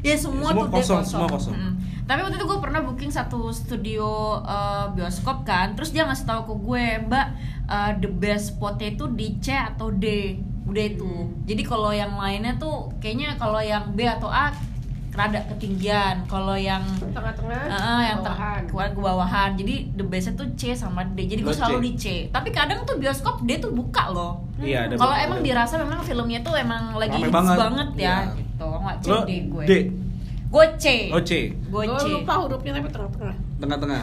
Ya 0.00 0.14
semua, 0.16 0.48
Semua 0.48 0.62
tuh 0.64 0.70
kosong, 0.72 0.98
D 0.98 1.06
semua 1.06 1.28
kosong. 1.28 1.54
Mm. 1.54 1.74
Tapi 2.10 2.26
waktu 2.26 2.36
itu 2.36 2.44
gue 2.44 2.58
pernah 2.58 2.82
booking 2.82 3.06
satu 3.08 3.54
studio 3.54 4.08
eh, 4.42 4.86
bioskop 4.90 5.46
kan, 5.46 5.78
terus 5.78 5.94
dia 5.94 6.02
ngasih 6.02 6.26
tahu 6.26 6.42
ke 6.44 6.54
gue, 6.58 6.84
Mbak, 7.06 7.26
eh, 7.70 7.92
the 7.96 8.10
best 8.10 8.50
spotnya 8.50 8.90
itu 8.90 9.06
di 9.08 9.38
C 9.38 9.54
atau 9.54 9.94
D, 9.94 10.34
udah 10.66 10.84
itu. 10.84 11.06
Hmm. 11.06 11.46
Jadi 11.46 11.62
kalau 11.62 11.90
yang 11.90 12.18
lainnya 12.18 12.58
tuh 12.58 12.90
kayaknya 12.98 13.38
kalau 13.38 13.62
yang 13.62 13.94
B 13.94 14.02
atau 14.02 14.26
A 14.26 14.50
rada 15.10 15.42
ketinggian, 15.44 16.22
kalau 16.24 16.54
yang 16.54 16.82
Tengah-tengah. 16.98 17.62
eh, 17.66 18.02
yang 18.08 18.22
bawahan. 18.22 18.62
tengah 18.64 18.88
ke 18.88 19.00
bawahan. 19.00 19.50
Jadi 19.54 19.74
the 19.92 20.02
bestnya 20.02 20.34
tuh 20.34 20.46
C 20.54 20.70
sama 20.72 21.02
D. 21.04 21.26
Jadi 21.26 21.42
gue 21.42 21.50
selalu 21.50 21.78
di 21.82 21.92
C. 21.94 22.04
Tapi 22.26 22.50
kadang 22.50 22.82
tuh 22.82 22.94
bioskop 22.94 23.42
D 23.42 23.58
tuh 23.58 23.70
buka 23.70 24.06
loh. 24.08 24.46
Iya, 24.58 24.86
ada 24.86 24.94
Kalau 24.94 25.14
emang 25.16 25.42
dirasa 25.42 25.78
memang 25.78 26.02
filmnya 26.02 26.42
tuh 26.42 26.54
emang 26.54 26.94
lagi 26.94 27.18
hits 27.18 27.26
banget. 27.28 27.56
banget, 27.56 27.88
ya, 27.92 28.02
Iya. 28.02 28.14
gitu. 28.34 28.68
Nggak 28.72 28.96
C 28.96 29.06
Lo 29.06 29.18
D 29.20 29.32
gue. 29.46 29.64
D, 29.66 29.72
C. 30.76 30.86
oh 31.14 31.22
C, 31.22 31.54
Gue 31.70 31.86
lupa 31.86 32.34
hurufnya 32.42 32.72
tapi 32.82 32.88
tengah-tengah. 32.90 33.36
tengah-tengah. 33.62 34.02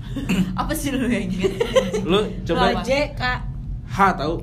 Apa 0.60 0.72
sih 0.74 0.94
lu 0.94 1.06
yang 1.10 1.26
gitu? 1.26 1.50
Lu 2.06 2.20
coba 2.46 2.62
Apa? 2.74 2.80
J 2.86 2.90
K 3.14 3.22
H 3.90 3.98
tahu? 4.14 4.34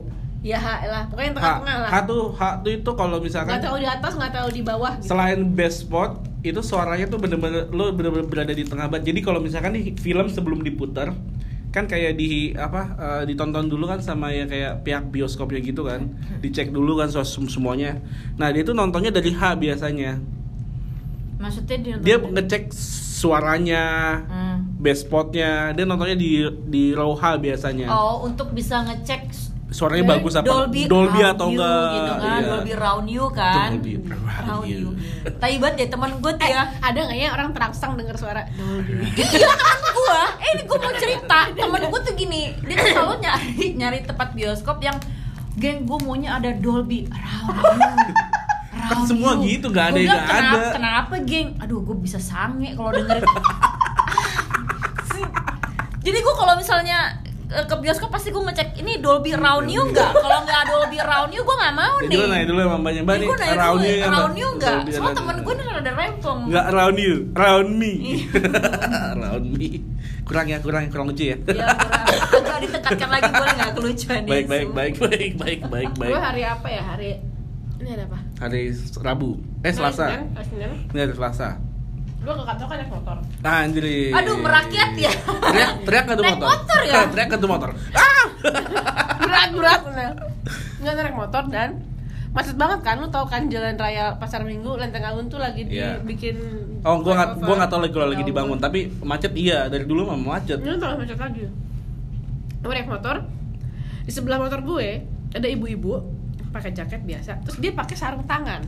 ya 0.45 0.57
H 0.61 0.67
lah 0.87 1.03
pokoknya 1.09 1.27
yang 1.33 1.35
tengah-tengah 1.37 1.75
lah 1.81 1.89
H 1.89 1.95
tuh 2.05 2.23
H 2.31 2.41
tuh 2.61 2.71
itu 2.71 2.91
kalau 2.93 3.17
nggak 3.17 3.25
misalkan 3.25 3.57
tahu 3.59 3.77
di 3.81 3.87
atas 3.89 4.11
nggak 4.15 4.33
tahu 4.37 4.47
di 4.53 4.61
bawah 4.61 4.91
gitu. 4.95 5.05
selain 5.09 5.39
best 5.51 5.77
spot 5.83 6.11
itu 6.45 6.61
suaranya 6.61 7.09
tuh 7.09 7.19
bener-bener 7.19 7.67
lo 7.73 7.91
bener-bener 7.91 8.27
berada 8.29 8.53
di 8.53 8.63
tengah 8.63 8.87
banget 8.87 9.11
jadi 9.11 9.19
kalau 9.25 9.39
misalkan 9.41 9.73
nih 9.75 9.97
film 9.97 10.29
sebelum 10.29 10.61
diputar 10.61 11.11
kan 11.73 11.83
kayak 11.83 12.15
di 12.15 12.55
apa 12.55 12.95
eh, 12.95 13.23
ditonton 13.27 13.67
dulu 13.67 13.91
kan 13.91 13.99
sama 13.99 14.31
ya 14.31 14.47
kayak 14.47 14.87
pihak 14.87 15.11
bioskopnya 15.11 15.59
gitu 15.59 15.83
kan 15.83 16.15
dicek 16.39 16.71
dulu 16.71 16.95
kan 16.95 17.11
semuanya 17.11 17.99
nah 18.39 18.47
dia 18.53 18.63
tuh 18.63 18.77
nontonnya 18.77 19.11
dari 19.11 19.35
H 19.35 19.57
biasanya 19.57 20.21
Maksudnya 21.37 21.77
dia 21.77 21.95
dia 21.97 22.17
ngecek 22.17 22.73
suaranya 23.13 23.83
Hmm. 24.23 24.57
best 24.75 25.05
spotnya 25.05 25.71
dia 25.71 25.83
nontonnya 25.83 26.13
di 26.13 26.37
di 26.63 26.83
row 26.91 27.11
H 27.11 27.37
biasanya 27.37 27.87
Oh, 27.87 28.21
untuk 28.23 28.51
bisa 28.51 28.81
ngecek 28.83 29.25
suaranya 29.67 30.05
Dari 30.05 30.13
bagus 30.15 30.33
apa 30.33 30.45
Dolby, 30.45 30.85
Dolby 30.85 31.19
atau 31.21 31.47
You 31.47 31.57
enggak 31.57 31.89
gitu 31.91 32.13
kan, 32.13 32.29
Iya. 32.31 32.47
Dolby 32.47 32.73
Round 32.73 33.07
You 33.07 33.25
kan. 33.29 33.69
Dolby 33.73 33.93
Round 33.99 34.63
You. 34.63 34.79
You. 34.79 34.89
Tai 35.33 35.53
banget 35.57 35.75
ya 35.77 35.87
teman 35.89 36.11
gue 36.15 36.31
tuh 36.31 36.41
Eh, 36.41 36.51
ya. 36.51 36.63
ada 36.79 36.99
nggak 37.01 37.17
ya 37.17 37.29
orang 37.31 37.49
terangsang 37.51 37.91
dengar 37.93 38.15
suara 38.15 38.41
Dolby 38.49 38.93
iya 39.11 39.49
temen 39.59 39.81
gue 39.91 40.19
eh 40.37 40.49
ini 40.53 40.61
gue 40.63 40.77
mau 40.79 40.93
cerita 40.95 41.39
temen 41.51 41.81
gue 41.83 41.99
tuh 42.01 42.13
gini 42.15 42.41
dia 42.61 42.75
tuh 42.75 42.87
selalu 42.87 43.13
nyari 43.19 43.49
nyari 43.75 43.99
tempat 44.03 44.27
bioskop 44.31 44.77
yang 44.79 44.95
geng 45.53 45.83
gue 45.83 45.97
maunya 45.99 46.31
ada 46.33 46.53
Dolby 46.53 47.09
Round 47.09 47.51
You 47.99 48.13
Kan 48.87 48.99
semua 49.03 49.31
gitu, 49.43 49.67
nggak 49.67 49.85
ada 49.91 49.99
yang 49.99 50.09
nggak 50.09 50.25
kenapa, 50.25 50.55
ada." 50.55 50.71
kenapa 50.75 51.15
geng 51.23 51.49
aduh 51.59 51.79
gue 51.83 51.95
bisa 51.99 52.17
sange 52.17 52.71
kalau 52.73 52.91
dengerin 52.91 53.23
jadi 56.05 56.17
gue 56.23 56.35
kalau 56.39 56.55
misalnya 56.55 57.19
eh, 57.47 57.65
ke 57.67 57.75
bioskop 57.75 58.07
pasti 58.07 58.31
gue 58.31 58.39
ngecek 58.39 58.79
ini 58.79 59.03
Dolby 59.03 59.35
Round 59.35 59.67
You 59.67 59.91
nggak 59.91 60.11
kalau 60.15 60.39
nggak 60.47 60.61
Dolby 60.71 60.99
Round 61.03 61.31
You 61.35 61.43
gue 61.43 61.57
nggak 61.59 61.75
mau 61.75 61.95
nih 61.99 62.15
lo 62.15 62.25
nanya 62.31 62.45
dulu 62.47 62.59
sama 62.63 62.89
Jadi 62.89 63.03
nih 63.03 63.27
gue 63.27 63.37
nanya 63.37 63.55
round 63.59 63.75
dulu, 63.75 63.87
you 63.87 63.97
kan, 63.99 64.11
round 64.11 64.35
you 64.39 64.47
round 64.47 65.15
temen 65.15 65.35
you. 65.35 65.43
gue 65.43 65.53
nih 65.53 65.65
ada 65.67 65.91
rempong 65.93 66.39
Nggak 66.47 66.65
round 66.71 66.97
you, 66.97 67.15
round 67.35 67.69
me. 67.75 67.91
Iya. 67.93 68.23
round 69.21 69.45
me. 69.51 69.69
Kurang 70.23 70.47
ya, 70.47 70.57
kurang 70.63 70.87
kurang 70.87 71.05
lucu 71.11 71.23
ya. 71.27 71.37
Ya, 71.37 71.43
kurang. 71.43 71.67
agak 72.57 72.59
ditekatkan 72.63 73.09
lagi 73.13 73.29
boleh 73.31 73.53
nggak 73.53 73.71
kelucuan 73.75 74.21
baik, 74.25 74.45
baik, 74.47 74.69
baik, 74.73 74.93
baik, 74.97 75.33
baik, 75.37 75.61
baik, 75.69 75.91
baik. 75.95 76.11
gue 76.11 76.19
hari 76.19 76.43
apa 76.43 76.67
ya 76.67 76.81
hari 76.83 77.11
ini 77.87 77.95
ada 77.95 78.03
apa 78.03 78.19
Hari 78.37 78.61
Rabu, 78.99 79.29
eh 79.63 79.71
Selasa. 79.71 80.05
Hari 80.11 80.45
Senin 80.45 80.71
Ini 80.91 80.99
hari 80.99 81.13
Selasa. 81.15 81.49
gue 82.17 82.33
ke 82.33 82.43
kantor 82.43 82.65
kan 82.67 82.75
naik 82.75 82.91
motor 82.91 83.17
Ah, 83.39 83.57
anjir. 83.63 83.85
Aduh, 84.11 84.35
merakyat 84.43 84.91
ya. 84.99 85.11
Teriak, 85.15 85.71
teriak 85.87 86.03
tuh 86.11 86.19
Naik 86.19 86.35
motor? 86.35 86.47
motor 86.51 86.79
ya? 86.83 86.93
teriak 87.15 87.27
tuh 87.31 87.47
motor? 87.47 87.69
Ah! 87.95 88.25
berat 89.23 89.49
berat 89.55 89.81
nah. 89.87 90.11
nggak 90.77 90.93
naik 90.97 91.15
motor 91.15 91.43
dan 91.47 91.69
macet 92.31 92.53
banget 92.53 92.79
kan 92.83 92.99
lu 92.99 93.07
tau 93.07 93.23
kan 93.25 93.47
jalan 93.47 93.73
raya 93.75 94.13
pasar 94.19 94.43
minggu 94.43 94.75
lenteng 94.75 95.01
agung 95.01 95.25
tuh 95.25 95.39
lagi 95.39 95.63
Iya. 95.65 96.03
dibikin 96.03 96.35
Oh, 96.83 96.99
gua 96.99 97.15
nggak, 97.15 97.29
gua 97.41 97.55
nggak 97.57 97.71
tahu 97.71 97.81
lagi 97.83 97.93
kalau 97.95 98.07
lagi 98.07 98.23
dibangun, 98.23 98.59
tapi 98.59 98.79
macet 99.01 99.33
iya 99.33 99.65
dari 99.67 99.83
dulu 99.83 100.07
mah 100.07 100.15
macet. 100.15 100.59
Ini 100.59 100.77
tambah 100.77 100.99
macet 101.01 101.17
lagi. 101.17 101.43
Gue 102.57 102.71
naik 102.71 102.87
motor, 102.87 103.15
di 104.03 104.11
sebelah 104.11 104.37
motor 104.37 104.59
gue 104.61 105.03
ada 105.31 105.47
ibu-ibu 105.47 106.16
pakai 106.49 106.71
jaket 106.71 107.01
biasa, 107.01 107.41
terus 107.41 107.57
dia 107.57 107.71
pakai 107.71 107.93
sarung 107.93 108.23
tangan. 108.23 108.63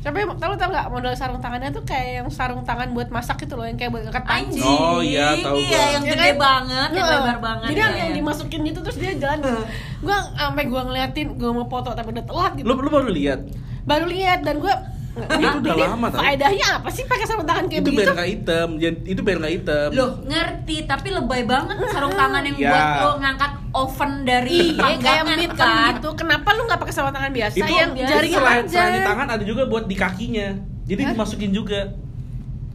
Tapi 0.00 0.20
tahu 0.20 0.52
tau 0.54 0.68
nggak 0.68 0.86
model 0.86 1.14
sarung 1.14 1.38
tangannya 1.38 1.70
tuh 1.70 1.80
kayak 1.80 2.20
yang 2.20 2.28
sarung 2.28 2.60
tangan 2.60 2.92
buat 2.92 3.08
masak 3.08 3.40
gitu 3.40 3.56
loh, 3.56 3.64
yang 3.64 3.74
kayak 3.74 3.88
buat 3.88 4.04
ngangkat 4.04 4.24
panci. 4.24 4.60
Oh, 4.60 5.00
iya, 5.00 5.32
tahu 5.34 5.56
Iya, 5.56 5.64
gua. 5.66 5.88
yang 5.90 6.04
Ya 6.04 6.10
gede 6.12 6.28
kan? 6.28 6.36
banget, 6.38 6.88
yang 6.90 7.06
Heeh. 7.06 7.20
lebar 7.20 7.38
banget. 7.40 7.68
Jadi 7.72 7.80
ya, 7.80 7.88
yang 7.88 8.10
ya. 8.10 8.16
dimasukin 8.20 8.60
gitu 8.62 8.78
terus 8.80 8.96
dia 8.96 9.12
jalan. 9.16 9.38
Gua 10.04 10.18
sampai 10.30 10.64
gua 10.66 10.82
ngeliatin, 10.84 11.26
gua 11.34 11.50
mau 11.52 11.64
foto 11.64 11.90
tapi 11.90 12.12
udah 12.12 12.20
telat 12.22 12.52
gitu. 12.54 12.66
Lu 12.66 12.76
lu 12.76 12.90
baru 12.90 13.08
lihat? 13.08 13.40
Baru 13.82 14.04
lihat 14.04 14.44
dan 14.44 14.60
gua 14.60 14.76
Itu 15.14 15.58
udah 15.62 15.76
lama 15.88 16.10
tau. 16.10 16.20
Faedahnya 16.20 16.66
apa 16.74 16.90
sih 16.90 17.06
pakai 17.06 17.24
sarung 17.24 17.46
tangan 17.46 17.70
kayak 17.70 17.80
itu 17.80 17.88
begitu? 17.88 18.02
biar 18.02 18.10
nggak 18.12 18.28
hitam, 18.28 18.68
Jadi- 18.76 19.02
itu 19.06 19.20
biar 19.22 19.38
nggak 19.38 19.54
hitam. 19.54 19.88
Loh, 19.94 20.10
ngerti, 20.20 20.76
tapi 20.84 21.08
lebay 21.08 21.42
banget 21.46 21.76
sarung 21.88 22.12
tangan 22.12 22.42
yang 22.42 22.56
Ya. 22.58 22.68
buat 22.68 22.84
lo 22.98 23.10
ngangkat 23.16 23.52
oven 23.74 24.22
dari 24.22 24.72
Iya, 24.72 24.96
kayak 24.96 25.24
mit 25.28 25.50
kan. 25.52 25.98
gitu. 25.98 26.08
Kenapa 26.14 26.54
lu 26.54 26.64
nggak 26.64 26.78
pakai 26.78 26.94
sarung 26.94 27.10
tangan 27.10 27.30
biasa 27.30 27.54
itu 27.54 27.72
yang 27.72 27.90
jaringnya 27.92 28.38
selain, 28.38 28.64
aja? 28.64 28.70
selain 28.70 28.92
di 28.94 29.02
tangan 29.02 29.26
ada 29.28 29.42
juga 29.42 29.62
buat 29.66 29.84
di 29.84 29.94
kakinya 29.94 30.48
jadi 30.84 31.02
Hah? 31.02 31.10
dimasukin 31.12 31.50
juga 31.50 31.80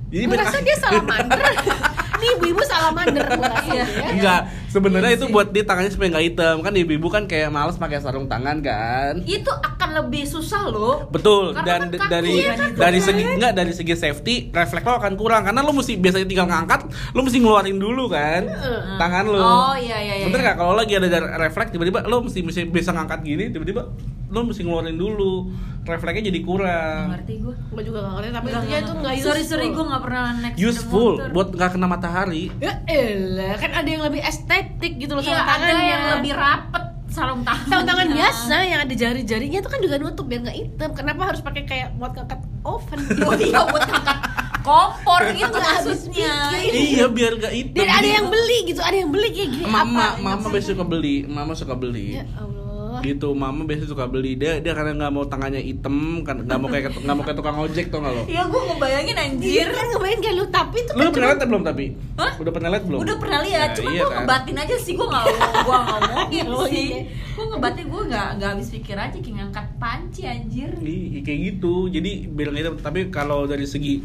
jadi 0.10 0.24
Gue 0.24 0.32
biar 0.32 0.42
rasa 0.42 0.52
kaki- 0.54 0.66
dia 0.66 0.78
salamander. 0.78 1.40
Nih 2.20 2.36
ibu-ibu 2.36 2.60
salamander 2.62 3.24
Iya. 3.64 3.80
ya. 3.80 3.86
enggak 4.12 4.42
sebenarnya 4.68 5.08
Iya 5.10 5.18
itu 5.18 5.26
buat 5.30 5.48
di 5.48 5.62
tangannya 5.62 5.88
supaya 5.88 6.12
nggak 6.12 6.26
hitam 6.26 6.56
kan 6.60 6.74
ibu-ibu 6.74 7.08
kan 7.08 7.24
kayak 7.24 7.48
males 7.48 7.74
pakai 7.76 7.98
sarung 7.98 8.28
tangan 8.28 8.60
kan 8.60 9.24
Itu 9.24 9.48
akan 9.48 9.90
lebih 9.98 10.26
susah 10.26 10.68
loh. 10.68 11.08
betul 11.08 11.56
Karena 11.56 11.80
dan 11.80 11.82
kan 11.88 11.96
kaki 11.96 12.12
dari 12.12 12.34
kan 12.44 12.58
itu 12.60 12.76
dari 12.76 12.98
kan. 12.98 13.08
segi 13.08 13.24
enggak 13.26 13.54
dari 13.54 13.72
segi 13.72 13.94
safety 13.96 14.36
refleks 14.50 14.84
lo 14.84 15.00
akan 15.00 15.14
kurang 15.16 15.42
karena 15.44 15.62
lo 15.62 15.72
mesti 15.72 15.96
biasanya 15.96 16.28
tinggal 16.28 16.48
ngangkat 16.50 16.82
lo 17.10 17.20
mesti 17.22 17.38
ngeluarin 17.40 17.78
dulu 17.78 18.04
kan 18.10 18.42
Heeh. 18.46 18.82
tangan 18.98 19.26
lo 19.26 19.40
Oh, 19.40 19.76
iya, 19.78 19.96
iya, 19.98 20.14
iya. 20.18 20.26
bener 20.28 20.40
nggak 20.44 20.58
kalau 20.58 20.76
lagi 20.76 20.94
ada 20.94 21.08
refleks 21.40 21.72
tiba-tiba 21.72 22.04
lo 22.04 22.20
mesti 22.22 22.40
mesti 22.42 22.68
bisa 22.68 22.92
ngangkat 22.92 23.24
gini 23.24 23.48
tiba-tiba 23.48 23.88
lo 24.30 24.40
mesti 24.44 24.62
ngeluarin 24.62 24.94
dulu 24.96 25.50
refleksnya 25.82 26.24
jadi 26.28 26.40
kurang 26.40 27.06
Ngerti 27.12 27.34
gue. 27.40 27.56
Gue 27.68 27.82
juga 27.84 27.98
gak 28.00 28.14
ngerti 28.16 28.30
tapi 28.32 28.48
intinya 28.48 28.78
itu 28.78 28.94
nggak 28.94 29.14
useful. 29.16 29.26
Sorry 29.28 29.44
sorry 29.44 29.68
gue 29.68 29.86
nggak 29.86 30.02
pernah 30.02 30.22
naik 30.36 30.54
sepeda 30.54 30.68
useful 30.68 31.12
motor. 31.12 31.30
buat 31.32 31.48
nggak 31.52 31.70
kena 31.72 31.88
matahari 31.88 32.44
Ya 32.58 32.74
elah, 32.86 33.56
kan 33.56 33.72
ada 33.74 33.90
yang 33.90 34.04
lebih 34.04 34.22
estetik 34.22 34.94
gitu 34.98 35.12
loh 35.12 35.22
Iya, 35.22 35.34
sarung 35.34 35.44
ada 35.44 35.54
tangannya. 35.60 35.86
yang 35.88 36.04
lebih 36.14 36.34
rapet 36.36 36.84
sarung 37.10 37.42
tangan. 37.42 37.66
sarung 37.68 37.88
tangan 37.88 38.08
biasa 38.12 38.56
yang 38.64 38.80
ada 38.80 38.94
jari-jarinya 38.96 39.58
itu 39.60 39.68
kan 39.68 39.80
juga 39.80 39.96
nutup 39.98 40.26
biar 40.26 40.42
nggak 40.42 40.58
hitam. 40.60 40.90
Kenapa 40.94 41.22
harus 41.26 41.42
pakai 41.42 41.64
kayak 41.64 41.88
buat 41.96 42.14
ngangkat 42.14 42.38
oven? 42.64 43.00
Oh 43.26 43.34
iya 43.36 43.60
buat 43.64 43.82
angkat 43.84 44.18
kompor 44.60 45.22
gitu 45.32 45.56
maksudnya. 45.56 46.34
iya 46.62 47.06
biar 47.08 47.34
nggak 47.36 47.54
hitam 47.56 47.80
Dan 47.80 47.88
ada 47.88 47.98
Jadi- 47.98 48.14
yang 48.14 48.28
beli 48.28 48.58
gitu, 48.68 48.82
ada 48.84 48.94
yang 48.94 49.10
beli 49.10 49.30
kayak 49.32 49.50
gini 49.52 49.66
mama 49.66 50.14
apa? 50.14 50.22
mama 50.22 50.46
biasa 50.46 50.68
suka 50.70 50.84
beli 50.84 51.16
mama 51.26 51.54
suka 51.56 51.74
beli 51.74 52.14
Ya 52.14 52.28
Allah, 52.36 52.59
gitu 53.02 53.28
mama 53.32 53.64
biasanya 53.64 53.90
suka 53.90 54.06
beli 54.06 54.36
dia 54.36 54.60
dia 54.60 54.72
karena 54.72 54.96
nggak 54.96 55.12
mau 55.12 55.26
tangannya 55.26 55.60
hitam 55.60 56.22
kan 56.22 56.44
nggak 56.44 56.58
mau 56.58 56.68
kayak 56.68 56.92
nggak 56.92 57.16
mau 57.16 57.24
kayak 57.24 57.38
tukang 57.38 57.58
ojek 57.58 57.86
tuh 57.88 58.00
nggak 58.00 58.14
lo 58.14 58.24
Iya 58.26 58.44
gue 58.46 58.62
ngebayangin 58.68 59.16
Iya 59.16 59.26
anjir 59.26 59.68
kan 59.70 59.86
ngebayang 59.92 60.22
kayak 60.22 60.36
lu 60.36 60.46
tapi 60.48 60.78
itu 60.80 60.92
lu 60.92 61.02
kan 61.02 61.12
pernah 61.12 61.28
lihat 61.32 61.48
belum 61.48 61.64
tapi 61.64 61.86
Hah? 62.16 62.32
udah 62.36 62.52
pernah 62.52 62.70
lihat 62.72 62.84
belum 62.84 63.00
Udah 63.00 63.16
pernah 63.16 63.40
lihat, 63.42 63.68
Nah, 63.70 63.76
cuma 63.80 63.90
iya 63.90 64.00
gue 64.00 64.10
kan? 64.10 64.18
ngebatin 64.20 64.56
aja 64.60 64.76
sih, 64.76 64.94
gue 64.94 65.08
gak 65.08 65.24
gue 65.64 65.78
ngomongin 65.80 66.46
Oh, 66.50 66.66
sih 66.68 66.88
iya. 66.92 67.02
Gue 67.32 67.46
ngebatin, 67.48 67.86
gue 67.88 68.02
gak, 68.12 68.30
gak 68.38 68.50
habis 68.52 68.68
pikir 68.70 68.98
aja 69.00 69.16
kayak 69.16 69.36
ngangkat 69.40 69.68
panci 69.78 70.22
anjir 70.24 70.72
Iya, 70.76 71.20
kayak 71.22 71.40
gitu 71.48 71.74
jadi 71.88 72.12
bilang 72.28 72.56
itu 72.56 72.72
tapi 72.80 73.08
kalau 73.10 73.44
dari 73.44 73.64
segi 73.64 74.04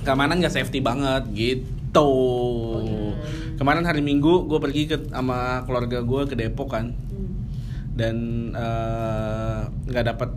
keamanan 0.00 0.36
nggak 0.36 0.52
safety 0.52 0.80
banget 0.80 1.24
gitu 1.32 2.10
iya. 2.84 3.16
kemarin 3.56 3.84
hari 3.84 4.00
minggu 4.00 4.44
gue 4.44 4.58
pergi 4.58 4.82
ke 4.84 4.96
sama 5.08 5.64
keluarga 5.64 6.02
gue 6.02 6.20
ke 6.26 6.34
Depok 6.34 6.68
kan. 6.70 6.92
Dan 7.94 8.16
eh, 8.54 9.60
nggak 9.90 10.04
dapat 10.14 10.30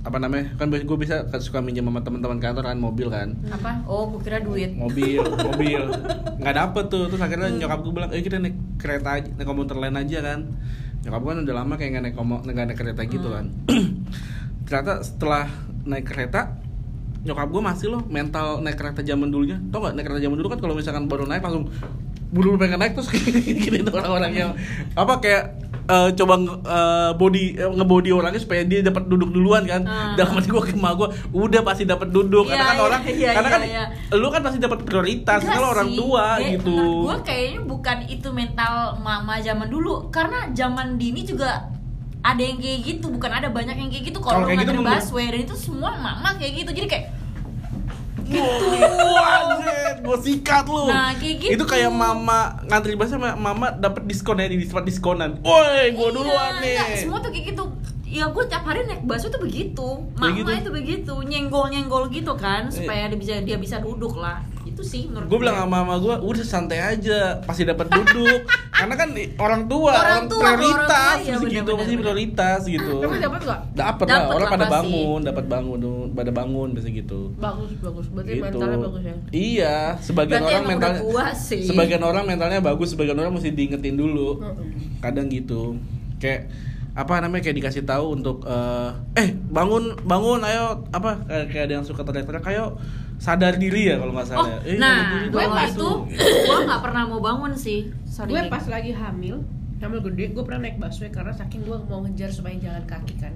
apa 0.00 0.16
namanya 0.16 0.56
kan 0.56 0.72
gue 0.72 0.96
bisa 0.96 1.28
suka 1.44 1.60
minjem 1.60 1.84
sama 1.84 2.00
teman-teman 2.00 2.40
kantor 2.40 2.64
kan 2.72 2.78
mobil 2.80 3.12
kan. 3.12 3.36
Apa? 3.52 3.84
Oh 3.84 4.08
gue 4.08 4.20
kira 4.24 4.40
duit. 4.40 4.72
Mobil 4.72 5.20
mobil. 5.52 5.82
Nggak 6.40 6.54
dapet 6.56 6.84
tuh 6.88 7.04
terus 7.12 7.20
akhirnya 7.20 7.52
nyokap 7.52 7.84
gue 7.84 7.92
bilang 7.92 8.10
eh 8.16 8.24
kita 8.24 8.40
naik 8.40 8.56
kereta 8.80 9.20
aja 9.20 9.28
naik 9.28 9.44
komuter 9.44 9.76
lain 9.76 10.00
aja 10.00 10.18
kan. 10.24 10.40
Nyokap 11.04 11.20
gue 11.20 11.30
kan 11.36 11.40
udah 11.44 11.54
lama 11.54 11.74
kayak 11.76 11.90
nggak 11.92 12.04
naik 12.08 12.16
komo 12.16 12.36
nggak 12.40 12.66
naik 12.72 12.78
kereta 12.80 13.02
gitu 13.04 13.28
kan. 13.28 13.52
Ternyata 14.64 14.92
setelah 15.04 15.44
naik 15.84 16.06
kereta 16.08 16.56
nyokap 17.20 17.48
gue 17.52 17.60
masih 17.60 17.86
loh 17.92 18.02
mental 18.08 18.64
naik 18.64 18.80
kereta 18.80 19.04
zaman 19.04 19.28
dulunya. 19.28 19.60
Tau 19.68 19.84
nggak 19.84 20.00
naik 20.00 20.06
kereta 20.08 20.20
zaman 20.24 20.36
dulu 20.40 20.48
kan 20.48 20.60
kalau 20.64 20.74
misalkan 20.80 21.04
baru 21.12 21.28
naik 21.28 21.44
langsung 21.44 21.68
buru 22.32 22.56
pengen 22.56 22.80
naik 22.80 22.96
terus 22.96 23.10
gini 23.68 23.84
tuh 23.84 24.00
orang-orang 24.00 24.32
yang 24.32 24.50
apa 24.94 25.18
kayak 25.20 25.44
eh, 25.82 26.10
coba 26.14 26.34
nge- 26.36 26.60
eh, 26.62 27.10
body 27.14 27.44
eh, 27.56 27.70
ngebody 27.72 28.10
orangnya 28.10 28.38
supaya 28.38 28.62
dia 28.62 28.80
dapat 28.80 29.06
duduk 29.06 29.30
duluan 29.30 29.62
kan. 29.62 29.82
Ah. 29.82 30.12
dalam 30.12 30.34
hati 30.34 30.48
gue 30.48 30.62
ke 30.62 30.72
emak 30.72 30.92
gue 30.94 31.08
udah 31.32 31.60
pasti 31.62 31.84
dapat 31.84 32.08
duduk. 32.08 32.46
Karena 32.46 32.56
Iya, 32.56 32.64
kan 32.64 32.74
iya, 32.74 32.82
orang 32.82 33.00
iya, 33.06 33.30
karena 33.32 33.48
iya, 33.48 33.54
kan 33.54 33.62
iya. 33.62 33.84
lu 34.12 34.26
kan 34.28 34.40
pasti 34.40 34.58
dapat 34.58 34.78
prioritas 34.80 35.40
Enggak 35.40 35.54
kalau 35.54 35.68
orang 35.70 35.90
tua 35.90 36.24
Dia- 36.36 36.48
gitu. 36.52 36.76
gue 37.02 37.16
kayaknya 37.22 37.60
bukan 37.62 37.96
itu 38.06 38.28
mental 38.30 38.72
mama 38.98 39.34
zaman 39.38 39.66
dulu. 39.66 40.08
Karena 40.08 40.48
zaman 40.50 40.96
dini 40.96 41.22
juga 41.22 41.70
ada 42.20 42.36
yang 42.38 42.58
kayak 42.58 42.80
gitu 42.82 43.06
Bukan 43.08 43.30
ada 43.30 43.48
banyak 43.48 43.76
yang 43.76 43.88
kayak 43.88 44.04
gitu. 44.06 44.18
Kalau 44.18 44.44
kayak 44.44 44.60
gitu 44.60 44.72
nganter 44.72 44.76
menurut- 44.76 45.00
busway 45.00 45.26
Dan 45.28 45.40
itu 45.40 45.54
semua 45.54 45.90
mama 45.94 46.34
kayak 46.34 46.52
gitu. 46.58 46.70
Jadi 46.72 46.86
kayak 46.86 47.06
Anjir, 48.30 49.94
gue 50.00 50.16
sikat 50.22 50.64
lu. 50.66 50.86
Nah, 50.86 51.12
kayak 51.18 51.36
gitu. 51.42 51.50
Itu 51.58 51.64
kayak 51.66 51.90
mama 51.90 52.62
ngantri 52.66 52.94
sama 53.06 53.34
mama 53.34 53.74
dapat 53.74 54.06
diskon 54.06 54.38
ya 54.38 54.46
di 54.46 54.62
tempat 54.64 54.84
diskonan. 54.86 55.30
Woi, 55.42 55.90
gue 55.90 55.98
Iya, 55.98 56.14
duluan 56.14 56.52
nih. 56.62 56.74
enggak, 56.78 56.88
semua 57.02 57.18
tuh 57.18 57.30
kayak 57.34 57.46
gitu 57.52 57.64
ya 58.10 58.26
gue 58.26 58.44
tiap 58.50 58.66
hari 58.66 58.82
naik 58.84 59.06
busway 59.06 59.30
tuh 59.30 59.38
begitu 59.38 59.88
mama 60.18 60.26
Kayak 60.26 60.34
gitu. 60.34 60.50
itu 60.50 60.70
begitu 60.74 61.14
nyenggol 61.22 61.70
nyenggol 61.70 62.10
gitu 62.10 62.34
kan 62.34 62.66
Iya. 62.66 62.74
supaya 62.74 63.02
dia 63.06 63.18
bisa 63.18 63.34
dia 63.40 63.56
bisa 63.56 63.76
duduk 63.78 64.18
lah 64.18 64.42
itu 64.60 64.82
sih 64.84 65.02
menurut 65.08 65.26
Gue 65.28 65.38
bilang 65.40 65.56
sama 65.56 65.82
mama 65.82 65.94
gue, 65.98 66.14
udah 66.20 66.44
santai 66.44 66.80
aja, 66.80 67.40
pasti 67.42 67.64
dapat 67.64 67.88
duduk. 67.88 68.44
Karena 68.80 68.94
kan 68.96 69.08
orang 69.36 69.68
tua, 69.68 69.92
Orang 69.92 70.04
orang, 70.04 70.24
tua, 70.28 70.40
prioritas, 70.40 70.80
orang 70.80 70.84
tua, 70.88 71.20
iya, 71.20 71.34
pasti 71.36 71.52
gitu, 71.52 71.70
pasti 71.76 71.94
prioritas 71.96 72.60
gitu. 72.64 72.94
Tapi 73.00 73.16
dapat 73.20 73.40
gak? 73.44 73.60
Dapat 73.72 74.06
lah, 74.08 74.20
orang 74.30 74.40
lah 74.40 74.52
pada 74.52 74.64
pasti. 74.64 74.76
bangun, 74.76 75.20
dapat 75.20 75.44
bangun, 75.48 75.80
pada 76.12 76.30
bangun, 76.32 76.68
biasa 76.72 76.88
gitu. 76.92 77.20
Bagus, 77.36 77.70
bagus. 77.80 78.06
Berarti 78.08 78.32
gitu. 78.32 78.44
mentalnya 78.44 78.78
bagus 78.80 79.02
ya. 79.02 79.14
Iya, 79.32 79.76
sebagian 80.00 80.40
Berarti 80.40 80.52
orang 80.54 80.64
mentalnya. 80.68 81.00
Sebagian 81.40 82.02
orang 82.04 82.24
mentalnya 82.24 82.60
bagus, 82.60 82.88
sebagian 82.92 83.18
orang 83.20 83.32
mesti 83.36 83.50
diingetin 83.52 83.96
dulu. 83.96 84.28
Heeh. 84.40 84.66
Kadang 85.00 85.26
gitu. 85.28 85.76
Kayak 86.20 86.52
apa 86.90 87.12
namanya 87.18 87.42
kayak 87.42 87.56
dikasih 87.56 87.82
tahu 87.82 88.12
untuk 88.12 88.42
eh 88.44 88.90
eh 89.16 89.28
bangun 89.46 89.94
bangun 90.02 90.42
ayo 90.42 90.82
apa 90.90 91.22
kayak, 91.22 91.46
kayak 91.48 91.64
ada 91.66 91.74
yang 91.76 91.86
suka 91.86 92.02
teriak-teriak 92.02 92.46
ayo 92.50 92.74
sadar 93.16 93.54
diri 93.54 93.86
ya 93.86 93.96
kalau 93.96 94.10
nggak 94.10 94.26
oh 94.26 94.32
salah. 94.34 94.48
Eh, 94.60 94.74
sadar 94.74 94.80
nah 94.80 94.98
gue 95.24 95.44
pas 95.46 95.68
itu 95.68 95.88
gue 96.48 96.58
nggak 96.66 96.80
pernah 96.80 97.02
mau 97.06 97.20
bangun 97.20 97.52
sih 97.54 97.80
sorry 98.04 98.32
gue 98.32 98.42
pas 98.48 98.64
lagi 98.66 98.90
hamil 98.90 99.44
hamil 99.78 100.00
gede 100.02 100.24
gue 100.30 100.42
pernah 100.42 100.60
naik 100.60 100.76
busway 100.76 101.08
karena 101.08 101.30
saking 101.30 101.62
gue 101.62 101.78
mau 101.84 102.02
ngejar 102.02 102.28
supaya 102.28 102.58
jalan 102.58 102.84
kaki 102.84 103.14
kan 103.16 103.32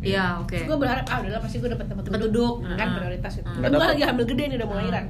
iya 0.00 0.36
oke 0.38 0.52
Terus 0.52 0.66
gue 0.66 0.78
berharap 0.78 1.04
ah 1.06 1.18
udahlah 1.20 1.40
pasti 1.40 1.56
gue 1.58 1.68
dapat 1.68 1.84
tempat 1.86 2.02
Tempat 2.04 2.20
duduk, 2.22 2.54
duduk. 2.60 2.76
kan 2.76 2.86
Ah. 2.86 2.94
prioritas 2.98 3.32
itu 3.34 3.46
Ah. 3.46 3.56
Nggak 3.58 3.70
gue 3.72 3.86
lagi 3.88 4.02
hamil 4.04 4.24
gede 4.26 4.44
nih 4.46 4.56
udah 4.56 4.66
mau 4.66 4.74
Ah. 4.74 4.80
lahiran 4.80 5.04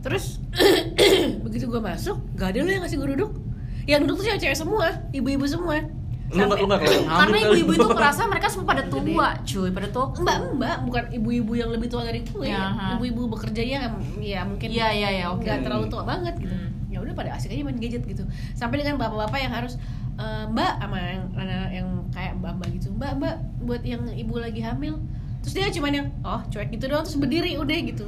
terus 0.00 0.24
begitu 1.44 1.64
gue 1.66 1.76
masuk 1.78 2.16
gak 2.32 2.54
ada 2.54 2.58
lo 2.60 2.70
yang 2.70 2.82
ngasih 2.82 2.96
gue 2.96 3.08
duduk 3.12 3.30
yang 3.88 4.04
duduk 4.04 4.20
tuh 4.20 4.24
cewek-cewek 4.28 4.56
semua 4.56 4.86
ibu-ibu 5.12 5.44
semua. 5.48 5.84
Lu 6.30 6.46
lu 6.46 6.66
hamil 6.70 7.10
karena 7.10 7.36
ibu-ibu 7.42 7.72
itu 7.74 7.86
merasa 7.90 8.22
mereka 8.30 8.46
semua 8.46 8.66
pada 8.70 8.84
tua 8.86 9.28
cuy 9.42 9.68
pada 9.74 9.88
tua. 9.90 10.14
Mbak 10.14 10.36
mbak 10.56 10.76
bukan 10.86 11.04
ibu-ibu 11.10 11.52
yang 11.58 11.70
lebih 11.74 11.90
tua 11.90 12.06
dari 12.06 12.22
gue. 12.22 12.46
Ya, 12.46 12.94
ibu-ibu 12.94 13.26
bekerja 13.34 13.62
ya 13.62 13.80
ya 14.22 14.40
mungkin 14.46 14.68
iya, 14.70 14.94
iya, 14.94 15.26
oke. 15.32 15.42
nggak 15.42 15.66
terlalu 15.66 15.86
tua 15.90 16.06
banget 16.06 16.38
gitu. 16.38 16.54
Hmm. 16.54 16.68
ya 16.90 16.98
udah 16.98 17.14
pada 17.14 17.30
asik 17.38 17.54
aja 17.54 17.62
main 17.62 17.78
gadget 17.78 18.02
gitu. 18.06 18.26
Sampai 18.54 18.82
dengan 18.82 18.98
bapak-bapak 18.98 19.38
yang 19.42 19.54
harus 19.54 19.74
"Eh, 20.18 20.44
mbak 20.50 20.72
sama 20.82 20.98
yang 20.98 21.24
anak 21.38 21.70
yang 21.70 21.88
kayak 22.14 22.32
mbak 22.38 22.52
mbak 22.58 22.68
gitu. 22.78 22.88
Mbak 22.94 23.12
mbak 23.18 23.34
buat 23.66 23.82
yang 23.82 24.02
ibu 24.10 24.34
lagi 24.38 24.62
hamil. 24.62 24.98
Terus 25.42 25.54
dia 25.54 25.66
cuman 25.70 25.92
yang 25.94 26.06
oh 26.22 26.42
cuek 26.50 26.68
gitu 26.74 26.86
doang 26.86 27.02
terus 27.02 27.18
berdiri 27.18 27.58
udah 27.58 27.78
gitu 27.80 28.06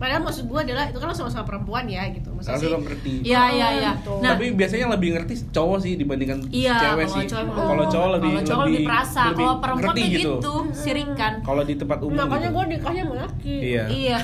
padahal 0.00 0.24
maksud 0.24 0.44
gue 0.44 0.58
adalah 0.58 0.88
itu 0.88 0.96
kan 0.96 1.06
lo 1.06 1.14
sama-sama 1.14 1.44
perempuan 1.44 1.84
ya 1.84 2.08
gitu 2.08 2.32
maksud 2.32 2.50
Harus 2.50 2.62
sih 2.62 2.68
lo 2.68 2.78
ngerti. 2.80 3.12
iya 3.20 3.42
iya 3.50 3.68
iya 3.76 3.90
Gitu. 3.92 4.12
nah 4.18 4.32
Tapi 4.32 4.44
biasanya 4.50 4.80
yang 4.80 4.92
lebih 4.92 5.08
ngerti 5.12 5.34
cowok 5.46 5.78
sih 5.78 5.92
dibandingkan 5.94 6.38
iya 6.48 6.76
cewek 6.80 7.06
sih. 7.06 7.24
cowok 7.26 7.52
Kalau 7.52 7.84
cowok 7.86 8.08
lebih 8.14 8.30
kalau 8.32 8.48
cowok 8.48 8.64
lebih 8.66 8.80
perasa 8.82 9.22
lebih 9.26 9.36
kalau 9.44 9.54
perempuan 9.60 9.84
ngerti 9.86 10.00
kayak 10.02 10.16
gitu, 10.16 10.54
sirikan 10.72 11.32
Kalau 11.42 11.62
di 11.62 11.74
tempat 11.76 11.98
umum 12.00 12.16
makanya 12.16 12.40
gitu. 12.42 12.56
gue 12.56 12.64
nikahnya 12.70 13.02
sama 13.04 13.14
laki 13.20 13.54
Iya. 13.60 13.84
Iya, 13.86 14.18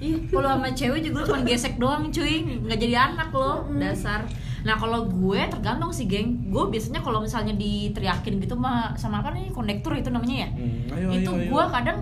Ih, 0.00 0.16
kalau 0.26 0.50
sama 0.50 0.68
cewek 0.70 1.00
juga 1.02 1.20
cuma 1.22 1.38
gesek 1.42 1.74
doang 1.76 2.08
cuy, 2.08 2.34
nggak 2.58 2.78
jadi 2.78 2.94
anak 3.06 3.28
lo, 3.30 3.52
dasar. 3.76 4.24
Nah 4.60 4.74
kalau 4.74 5.04
gue 5.06 5.40
tergantung 5.46 5.88
sih 5.90 6.04
geng, 6.04 6.28
gue 6.46 6.64
biasanya 6.66 7.00
kalau 7.00 7.20
misalnya 7.20 7.52
diteriakin 7.54 8.40
gitu 8.40 8.54
sama 8.54 8.92
sama 8.94 9.20
apa 9.20 9.30
nih 9.30 9.48
kondektur 9.50 9.92
itu 9.92 10.08
namanya 10.08 10.36
ya, 10.38 10.48
Hmm, 10.50 10.88
ayo, 10.90 11.06
itu 11.14 11.30
ayo, 11.30 11.36
ayo. 11.38 11.46
gue 11.46 11.64
kadang 11.70 11.98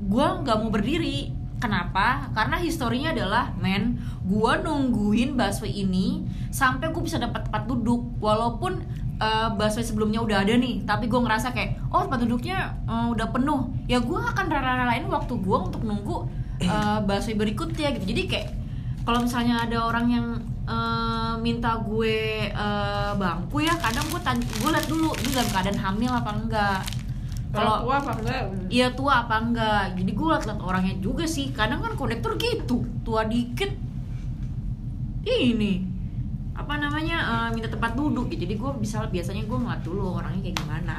gue 0.00 0.26
nggak 0.40 0.56
mau 0.56 0.70
berdiri. 0.70 1.34
Kenapa? 1.56 2.28
Karena 2.36 2.60
historinya 2.60 3.16
adalah 3.16 3.48
men, 3.56 3.96
gue 4.28 4.52
nungguin 4.60 5.40
busway 5.40 5.72
ini 5.72 6.28
sampai 6.52 6.92
gue 6.92 7.00
bisa 7.00 7.16
dapat 7.16 7.48
tempat 7.48 7.64
duduk, 7.64 8.20
walaupun 8.20 8.84
eh, 9.16 9.48
busway 9.56 9.80
sebelumnya 9.80 10.20
udah 10.20 10.44
ada 10.44 10.52
nih, 10.52 10.84
tapi 10.84 11.08
gue 11.08 11.16
ngerasa 11.16 11.56
kayak 11.56 11.80
oh 11.88 12.04
tempat 12.04 12.28
duduknya 12.28 12.76
eh, 12.84 13.08
udah 13.08 13.32
penuh, 13.32 13.72
ya 13.88 14.04
gue 14.04 14.20
akan 14.20 14.46
rela-relain 14.52 15.08
waktu 15.08 15.32
gue 15.32 15.58
untuk 15.58 15.80
nunggu 15.80 16.28
eh, 16.60 16.98
busway 17.08 17.32
berikutnya 17.32 17.96
gitu. 17.96 18.04
Jadi 18.12 18.22
kayak 18.28 18.48
kalau 19.08 19.24
misalnya 19.24 19.64
ada 19.64 19.80
orang 19.80 20.06
yang 20.12 20.26
eh, 20.68 21.34
minta 21.40 21.80
gue 21.80 22.52
eh, 22.52 23.12
bangku 23.16 23.64
ya, 23.64 23.72
kadang 23.80 24.04
gue 24.12 24.20
gue 24.60 24.70
liat 24.76 24.86
dulu 24.92 25.08
ini 25.24 25.32
dalam 25.32 25.48
keadaan 25.48 25.80
hamil 25.80 26.12
apa 26.12 26.30
enggak. 26.36 26.80
Kalau 27.56 27.88
tua 27.88 27.94
apa 27.98 28.12
enggak? 28.20 28.42
Iya 28.68 28.86
tua 28.92 29.12
apa 29.24 29.36
enggak? 29.40 29.84
Jadi 29.96 30.10
gue 30.12 30.26
liat 30.28 30.60
orangnya 30.60 30.94
juga 31.00 31.24
sih. 31.24 31.48
Kadang 31.56 31.80
kan 31.80 31.96
kondektur 31.96 32.36
gitu. 32.36 32.84
Tua 33.00 33.24
dikit. 33.24 33.72
Ini 35.26 35.82
Apa 36.54 36.78
namanya 36.78 37.18
eh, 37.18 37.48
Minta 37.56 37.72
tempat 37.72 37.96
duduk. 37.96 38.30
Gitu 38.30 38.46
Jadi 38.46 38.54
gue 38.54 38.70
bisa 38.78 39.02
biasanya 39.08 39.42
gue 39.48 39.58
ngeliat 39.58 39.82
dulu 39.82 40.20
orangnya 40.20 40.40
kayak 40.46 40.56
gimana. 40.60 40.96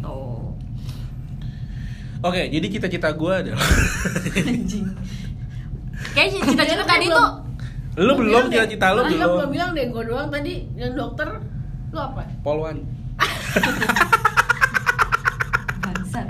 Tuh 0.00 0.54
Oke, 2.24 2.48
jadi 2.48 2.66
cita-cita 2.72 3.12
gue 3.12 3.28
adalah 3.28 3.60
Anjing. 4.40 4.88
Kayaknya 6.16 6.40
cita-cita 6.48 6.84
tadi 6.88 7.12
tuh. 7.12 7.28
Lu 8.00 8.12
belum 8.16 8.48
cita-cita 8.48 8.96
lu 8.96 9.04
belum. 9.04 9.36
belum 9.36 9.50
bilang 9.52 9.70
deh 9.76 9.92
gue 9.92 10.02
doang 10.08 10.32
tadi 10.32 10.64
yang 10.74 10.96
dokter 10.96 11.28
lu 11.92 12.00
apa? 12.00 12.24
Polwan. 12.40 12.80
Bangsat 15.84 16.28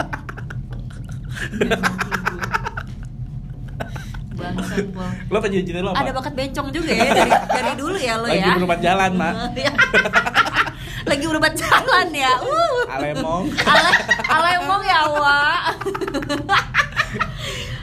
Bangsat. 4.37 4.85
Lo 5.33 5.39
lo 5.41 5.91
apa? 5.91 6.01
Ada 6.05 6.11
bakat 6.13 6.33
bencong 6.37 6.69
juga 6.69 6.93
ya 6.93 7.09
dari, 7.09 7.33
dari 7.33 7.73
dulu 7.77 7.97
ya 7.97 8.15
lo 8.21 8.27
Lagi 8.29 8.45
ya 8.45 8.55
berobat 8.61 8.81
jalan, 8.85 9.11
Mak. 9.17 9.33
Iya. 9.57 9.73
Lagi 11.07 11.25
berobat 11.25 11.55
jalan 11.57 12.07
ya 12.13 12.33
uh. 12.43 12.81
Alemong. 12.93 13.45
Ale, 13.65 13.91
alemong 14.29 14.83
ya 14.85 15.01
Wak 15.09 15.61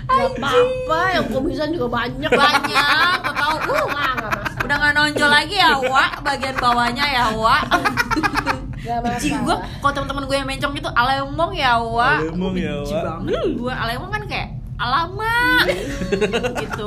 Gak 0.04 0.30
apa-apa, 0.38 1.00
yang 1.16 1.26
komisan 1.32 1.74
juga 1.74 1.88
banyak 1.89 2.30
Banyak, 2.30 3.16
kau 3.24 3.34
tahu 3.34 3.56
uh, 3.74 3.86
gak 3.89 4.16
Udah 4.62 4.76
gak 4.78 4.94
nonjol 4.94 5.30
lagi 5.32 5.58
ya 5.58 5.74
Wak 5.80 6.22
Bagian 6.22 6.54
bawahnya 6.60 7.06
ya 7.08 7.26
Wak 7.34 7.63
Gak 7.72 8.62
Benci 8.84 9.28
gue, 9.30 9.39
masalah 9.39 9.60
kalau 9.80 9.93
teman-teman 9.93 10.24
gue 10.26 10.36
yang 10.36 10.46
mencong 10.46 10.74
gitu 10.74 10.89
Alemong 10.89 11.52
ya 11.54 11.72
Wak 11.78 12.17
Alemong 12.22 12.56
ya, 12.56 12.74
Wak. 12.78 13.04
banget 13.17 13.43
gue, 13.54 13.74
alemong 13.74 14.10
kan 14.10 14.24
kayak 14.26 14.48
Alamak 14.76 15.63
Gitu 16.62 16.86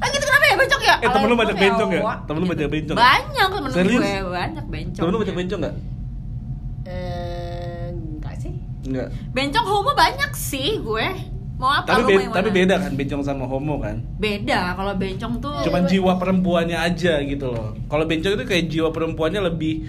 Ah 0.00 0.08
gitu 0.08 0.24
kenapa 0.24 0.44
ya 0.46 0.56
bencong 0.56 0.82
ya? 0.82 0.94
Eh, 0.96 1.08
temen 1.10 1.26
lu 1.26 1.36
banyak 1.36 1.52
Kalau 1.52 1.66
bencong 1.68 1.90
ya? 1.90 2.02
Temen 2.24 2.38
lu 2.40 2.46
banyak 2.48 2.70
bencong 2.70 2.96
ya? 2.96 3.02
Banyak 3.02 3.48
temen 3.50 3.70
Serius? 3.70 4.00
gue, 4.00 4.14
banyak 4.32 4.64
bencong. 4.66 4.96
Temen 4.96 5.10
lu 5.10 5.18
banyak 5.18 5.36
bencong 5.36 5.60
nggak? 5.60 5.74
Eh, 6.82 7.84
enggak 7.92 8.34
sih. 8.38 8.52
Enggak. 8.82 9.08
Bencong 9.30 9.66
homo 9.66 9.92
banyak 9.92 10.30
sih 10.32 10.80
gue. 10.80 11.06
Mau 11.60 11.68
apa 11.68 11.84
Tapi 11.84 12.00
lu 12.00 12.08
be- 12.08 12.32
tapi 12.32 12.48
beda 12.48 12.74
kan 12.80 12.92
bencong 12.96 13.20
sama 13.20 13.44
homo 13.44 13.76
kan? 13.76 14.00
Beda 14.16 14.72
kalau 14.72 14.96
bencong 14.96 15.32
tuh 15.36 15.52
Cuman 15.60 15.84
jiwa 15.84 16.12
perempuannya 16.16 16.78
aja 16.80 17.20
gitu 17.20 17.46
loh. 17.46 17.76
Kalau 17.84 18.08
bencong 18.08 18.32
itu 18.34 18.44
kayak 18.48 18.64
jiwa 18.66 18.88
perempuannya 18.88 19.44
lebih 19.44 19.84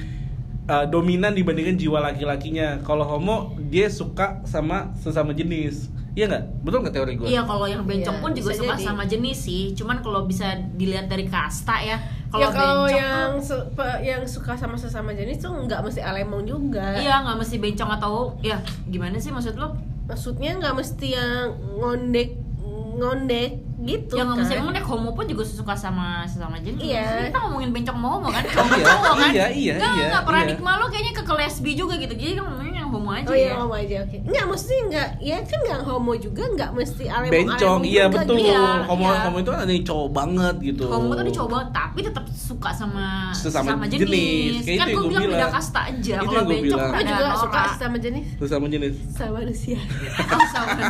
uh, 0.71 0.86
dominan 0.88 1.36
dibandingkan 1.36 1.75
jiwa 1.75 1.99
laki-lakinya. 2.01 2.79
Kalau 2.81 3.03
homo 3.03 3.36
dia 3.67 3.91
suka 3.91 4.39
sama 4.47 4.95
sesama 4.95 5.36
jenis. 5.36 5.91
Iya 6.12 6.27
nggak? 6.27 6.43
Betul 6.63 6.77
nggak 6.84 6.95
teori 6.95 7.13
gue? 7.15 7.27
Iya 7.27 7.43
kalau 7.43 7.67
yang 7.67 7.84
bencong 7.84 8.19
Iya, 8.19 8.23
pun 8.23 8.31
juga 8.31 8.51
suka 8.51 8.75
jadi. 8.75 8.84
sama 8.84 9.03
jenis 9.03 9.38
sih. 9.38 9.71
Cuman 9.71 9.99
kalau 9.99 10.23
bisa 10.23 10.47
dilihat 10.75 11.07
dari 11.07 11.27
kasta 11.27 11.79
ya. 11.79 11.99
Kalau 12.27 12.43
ya 12.43 12.49
kalau 12.51 12.88
yang 12.88 13.31
su- 13.39 13.67
yang 14.03 14.23
suka 14.23 14.55
sama 14.55 14.75
sesama 14.75 15.12
jenis 15.12 15.39
tuh 15.39 15.51
nggak 15.51 15.84
mesti 15.84 15.99
alemong 15.99 16.43
juga. 16.43 16.95
Iya 16.95 17.23
nggak 17.23 17.38
mesti 17.39 17.55
bencong 17.60 17.91
atau 17.95 18.36
ya 18.39 18.60
gimana 18.88 19.19
sih 19.19 19.31
maksud 19.31 19.55
lo? 19.55 19.75
Maksudnya 20.07 20.60
nggak 20.60 20.75
mesti 20.75 21.07
yang 21.15 21.55
ngondek 21.79 22.36
ngondek 22.91 23.70
gitu 23.82 24.13
yang 24.13 24.30
nggak 24.30 24.46
kan. 24.46 24.62
emang 24.62 24.74
nek 24.78 24.86
homo 24.86 25.10
pun 25.17 25.26
juga 25.26 25.41
suka 25.41 25.74
sama 25.74 26.22
sesama 26.30 26.62
jenis. 26.62 26.86
Iya. 26.86 27.34
Kita 27.34 27.39
ngomongin 27.41 27.70
bencong 27.74 27.98
homo 27.98 28.30
kan, 28.30 28.44
cowok 28.46 28.78
Iya, 28.78 28.86
cowok 28.86 29.13
kan. 29.17 29.32
iya, 29.34 29.46
iya, 29.50 29.74
Nggak, 29.82 29.94
iya, 29.98 30.20
pernah 30.22 30.44
iya. 30.46 30.50
nikma 30.54 30.72
lo 30.78 30.86
kayaknya 30.94 31.13
ke 31.17 31.24
ke 31.26 31.34
lesbi 31.34 31.72
juga 31.74 31.94
gitu. 31.98 32.13
Jadi 32.13 32.32
kan 32.38 32.44
ngomongin 32.46 32.70
homo 32.91 33.10
aja 33.10 33.27
Oh 33.32 33.36
iya 33.36 33.47
ya. 33.47 33.54
homo 33.58 33.73
aja 33.73 33.95
oke. 34.04 34.17
Nggak 34.27 34.45
mesti 34.51 34.75
nggak 34.91 35.08
ya 35.23 35.38
kan 35.41 35.60
nggak 35.63 35.80
homo 35.88 36.12
juga 36.19 36.43
nggak 36.51 36.71
mesti 36.75 37.04
alemong 37.08 37.34
bencong, 37.34 37.80
iya 37.88 38.04
juga 38.06 38.15
betul. 38.21 38.36
gitu. 38.38 38.51
Iya, 38.51 38.63
homo 38.86 39.04
iya. 39.08 39.19
homo 39.23 39.38
itu 39.39 39.49
kan 39.49 39.60
ada 39.63 39.71
yang 39.71 39.86
cowok 39.88 40.10
banget 40.12 40.56
gitu. 40.62 40.84
Homo 40.86 41.10
tuh 41.15 41.25
dicoba 41.25 41.58
tapi 41.71 41.99
tetap 42.04 42.25
suka 42.30 42.69
sama 42.75 43.06
Sesama 43.32 43.88
jenis. 43.88 44.04
jenis. 44.04 44.54
Kayak 44.67 44.80
Kan 44.82 44.88
gue 44.91 45.01
gua 45.01 45.10
bilang 45.10 45.23
beda 45.32 45.47
kasta 45.49 45.80
aja. 45.88 46.15
Itu 46.19 46.27
Kalau 46.27 46.43
bencong 46.43 46.63
bilang. 46.67 46.89
Gue 46.91 46.99
ada 46.99 47.12
juga 47.15 47.25
suka 47.39 47.62
sama 47.80 47.97
jenis 47.97 48.25
Sesama 48.36 48.65
jenis. 48.67 48.93
sama 49.15 49.32
manusia. 49.39 49.80
Oh, 50.32 50.47
sama. 50.51 50.84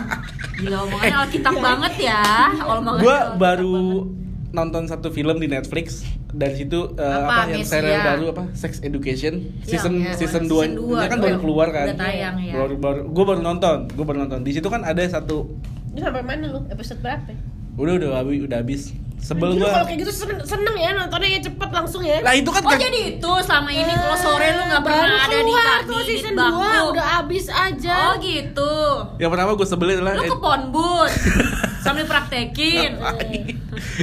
Gila 0.57 0.77
omongannya 0.85 1.17
Alkitab 1.21 1.55
banget 1.57 1.93
ya. 2.09 2.23
Omongannya 2.65 3.03
Gue 3.05 3.17
baru 3.37 3.73
banget. 3.77 4.20
Nonton 4.51 4.83
satu 4.87 5.07
film 5.11 5.39
di 5.39 5.47
Netflix 5.47 6.03
dari 6.31 6.59
situ 6.63 6.91
uh, 6.95 7.27
Apa, 7.27 7.47
apa, 7.47 7.55
yang 7.55 7.63
serial 7.63 8.03
baru 8.03 8.25
apa 8.35 8.43
Sex 8.51 8.83
Education 8.83 9.51
season 9.63 10.03
ya. 10.03 10.15
season 10.15 10.43
Season 10.47 10.75
2 10.75 10.79
dua, 10.79 11.07
kan 11.07 11.19
baru 11.23 11.37
keluar 11.39 11.67
kan 11.71 11.91
udah 11.91 11.99
tayang, 11.99 12.35
ya. 12.39 12.53
baru 12.55 12.75
baru 12.79 12.99
gue 13.07 13.23
baru 13.27 13.41
nonton 13.43 13.77
gue 13.87 14.05
baru 14.05 14.17
nonton 14.27 14.39
di 14.43 14.51
situ 14.51 14.67
kan 14.67 14.83
ada 14.83 14.99
satu 15.07 15.47
Ini 15.91 15.99
sampai 16.07 16.23
mana 16.23 16.47
lu? 16.47 16.59
Episode 16.71 16.99
berapa? 17.03 17.31
udah 17.75 17.93
udah 17.99 18.09
habis 18.19 18.39
udah 18.43 18.57
habis 18.59 18.81
sebel 19.21 19.53
gue 19.53 19.63
kalau 19.63 19.85
kayak 19.85 19.99
gitu 19.99 20.11
seneng, 20.11 20.41
seneng 20.41 20.75
ya 20.75 20.91
nontonnya 20.91 21.29
ya 21.29 21.41
cepet 21.41 21.69
langsung 21.69 22.01
ya. 22.01 22.19
lah 22.19 22.33
itu 22.33 22.49
kan 22.49 22.59
Oh 22.59 22.67
kayak- 22.67 22.83
jadi 22.83 22.99
itu 23.13 23.31
selama 23.41 23.69
ini 23.69 23.93
kalau 23.93 24.17
sore 24.17 24.47
lu 24.49 24.63
nggak 24.65 24.81
pernah 24.81 24.99
Baru 24.99 25.15
ada 25.15 25.29
di 25.31 25.41
keluar 25.45 25.61
di, 25.71 25.85
tuh 25.85 25.99
season 26.03 26.33
bangku. 26.33 26.59
2 26.59 26.91
udah 26.91 27.05
habis 27.13 27.45
aja. 27.47 27.95
Oh 28.03 28.13
gitu. 28.17 28.73
yang 29.17 29.29
pertama 29.29 29.49
gue 29.53 29.67
sebelin 29.67 29.95
adalah 29.95 30.13
Lu 30.15 30.23
ke 30.25 30.37
Ponbus 30.37 31.11
sambil 31.85 32.05
praktekin. 32.05 32.91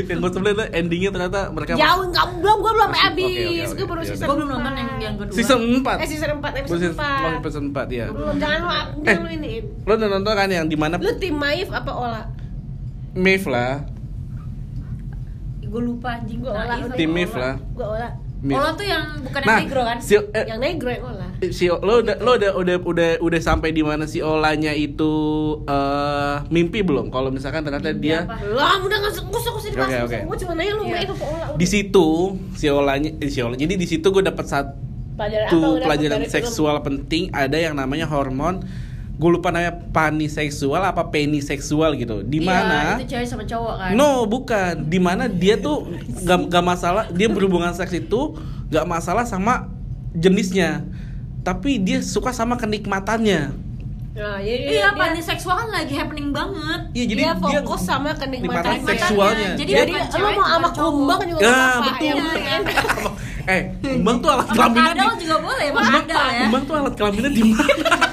yang 0.00 0.18
gue 0.18 0.31
sebelin 0.31 0.52
adalah 0.52 0.70
endingnya 0.72 1.11
ternyata 1.11 1.40
mereka 1.48 1.70
Jauh 1.74 2.02
enggak 2.04 2.26
belum 2.35 2.57
gua 2.57 2.72
belum 2.72 2.88
oke, 2.88 3.02
oke, 3.02 3.18
oke. 3.18 3.74
Gua 3.74 3.87
baru 3.88 4.00
Ya 4.00 4.09
season 4.09 4.24
Gue 4.24 4.37
belum 4.37 4.48
nonton 4.48 4.62
empat. 4.64 4.78
yang 4.78 4.90
yang 5.00 5.14
kedua. 5.16 5.35
season 5.35 5.61
4 5.76 5.98
Eh 5.98 6.09
season 6.09 6.31
4 6.33 6.61
episode 6.61 6.94
4. 6.94 7.38
episode 7.38 7.66
4 7.68 7.88
ya 7.92 8.07
Belum 8.09 8.35
jangan 8.37 8.59
lu 8.59 8.70
Eh. 8.70 8.85
jangan 9.04 9.20
lu 9.20 9.31
ini. 9.33 9.52
lo 9.81 9.92
udah 9.92 10.09
nonton 10.09 10.33
kan 10.33 10.48
yang 10.48 10.64
di 10.64 10.74
mana 10.74 10.94
Lu 10.96 11.11
tim 11.14 11.35
Maif 11.35 11.68
apa 11.68 11.90
Ola? 11.90 12.22
Maeve 13.12 13.46
lah 13.46 13.83
Gue 15.68 15.83
lupa 15.85 16.09
anjing 16.16 16.40
Gua 16.40 16.52
Ola. 16.52 16.64
Naif 16.66 16.81
udah. 16.81 16.88
apa 16.88 16.96
Tim? 16.96 17.11
Maeve 17.11 17.37
lah 17.37 17.54
Gua 17.72 17.87
Ola. 17.92 18.09
Maeve. 18.38 18.54
Ola 18.57 18.70
tuh 18.72 18.87
yang 18.87 19.02
bukan 19.20 19.40
yang 19.40 19.50
nah 19.50 19.59
negro 19.61 19.83
kan? 19.83 19.96
si, 19.98 20.14
eh, 20.14 20.44
Yang 20.46 20.61
negro 20.62 20.88
yang 20.88 21.04
Ola. 21.04 21.26
si 21.50 21.64
lo 21.66 21.94
udah 21.98 22.16
lo 22.18 22.31
udah 22.35 22.50
udah 22.54 22.76
udah 22.83 23.11
udah 23.18 23.40
sampai 23.40 23.70
di 23.70 23.83
mana 23.83 24.04
si 24.04 24.18
Olanya 24.18 24.70
itu 24.72 25.12
eh 25.66 26.37
mimpi 26.48 26.81
belum 26.81 27.11
kalau 27.11 27.28
misalkan 27.28 27.62
ternyata 27.62 27.90
Mimpi 27.90 28.02
dia 28.04 28.24
apa? 28.24 28.38
Lah, 28.48 28.78
udah 28.78 28.96
enggak 28.96 29.12
usah 29.12 29.52
usah 29.54 29.70
dibahas. 29.70 29.90
Oke, 29.90 29.96
oke. 30.07 30.18
Gua 30.24 30.37
cuma 30.38 30.52
nanya 30.54 30.72
lu. 30.74 30.83
Maif 30.87 31.11
apa 31.11 31.24
Ola. 31.24 31.46
udah. 31.50 31.59
di 31.59 31.66
situ 31.66 32.07
si 32.54 32.66
Olanya 32.66 33.11
eh, 33.18 33.28
si 33.28 33.38
Ola 33.38 33.54
jadi 33.54 33.74
di 33.74 33.87
situ 33.87 34.07
gue 34.07 34.22
dapat 34.22 34.46
satu 34.46 34.70
pelajaran 35.18 35.46
apa 35.50 35.59
udah 35.59 35.87
pelajaran 35.90 36.18
dari 36.22 36.26
film? 36.31 36.37
seksual 36.38 36.76
penting 36.78 37.22
ada 37.35 37.59
yang 37.59 37.74
namanya 37.74 38.07
hormon 38.07 38.62
gue 39.18 39.26
lupa 39.28 39.50
namanya 39.50 39.74
paniseksual 39.90 40.78
apa 40.81 41.11
peniseksual 41.11 41.98
gitu 41.98 42.22
di 42.22 42.38
mana 42.38 42.94
Iya, 42.94 43.02
itu 43.02 43.07
cewek 43.11 43.26
sama 43.26 43.42
cowok 43.42 43.74
kan? 43.76 43.90
No, 43.92 44.11
bukan. 44.24 44.87
Di 44.87 44.98
mana 44.98 45.26
dia 45.26 45.59
tuh 45.59 45.90
gak, 46.22 46.46
gak 46.46 46.62
masalah, 46.64 47.11
dia 47.11 47.26
berhubungan 47.26 47.74
seks 47.74 47.90
itu 47.92 48.38
gak 48.68 48.87
masalah 48.87 49.26
sama 49.26 49.66
jenisnya. 50.14 50.87
Tapi 51.42 51.78
dia 51.78 51.98
suka 51.98 52.31
sama 52.31 52.54
kenikmatannya. 52.54 53.66
Nah, 54.14 54.38
jadi 54.38 54.54
Iya, 54.68 54.87
dia- 54.87 54.94
paniseksual 54.94 55.54
kan 55.57 55.70
lagi 55.72 55.94
happening 55.94 56.31
banget. 56.31 56.81
Iya, 56.90 57.04
jadi 57.09 57.20
dia 57.20 57.33
dia 57.35 57.42
fokus 57.61 57.83
sama 57.83 58.11
kenikmatan 58.12 58.83
seksualnya. 58.85 59.50
Jadi, 59.54 59.72
Jadi, 59.72 59.92
lu 59.94 60.07
cewek, 60.11 60.35
mau 60.35 60.46
sama 60.48 60.68
kumbang 60.70 61.20
juga 61.24 61.40
Ya, 61.40 61.50
nggak 61.50 61.59
apa-apa, 61.59 61.90
betul. 61.90 62.14
ya 62.14 62.26
eh, 63.54 63.62
kumbang 63.81 64.16
tuh 64.18 64.28
alat 64.28 64.46
kelaminnya 64.48 64.92
kadal 64.92 65.11
di 65.11 65.22
juga 65.22 65.37
boleh, 65.40 65.66
kumbang, 65.70 66.07
ya. 66.07 66.40
kumbang 66.44 66.62
tuh 66.62 66.74
alat 66.76 66.94
kelaminnya 66.94 67.31
di 67.33 67.42
mana? 67.42 67.66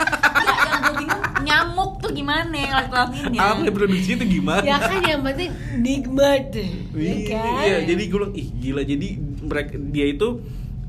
tuh 2.06 2.14
gimana 2.14 2.54
ya 2.54 2.68
alat 2.70 2.88
kelaminnya. 2.88 3.40
Alat 3.42 3.58
reproduksi 3.66 4.10
itu 4.14 4.26
gimana? 4.32 4.62
ya 4.62 4.78
kan 4.78 5.02
yang 5.02 5.22
penting 5.22 5.50
nikmat 5.78 6.44
ya 6.52 6.68
Iya, 6.94 7.16
kan 7.34 7.62
iya, 7.62 7.78
jadi 7.84 8.04
gue 8.06 8.18
bilang 8.18 8.34
ih 8.34 8.48
gila 8.56 8.82
jadi 8.82 9.08
mereka 9.42 9.74
dia 9.76 10.06
itu 10.08 10.28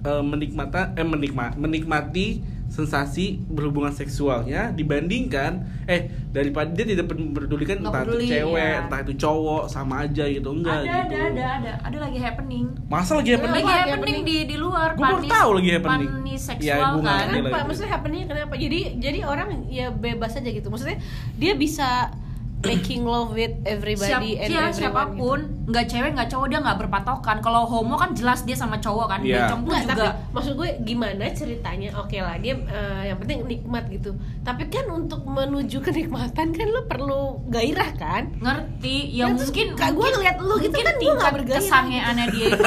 eh, 0.03 0.23
menikmata 0.23 0.93
eh 0.93 1.03
menikma, 1.03 1.57
menikmati 1.57 2.27
sensasi 2.67 3.41
berhubungan 3.47 3.95
seksualnya 3.95 4.75
dibandingkan 4.75 5.65
eh 5.87 6.11
daripada 6.35 6.75
dia 6.75 6.85
tidak 6.85 7.15
memperdulikan 7.15 7.79
Nggak 7.81 7.89
entah 7.89 8.03
peduli, 8.05 8.25
itu 8.27 8.33
cewek 8.37 8.59
iya. 8.61 8.83
entah 8.85 9.01
itu 9.07 9.15
cowok 9.17 9.63
sama 9.71 9.95
aja 10.05 10.25
gitu 10.27 10.49
enggak 10.53 10.83
ada, 10.83 10.85
gitu 10.85 11.15
ada, 11.15 11.19
ada, 11.31 11.45
ada, 11.57 11.71
ada 11.87 11.99
lagi 12.03 12.19
happening. 12.19 12.65
masa 12.91 13.13
lagi 13.17 13.31
happening 13.33 13.55
Lagi 13.57 13.71
lagi 13.71 13.91
happening 13.91 14.19
happening? 14.21 14.25
di 14.27 14.37
di 14.51 14.57
luar. 14.59 14.89
Gua 14.93 15.05
baru 15.07 15.23
tahu 15.25 15.51
lagi 15.57 15.71
happening. 15.73 16.11
panis 16.11 16.35
Ya, 16.37 16.49
seksual 16.53 16.91
nggak 17.01 17.03
kan. 17.07 17.17
ngerti 17.17 17.39
kenapa 17.41 17.57
lagi. 17.57 17.67
maksudnya 17.67 17.91
happeningnya 17.97 18.27
kenapa 18.29 18.55
jadi 18.61 18.81
jadi 19.01 19.19
orang 19.25 19.49
ya 19.73 19.87
bebas 19.89 20.33
aja 20.37 20.51
gitu 20.53 20.69
maksudnya 20.69 20.99
dia 21.41 21.53
bisa 21.57 22.13
making 22.59 23.03
love 23.03 23.31
with 23.31 23.53
everybody 23.63 24.09
Siap, 24.35 24.43
and 24.43 24.49
iya, 24.49 24.59
everyone 24.65 24.75
siapa 24.75 25.03
pun, 25.13 25.39
gitu. 25.39 25.69
nggak 25.69 25.85
cewek 25.87 26.11
nggak 26.13 26.29
cowok 26.29 26.47
dia 26.47 26.59
nggak 26.59 26.79
berpatokan. 26.79 27.37
Kalau 27.39 27.63
homo 27.65 27.95
kan 27.95 28.11
jelas 28.13 28.43
dia 28.43 28.55
sama 28.55 28.77
cowok 28.77 29.07
kan, 29.09 29.21
Iya. 29.21 29.45
bencong 29.45 29.61
pun 29.61 29.71
Nggak, 29.71 29.85
tapi 29.87 30.01
juga. 30.01 30.11
maksud 30.31 30.53
gue 30.55 30.69
gimana 30.83 31.25
ceritanya? 31.31 31.89
Oke 31.97 32.19
lah 32.19 32.37
dia 32.37 32.55
eh, 32.57 33.03
yang 33.07 33.19
penting 33.19 33.39
nikmat 33.45 33.85
gitu. 33.89 34.11
Tapi 34.41 34.63
kan 34.67 34.87
untuk 34.89 35.23
menuju 35.23 35.79
kenikmatan 35.81 36.47
kan 36.51 36.67
lo 36.67 36.83
perlu 36.85 37.21
gairah 37.47 37.91
kan? 37.95 38.23
Ngerti. 38.37 39.13
Ya 39.13 39.25
Ya, 39.25 39.33
mungkin 39.33 39.67
kayak 39.73 39.93
gua 39.93 40.01
mungkin- 40.01 40.15
ngeliat 40.17 40.37
lu 40.41 40.55
gitu 40.59 40.77
kan 40.77 40.95
tingkat 40.97 41.17
nggak 41.19 41.33
bergairah 41.35 41.61
kesangeannya 41.61 42.27
dia 42.31 42.47
itu 42.49 42.65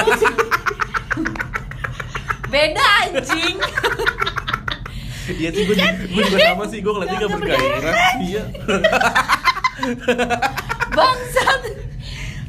beda 2.50 2.84
anjing. 3.00 3.56
Iya 5.30 5.48
sih 5.48 5.62
gue 5.62 5.76
gue 6.10 6.22
juga 6.26 6.42
sama 6.48 6.64
sih 6.66 6.78
gue 6.80 6.90
ngeliatnya 6.90 7.16
Nggak 7.16 7.28
gak 7.28 7.38
bergairah 7.38 7.94
iya 8.20 8.42
bangsat 10.96 11.60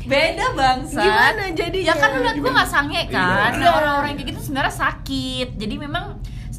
beda 0.03 0.45
bangsat 0.53 1.03
Gimana 1.03 1.43
jadinya? 1.51 1.87
ya 1.87 1.93
kan 1.95 2.09
lu 2.11 2.19
liat 2.21 2.37
gue 2.37 2.51
nggak 2.51 2.69
sange 2.69 3.01
kan 3.07 3.51
Iya. 3.51 3.59
nah, 3.59 3.73
orang-orang 3.75 4.09
yang 4.09 4.17
kayak 4.17 4.29
gitu 4.29 4.41
sebenarnya 4.43 4.73
sakit 4.73 5.47
jadi 5.55 5.75
memang 5.77 6.05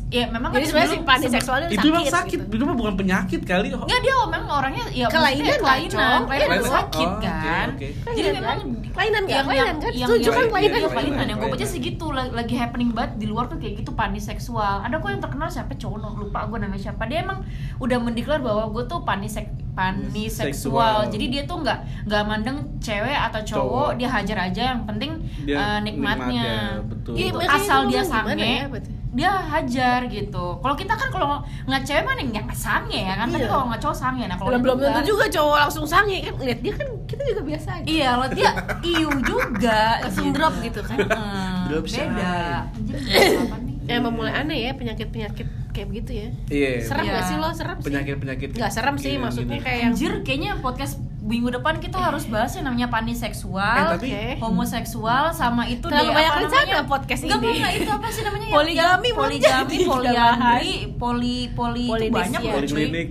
ya 0.08 0.28
memang 0.28 0.52
jadi 0.52 0.60
kan 0.60 0.68
sebenarnya 0.68 0.84
si 0.84 0.92
sebelum- 0.92 1.08
panis 1.08 1.20
sebelum- 1.22 1.36
seksual 1.38 1.58
itu 1.58 1.72
itu 1.72 1.86
emang 1.86 2.04
sakit, 2.04 2.12
sakit 2.14 2.38
gitu. 2.38 2.54
itu 2.54 2.64
mah 2.64 2.76
bukan 2.76 2.94
penyakit 2.94 3.40
kali 3.42 3.68
Enggak 3.72 4.00
dia 4.00 4.14
memang 4.22 4.42
orangnya 4.46 4.84
ya 4.90 5.06
Kelainan 5.08 5.48
lah, 5.48 5.56
kelainan, 5.58 6.20
kelainan 6.22 6.60
sakit 6.62 7.08
Oh, 7.08 7.16
kan. 7.18 7.68
oke. 7.72 7.86
Jadi 7.88 7.96
Kelainan 8.04 8.32
memang 8.34 8.52
kan? 8.52 8.58
Kelainan 8.92 9.22
yang 9.24 9.28
Kelainan 9.42 9.56
yang 9.56 9.76
kan? 9.80 9.92
yang 9.94 10.04
Setuju 10.06 10.20
yang- 10.20 10.28
kan 10.28 10.36
iya, 10.36 10.50
kelainan? 10.52 10.76
iya, 10.76 10.88
kelainan. 10.92 11.26
Yang 11.26 11.38
gue 11.38 11.48
baca 11.50 11.66
sih 11.66 11.80
gitu 11.82 12.06
lagi, 12.10 12.30
lagi 12.30 12.54
happening 12.54 12.90
banget 12.90 13.12
di 13.16 13.26
luar 13.26 13.44
tuh 13.48 13.56
kayak 13.56 13.74
gitu 13.78 13.90
panis 13.92 14.24
seksual. 14.26 14.74
Ada 14.78 14.94
kok 14.94 15.08
yang 15.08 15.22
terkenal 15.22 15.48
siapa 15.48 15.72
cowok 15.74 15.96
lupa 16.14 16.44
gue 16.44 16.58
namanya 16.60 16.82
siapa. 16.82 17.02
Dia 17.06 17.18
emang 17.22 17.40
udah 17.78 17.96
mendeklar 17.98 18.38
bahwa 18.38 18.68
gue 18.68 18.84
tuh 18.84 19.00
panis 19.02 19.32
sek, 19.72 19.78
panis 19.78 20.32
seksual. 20.36 21.08
Jadi 21.08 21.24
dia 21.28 21.42
tuh 21.42 21.60
nggak 21.60 21.78
nggak 22.04 22.22
mandang 22.22 22.58
cewek 22.78 23.16
atau 23.16 23.40
cowok, 23.40 23.88
Cowok. 23.88 23.90
dia 23.96 24.08
hajar 24.08 24.38
aja 24.44 24.62
yang 24.70 24.82
penting 24.84 25.10
Dia 25.42 25.56
eh, 25.56 25.78
nikmatnya. 25.80 26.44
nikmatnya, 26.44 26.84
betul. 26.84 27.12
Gitu, 27.16 27.38
Iya, 27.38 27.48
asal 27.50 27.80
dia 27.86 28.02
sange 28.02 28.36
ya, 28.36 28.68
betul. 28.68 28.92
dia 29.12 29.28
hajar 29.28 29.98
gitu. 30.06 30.44
Kalau 30.56 30.72
kita 30.74 30.92
kan 30.92 31.08
kalau 31.08 31.28
nggak 31.64 31.82
cewek 31.82 32.00
mana 32.02 32.20
nggak 32.22 32.48
sange 32.52 32.96
ya 32.98 33.14
kan. 33.14 33.28
Tapi 33.28 33.44
Iya. 33.44 33.50
kalau 33.50 33.64
nggak 33.68 33.80
cowok 33.80 33.96
sange. 33.98 34.24
Nah 34.24 34.36
kalau 34.36 34.56
belum 34.56 34.76
tentu 34.78 35.00
juga 35.06 35.24
cowok 35.26 35.56
langsung 35.58 35.84
sange 35.84 36.16
kan 36.20 36.34
lihat 36.38 36.60
dia 36.60 36.72
kan 36.72 36.88
kita 37.04 37.22
juga 37.26 37.42
biasa 37.42 37.68
aja 37.74 37.84
Iya, 37.84 38.08
lo 38.16 38.26
dia 38.30 38.50
iu 38.82 39.10
juga 39.20 39.78
langsung 40.00 40.32
drop 40.32 40.54
gitu 40.60 40.80
kan 40.80 40.96
Heeh, 40.96 41.56
Drop 41.68 41.84
beda. 41.84 42.36
Anjing, 42.72 43.40
apa 43.42 43.56
nih? 43.60 43.71
Emang 43.94 44.14
mulai 44.14 44.32
aneh 44.34 44.58
ya 44.60 44.72
penyakit-penyakit 44.72 45.46
kayak 45.68 45.86
begitu 45.88 46.10
ya 46.14 46.28
Iya. 46.48 46.70
serem 46.82 47.02
Iya. 47.02 47.12
gak 47.12 47.24
sih 47.24 47.36
lo 47.36 47.48
serem 47.50 47.76
sih 47.76 47.86
Penyakit-penyakit. 47.86 48.48
nggak 48.52 48.70
serem 48.70 48.94
sih 48.96 49.12
maksudnya 49.16 49.56
gini. 49.56 49.64
kayak 49.64 49.78
yang 49.80 49.92
Anjir, 49.92 50.12
kayaknya 50.20 50.52
podcast 50.58 50.94
minggu 51.22 51.48
depan 51.50 51.78
kita 51.78 51.96
harus 51.96 52.26
bahas 52.26 52.52
yang 52.52 52.66
namanya 52.66 52.88
paniseksual, 52.88 53.78
Eh, 53.78 53.88
tapi- 53.94 54.10
Oke. 54.10 54.26
homoseksual, 54.42 55.30
sama 55.30 55.64
itu 55.64 55.80
Terlalu 55.82 56.02
deh, 56.04 56.14
banyak 56.14 56.32
rencana 56.36 56.60
namanya? 56.66 56.84
podcast 56.84 57.22
ini. 57.22 57.30
enggak, 57.30 57.52
enggak, 57.54 57.72
itu 57.74 57.90
apa 57.90 58.06
sih 58.10 58.22
namanya? 58.22 58.46
Poligami 58.50 59.08
belum 59.08 59.20
poligami, 59.22 59.76
poliandri, 59.86 60.72
poli 60.94 61.36
poli 61.48 61.84
Polinesia. 61.86 62.12
banyak 62.12 62.40
loh, 62.42 62.52
cuy. 62.52 62.60
Poliklinik. 62.60 63.08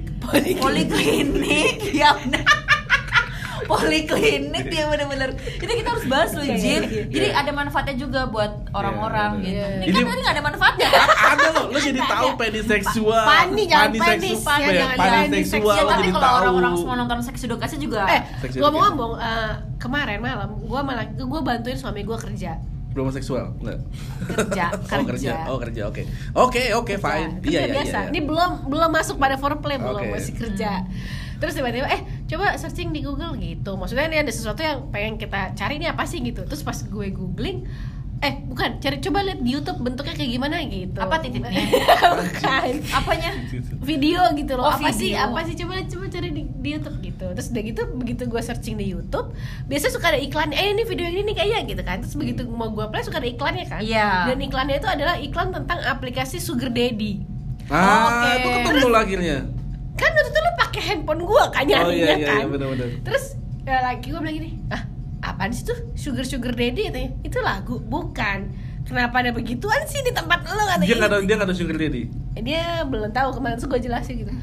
Poliklinik, 0.61 1.77
ya 2.01 2.09
benar. 2.15 2.60
Poliklinik 3.71 4.65
dia 4.67 4.83
bener-bener. 4.85 5.29
Itu 5.37 5.63
kita 5.65 5.89
harus 5.89 6.05
bahas 6.05 6.31
loh 6.31 6.43
Jin 6.43 6.59
iya, 6.59 6.79
iya. 6.83 7.03
Jadi 7.07 7.27
Iya. 7.27 7.39
ada 7.39 7.51
manfaatnya 7.51 7.95
juga 7.95 8.21
buat 8.25 8.51
orang-orang 8.69 9.31
Iya, 9.37 9.41
gitu. 9.41 9.55
Iya. 9.55 9.67
Ini 9.71 9.85
Jadi- 9.85 9.95
kan 9.97 10.05
tadi 10.07 10.21
gak 10.21 10.33
ada 10.33 10.43
manfaatnya. 10.43 10.87
Kan? 10.87 11.07
ada 11.31 11.47
lo, 11.49 11.61
lo 11.67 11.79
jadi 11.79 11.99
tahu 12.01 12.27
penis 12.35 12.65
seksual. 12.65 13.23
Pani, 13.23 13.63
jangan 13.65 13.89
Panis. 13.89 14.01
Penis, 14.03 14.31
seksual, 14.35 14.57
ya, 14.59 14.67
ya. 14.67 14.87
Ya 14.91 15.83
tapi 15.87 16.01
jadi 16.01 16.11
kalau 16.11 16.35
orang-orang 16.37 16.73
semua 16.75 16.95
nonton 16.97 17.19
seks 17.21 17.41
edukasi 17.41 17.75
juga 17.77 18.03
eh 18.05 18.21
Seks 18.39 18.57
ngomong-ngomong 18.57 19.11
eh, 19.17 19.51
kemarin 19.77 20.19
malam 20.19 20.49
gue 20.57 20.81
malah 20.81 21.05
gue 21.07 21.41
bantuin 21.41 21.77
suami 21.77 22.01
gue 22.01 22.17
kerja. 22.19 22.59
Belum 22.91 23.07
seksual 23.07 23.55
enggak? 23.57 23.79
Kerja 24.27 24.65
oh 24.75 25.05
kerja. 25.07 25.31
oh 25.47 25.57
kerja 25.57 25.81
oke. 25.87 26.03
Oke 26.35 26.63
oke 26.73 26.93
fine. 26.97 27.39
Kerja. 27.39 27.47
iya 27.47 27.59
Kerja 27.61 27.71
iya 27.71 27.75
biasa. 27.77 27.97
iya. 27.97 28.09
Ini 28.11 28.19
belum 28.21 28.51
belum 28.67 28.89
masuk 28.91 29.15
pada 29.15 29.35
foreplay 29.35 29.79
belum. 29.79 29.95
Oke. 29.97 30.11
masih 30.11 30.33
kerja 30.35 30.83
terus 31.41 31.57
tiba-tiba 31.57 31.89
eh 31.89 32.05
coba 32.29 32.53
searching 32.53 32.93
di 32.93 33.01
Google 33.01 33.33
gitu. 33.41 33.73
Maksudnya 33.73 34.05
ini 34.13 34.21
ada 34.21 34.29
sesuatu 34.29 34.61
yang 34.61 34.93
pengen 34.93 35.17
kita 35.17 35.57
cari 35.57 35.81
ini 35.81 35.89
apa 35.89 36.05
sih 36.05 36.21
gitu. 36.21 36.45
Terus 36.45 36.61
pas 36.61 36.77
gue 36.77 37.07
googling 37.09 37.65
eh 38.21 38.37
bukan 38.45 38.77
cari 38.77 39.01
coba 39.01 39.25
lihat 39.25 39.41
di 39.41 39.49
YouTube 39.57 39.81
bentuknya 39.81 40.13
kayak 40.13 40.29
gimana 40.29 40.61
gitu. 40.69 40.99
Apa 41.01 41.17
titiknya? 41.25 41.49
bukan. 42.21 42.73
Apanya? 42.93 43.31
video 43.81 44.21
gitu 44.37 44.53
loh. 44.53 44.69
Oh, 44.69 44.77
apa 44.77 44.93
sih 44.93 45.17
video. 45.17 45.25
apa 45.25 45.39
sih? 45.49 45.57
Coba 45.57 45.81
coba 45.89 46.05
cari 46.05 46.29
di, 46.29 46.45
di 46.45 46.69
YouTube 46.77 47.01
gitu. 47.01 47.25
Terus 47.33 47.47
udah 47.49 47.63
gitu 47.65 47.81
begitu 47.97 48.21
gue 48.29 48.41
searching 48.45 48.77
di 48.77 48.93
YouTube 48.93 49.33
biasanya 49.65 49.93
suka 49.97 50.13
ada 50.13 50.21
iklan 50.21 50.53
eh 50.53 50.69
ini 50.69 50.85
video 50.85 51.09
yang 51.09 51.17
ini 51.17 51.33
nih 51.33 51.35
kayaknya 51.41 51.59
gitu 51.73 51.81
kan. 51.81 51.97
Terus 52.05 52.13
begitu 52.13 52.45
mau 52.45 52.69
gue 52.69 52.85
play 52.93 53.01
suka 53.01 53.17
ada 53.17 53.29
iklannya 53.33 53.65
kan. 53.65 53.81
Iya. 53.81 54.29
dan 54.29 54.37
iklannya 54.37 54.77
itu 54.77 54.89
adalah 54.93 55.15
iklan 55.17 55.49
tentang 55.49 55.81
aplikasi 55.89 56.37
sugar 56.37 56.69
daddy. 56.69 57.25
Ah 57.73 58.21
Oke. 58.21 58.29
itu 58.37 58.47
ketemu 58.53 58.85
lo 58.85 58.97
akhirnya 59.01 59.37
kan 60.01 60.09
waktu 60.17 60.29
itu 60.33 60.39
lu 60.41 60.51
pakai 60.57 60.81
handphone 60.81 61.21
gue 61.21 61.43
kan 61.53 61.61
oh 61.61 61.69
nyarinya 61.69 61.93
iya 61.93 62.13
iya 62.17 62.27
kan. 62.27 62.39
iya 62.41 62.47
benar-benar 62.49 62.87
terus 63.05 63.23
ya, 63.61 63.77
lagi 63.85 64.05
gue 64.09 64.17
bilang 64.17 64.37
gini 64.41 64.51
ah 64.73 64.83
apaan 65.21 65.53
sih 65.53 65.63
tuh? 65.69 65.77
Sugar 65.93 66.25
sugar 66.25 66.53
daddy 66.57 66.89
katanya. 66.89 67.13
Itu 67.21 67.39
lagu 67.45 67.77
bukan. 67.77 68.49
Kenapa 68.81 69.21
ada 69.21 69.31
begituan 69.31 69.85
sih 69.87 70.01
di 70.03 70.11
tempat 70.11 70.43
lo? 70.43 70.57
kata 70.57 70.83
dia 70.83 70.97
nggak 70.97 71.09
ada 71.13 71.17
dia 71.23 71.35
nggak 71.37 71.49
ada 71.53 71.55
sugar 71.55 71.77
daddy. 71.77 72.09
Dia 72.41 72.83
belum 72.89 73.13
tahu 73.13 73.29
kemarin 73.39 73.55
tuh 73.61 73.69
gue 73.69 73.79
jelasin 73.79 74.25
gitu 74.25 74.33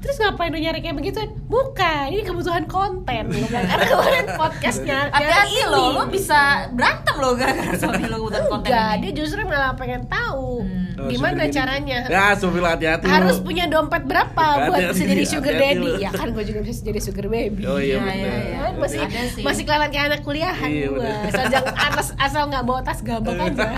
terus 0.00 0.16
ngapain 0.16 0.48
lu 0.48 0.58
nyari 0.58 0.80
kayak 0.80 0.96
begituan 0.96 1.28
bukan 1.44 2.04
ini 2.08 2.22
kebutuhan 2.22 2.64
konten. 2.64 3.24
Karena 3.28 3.84
kemarin 3.86 4.26
podcastnya 4.32 4.98
Hati-hati 5.14 5.60
lo, 5.62 5.76
ini." 5.78 5.94
lo 5.94 6.04
bisa 6.08 6.40
berantem 6.70 7.14
lo 7.14 7.30
gara-gara 7.34 7.72
suami 7.74 8.04
lo 8.04 8.16
buat 8.22 8.44
konten 8.46 8.66
enggak 8.66 8.92
ini. 8.94 9.02
dia 9.02 9.12
justru 9.14 9.40
malah 9.42 9.72
pengen 9.74 10.04
tahu 10.06 10.64
Hmm. 10.90 10.92
Oh, 11.00 11.08
gimana 11.08 11.48
caranya. 11.48 12.04
Ya 12.06 12.36
sumpah 12.36 12.76
hati-hati 12.76 13.08
lo. 13.08 13.12
harus 13.14 13.40
punya 13.40 13.64
dompet 13.64 14.04
berapa 14.04 14.68
buat 14.68 14.76
Hati-hati, 14.76 14.92
bisa 14.92 15.04
jadi 15.06 15.24
sugar 15.24 15.54
hati-hati 15.56 15.80
daddy 15.80 15.92
ya 15.96 16.10
kan 16.12 16.28
gue 16.28 16.44
juga 16.44 16.60
bisa 16.60 16.80
jadi 16.84 17.00
sugar 17.00 17.26
baby. 17.26 17.62
Oh 17.64 17.80
iya 17.80 17.96
Iya, 17.96 17.98
benar 17.98 18.12
iya, 18.12 18.36
iya. 18.36 18.58
Kan 18.60 18.74
masih 18.76 18.98
masih 19.40 19.62
kelihatan 19.64 19.88
kayak 19.88 20.06
anak 20.06 20.20
kuliahan 20.20 20.68
Iya, 20.68 20.86
gue 20.90 21.08
asal 21.24 21.44
jangan 21.48 21.72
asal, 21.72 22.14
asal 22.18 22.42
nggak 22.48 22.64
bawa 22.64 22.80
tas 22.84 23.00
gabak 23.00 23.32
aja 23.32 23.68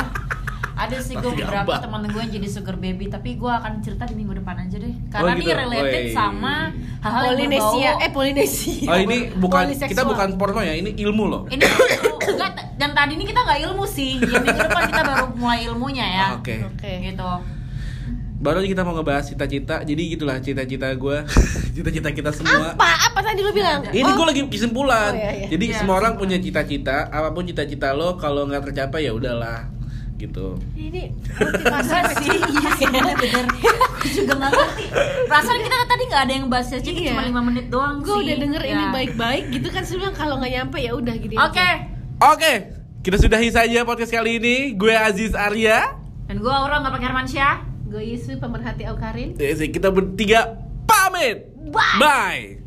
ada 0.82 0.96
sih 0.98 1.14
gue 1.14 1.32
beberapa 1.32 1.72
teman 1.76 2.02
gue 2.04 2.20
yang 2.20 2.32
jadi 2.32 2.48
sugar 2.48 2.76
baby 2.76 3.06
tapi 3.06 3.34
gue 3.34 3.46
akan 3.48 3.78
cerita 3.78 4.02
di 4.04 4.14
minggu 4.14 4.34
depan 4.36 4.56
aja 4.60 4.76
deh. 4.76 4.94
Karena 5.08 5.24
Oh, 5.24 5.34
ini 5.34 5.44
gitu? 5.44 5.54
related 5.56 6.02
Woi. 6.02 6.12
sama 6.12 6.54
hal-hal 6.98 7.22
yang 7.22 7.32
Polinesia. 7.36 7.70
berbau 7.90 8.02
eh 8.02 8.10
Polinesia. 8.10 8.84
Oh 8.84 8.98
ini 8.98 9.16
bukan 9.32 9.64
Poliseksual. 9.66 9.90
kita 9.90 10.02
bukan 10.04 10.28
porno 10.34 10.60
ya 10.60 10.74
ini 10.74 10.90
ilmu 10.96 11.24
loh. 11.24 11.42
Ini 11.46 11.62
ilmu. 11.62 12.16
enggak 12.24 12.50
dan 12.74 12.90
tadi 12.92 13.12
ini 13.14 13.24
kita 13.24 13.40
nggak 13.40 13.60
ilmu 13.64 13.84
sih. 13.84 14.18
Ya 14.18 14.38
minggu 14.38 14.60
depan 14.60 14.82
kita 14.84 15.02
baru 15.02 15.24
mulai 15.34 15.60
ilmunya 15.64 16.02
ya. 16.04 16.24
Ah, 16.24 16.30
oke. 16.36 16.54
Oke. 16.68 16.90
Gitu. 17.04 17.30
Baru 18.36 18.58
aja 18.58 18.68
kita 18.68 18.82
mau 18.82 18.92
ngebahas 18.92 19.22
cita-cita. 19.24 19.76
Jadi 19.80 20.02
gitulah 20.10 20.36
cita-cita 20.36 20.90
gue 20.90 21.16
cita-cita 21.76 22.10
kita 22.10 22.30
semua. 22.30 22.74
Apa? 22.74 22.90
Apa 23.06 23.22
tadi 23.22 23.38
lu 23.38 23.50
bilang? 23.50 23.86
Ini 23.86 24.02
Oh, 24.02 24.14
gue 24.14 24.26
lagi 24.26 24.42
kesimpulan. 24.46 25.10
Oh, 25.10 25.16
iya, 25.16 25.30
iya. 25.36 25.46
jadi 25.48 25.64
Iya, 25.64 25.76
semua 25.78 25.94
orang 25.96 26.18
punya 26.18 26.36
cita-cita. 26.36 27.06
Apa 27.08 27.30
pun 27.30 27.44
cita-cita 27.44 27.92
lo 27.92 28.18
kalau 28.18 28.42
nggak 28.44 28.66
tercapai 28.66 29.06
ya 29.06 29.14
udahlah 29.14 29.70
gitu. 30.22 30.46
Ini 30.72 31.10
motivasi. 31.12 31.92
Sih. 32.22 32.38
Iya 32.38 32.70
sih 32.78 32.86
bener. 32.86 33.14
bener. 33.14 33.44
Gue 33.98 34.10
juga 34.12 34.32
nggak 34.38 34.50
ngerti. 34.50 34.84
Perasaan 35.26 35.60
kita 35.60 35.76
tadi 35.84 36.02
nggak 36.06 36.22
ada 36.22 36.32
yang 36.32 36.46
bahas 36.46 36.68
aja 36.68 36.82
Iya. 36.84 37.10
cuma 37.10 37.22
5 37.24 37.48
menit 37.48 37.66
doang 37.68 37.94
gue 37.98 38.08
sih. 38.08 38.22
udah 38.24 38.36
denger 38.38 38.62
ini 38.64 38.84
Ya. 38.84 38.90
baik-baik 38.90 39.44
gitu 39.50 39.68
kan 39.68 39.82
sih 39.82 39.94
bilang 39.96 40.14
kalau 40.14 40.38
nggak 40.38 40.52
nyampe 40.52 40.78
ya 40.78 40.92
udah 40.94 41.14
gini 41.14 41.34
oke. 41.34 41.68
Oke 42.22 42.52
kita 43.02 43.18
sudahi 43.18 43.50
saja 43.50 43.82
podcast 43.82 44.14
kali 44.14 44.38
ini. 44.38 44.56
Gue 44.72 44.94
Aziz 44.94 45.34
Arya. 45.34 45.98
Dan 46.24 46.38
gue 46.38 46.48
Aura 46.48 46.78
nggak 46.78 46.94
pakai 46.94 47.06
Hermansyah. 47.10 47.54
Gue 47.90 48.02
Yusuf 48.08 48.38
pemerhati 48.38 48.86
Aukarin. 48.86 49.34
Eh, 49.36 49.58
kita 49.68 49.90
bertiga 49.90 50.54
pamit. 50.86 51.50
Bye. 51.68 51.98
bye 51.98 52.61